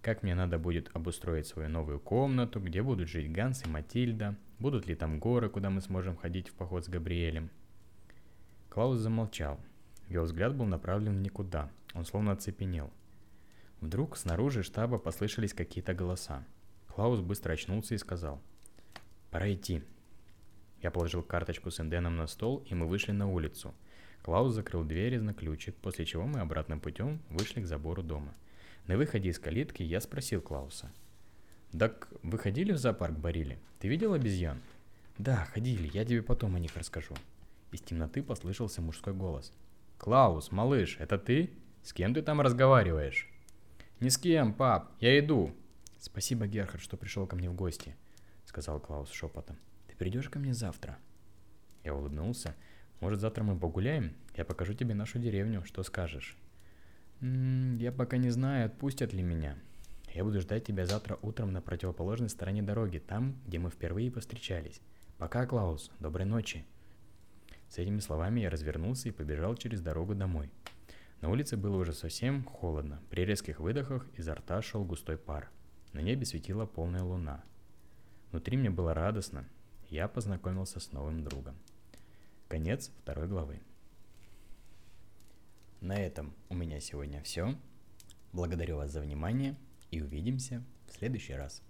Как 0.01 0.23
мне 0.23 0.35
надо 0.35 0.57
будет 0.57 0.89
обустроить 0.93 1.47
свою 1.47 1.69
новую 1.69 1.99
комнату, 1.99 2.59
где 2.59 2.81
будут 2.81 3.09
жить 3.09 3.31
Ганс 3.31 3.65
и 3.65 3.69
Матильда, 3.69 4.35
будут 4.59 4.87
ли 4.87 4.95
там 4.95 5.19
горы, 5.19 5.49
куда 5.49 5.69
мы 5.69 5.81
сможем 5.81 6.15
ходить 6.15 6.49
в 6.49 6.53
поход 6.53 6.85
с 6.85 6.89
Габриэлем. 6.89 7.49
Клаус 8.69 8.99
замолчал. 8.99 9.59
Его 10.07 10.23
взгляд 10.23 10.55
был 10.55 10.65
направлен 10.65 11.21
никуда. 11.21 11.69
Он 11.93 12.05
словно 12.05 12.31
оцепенел. 12.31 12.91
Вдруг 13.81 14.17
снаружи 14.17 14.63
штаба 14.63 14.97
послышались 14.97 15.53
какие-то 15.53 15.93
голоса. 15.93 16.45
Клаус 16.87 17.21
быстро 17.21 17.53
очнулся 17.53 17.95
и 17.95 17.97
сказал. 17.97 18.41
«Пора 19.31 19.53
идти». 19.53 19.83
Я 20.81 20.91
положил 20.91 21.23
карточку 21.23 21.71
с 21.71 21.79
Энденом 21.79 22.17
на 22.17 22.27
стол, 22.27 22.65
и 22.69 22.75
мы 22.75 22.87
вышли 22.87 23.11
на 23.11 23.29
улицу. 23.29 23.73
Клаус 24.21 24.53
закрыл 24.53 24.83
дверь 24.83 25.19
на 25.19 25.33
ключик, 25.33 25.75
после 25.75 26.05
чего 26.05 26.25
мы 26.25 26.39
обратным 26.39 26.79
путем 26.79 27.21
вышли 27.29 27.61
к 27.61 27.67
забору 27.67 28.03
дома. 28.03 28.33
На 28.87 28.97
выходе 28.97 29.29
из 29.29 29.39
калитки 29.39 29.81
я 29.81 30.01
спросил 30.01 30.41
Клауса. 30.41 30.91
«Так 31.71 32.09
вы 32.23 32.37
ходили 32.37 32.71
в 32.71 32.77
зоопарк 32.77 33.17
Барили? 33.17 33.59
Ты 33.79 33.87
видел 33.87 34.13
обезьян?» 34.13 34.59
«Да, 35.17 35.45
ходили, 35.53 35.89
я 35.93 36.03
тебе 36.03 36.21
потом 36.21 36.55
о 36.55 36.59
них 36.59 36.75
расскажу». 36.75 37.13
Из 37.71 37.81
темноты 37.81 38.23
послышался 38.23 38.81
мужской 38.81 39.13
голос. 39.13 39.53
«Клаус, 39.97 40.51
малыш, 40.51 40.97
это 40.99 41.17
ты? 41.17 41.51
С 41.83 41.93
кем 41.93 42.13
ты 42.13 42.21
там 42.21 42.41
разговариваешь?» 42.41 43.29
«Ни 43.99 44.07
с 44.07 44.17
кем, 44.17 44.53
пап, 44.53 44.93
я 45.01 45.19
иду». 45.19 45.53
«Спасибо, 45.99 46.47
Герхард, 46.47 46.81
что 46.81 46.95
пришел 46.95 47.27
ко 47.27 47.35
мне 47.35 47.49
в 47.49 47.53
гости»,— 47.53 47.97
сказал 48.45 48.79
Клаус 48.79 49.11
шепотом. 49.11 49.57
«Ты 49.87 49.95
придешь 49.97 50.29
ко 50.29 50.39
мне 50.39 50.53
завтра?» 50.53 50.97
Я 51.83 51.93
улыбнулся. 51.93 52.55
«Может, 53.01 53.19
завтра 53.19 53.43
мы 53.43 53.59
погуляем? 53.59 54.15
Я 54.37 54.45
покажу 54.45 54.73
тебе 54.73 54.93
нашу 54.93 55.19
деревню, 55.19 55.65
что 55.65 55.83
скажешь?» 55.83 56.37
«М-м, 57.19 57.75
«Я 57.77 57.91
пока 57.91 58.15
не 58.15 58.29
знаю, 58.29 58.67
отпустят 58.67 59.11
ли 59.11 59.21
меня. 59.21 59.57
Я 60.13 60.23
буду 60.23 60.39
ждать 60.39 60.65
тебя 60.65 60.85
завтра 60.85 61.19
утром 61.21 61.51
на 61.51 61.61
противоположной 61.61 62.29
стороне 62.29 62.61
дороги, 62.61 62.99
там, 62.99 63.35
где 63.45 63.59
мы 63.59 63.69
впервые 63.69 64.11
повстречались. 64.11 64.79
Пока, 65.17 65.45
Клаус, 65.45 65.91
доброй 65.99 66.25
ночи!» 66.25 66.63
С 67.67 67.77
этими 67.77 67.99
словами 67.99 68.39
я 68.39 68.49
развернулся 68.49 69.09
и 69.09 69.11
побежал 69.11 69.55
через 69.55 69.81
дорогу 69.81 70.15
домой. 70.15 70.49
На 71.21 71.29
улице 71.29 71.57
было 71.57 71.77
уже 71.77 71.93
совсем 71.93 72.43
холодно. 72.43 73.01
При 73.09 73.25
резких 73.25 73.59
выдохах 73.59 74.07
изо 74.15 74.35
рта 74.35 74.61
шел 74.61 74.85
густой 74.85 75.17
пар. 75.17 75.51
На 75.91 75.99
небе 75.99 76.25
светила 76.25 76.65
полная 76.65 77.03
луна. 77.03 77.43
Внутри 78.31 78.57
мне 78.57 78.69
было 78.69 78.93
радостно. 78.93 79.47
Я 79.89 80.07
познакомился 80.07 80.79
с 80.79 80.91
новым 80.91 81.23
другом. 81.23 81.55
Конец 82.47 82.91
второй 83.01 83.27
главы. 83.27 83.61
На 85.81 85.97
этом 85.97 86.33
у 86.49 86.55
меня 86.55 86.79
сегодня 86.79 87.21
все. 87.23 87.55
Благодарю 88.31 88.77
вас 88.77 88.91
за 88.91 89.01
внимание 89.01 89.57
и 89.91 90.01
увидимся 90.01 90.63
в 90.87 90.93
следующий 90.93 91.33
раз. 91.33 91.61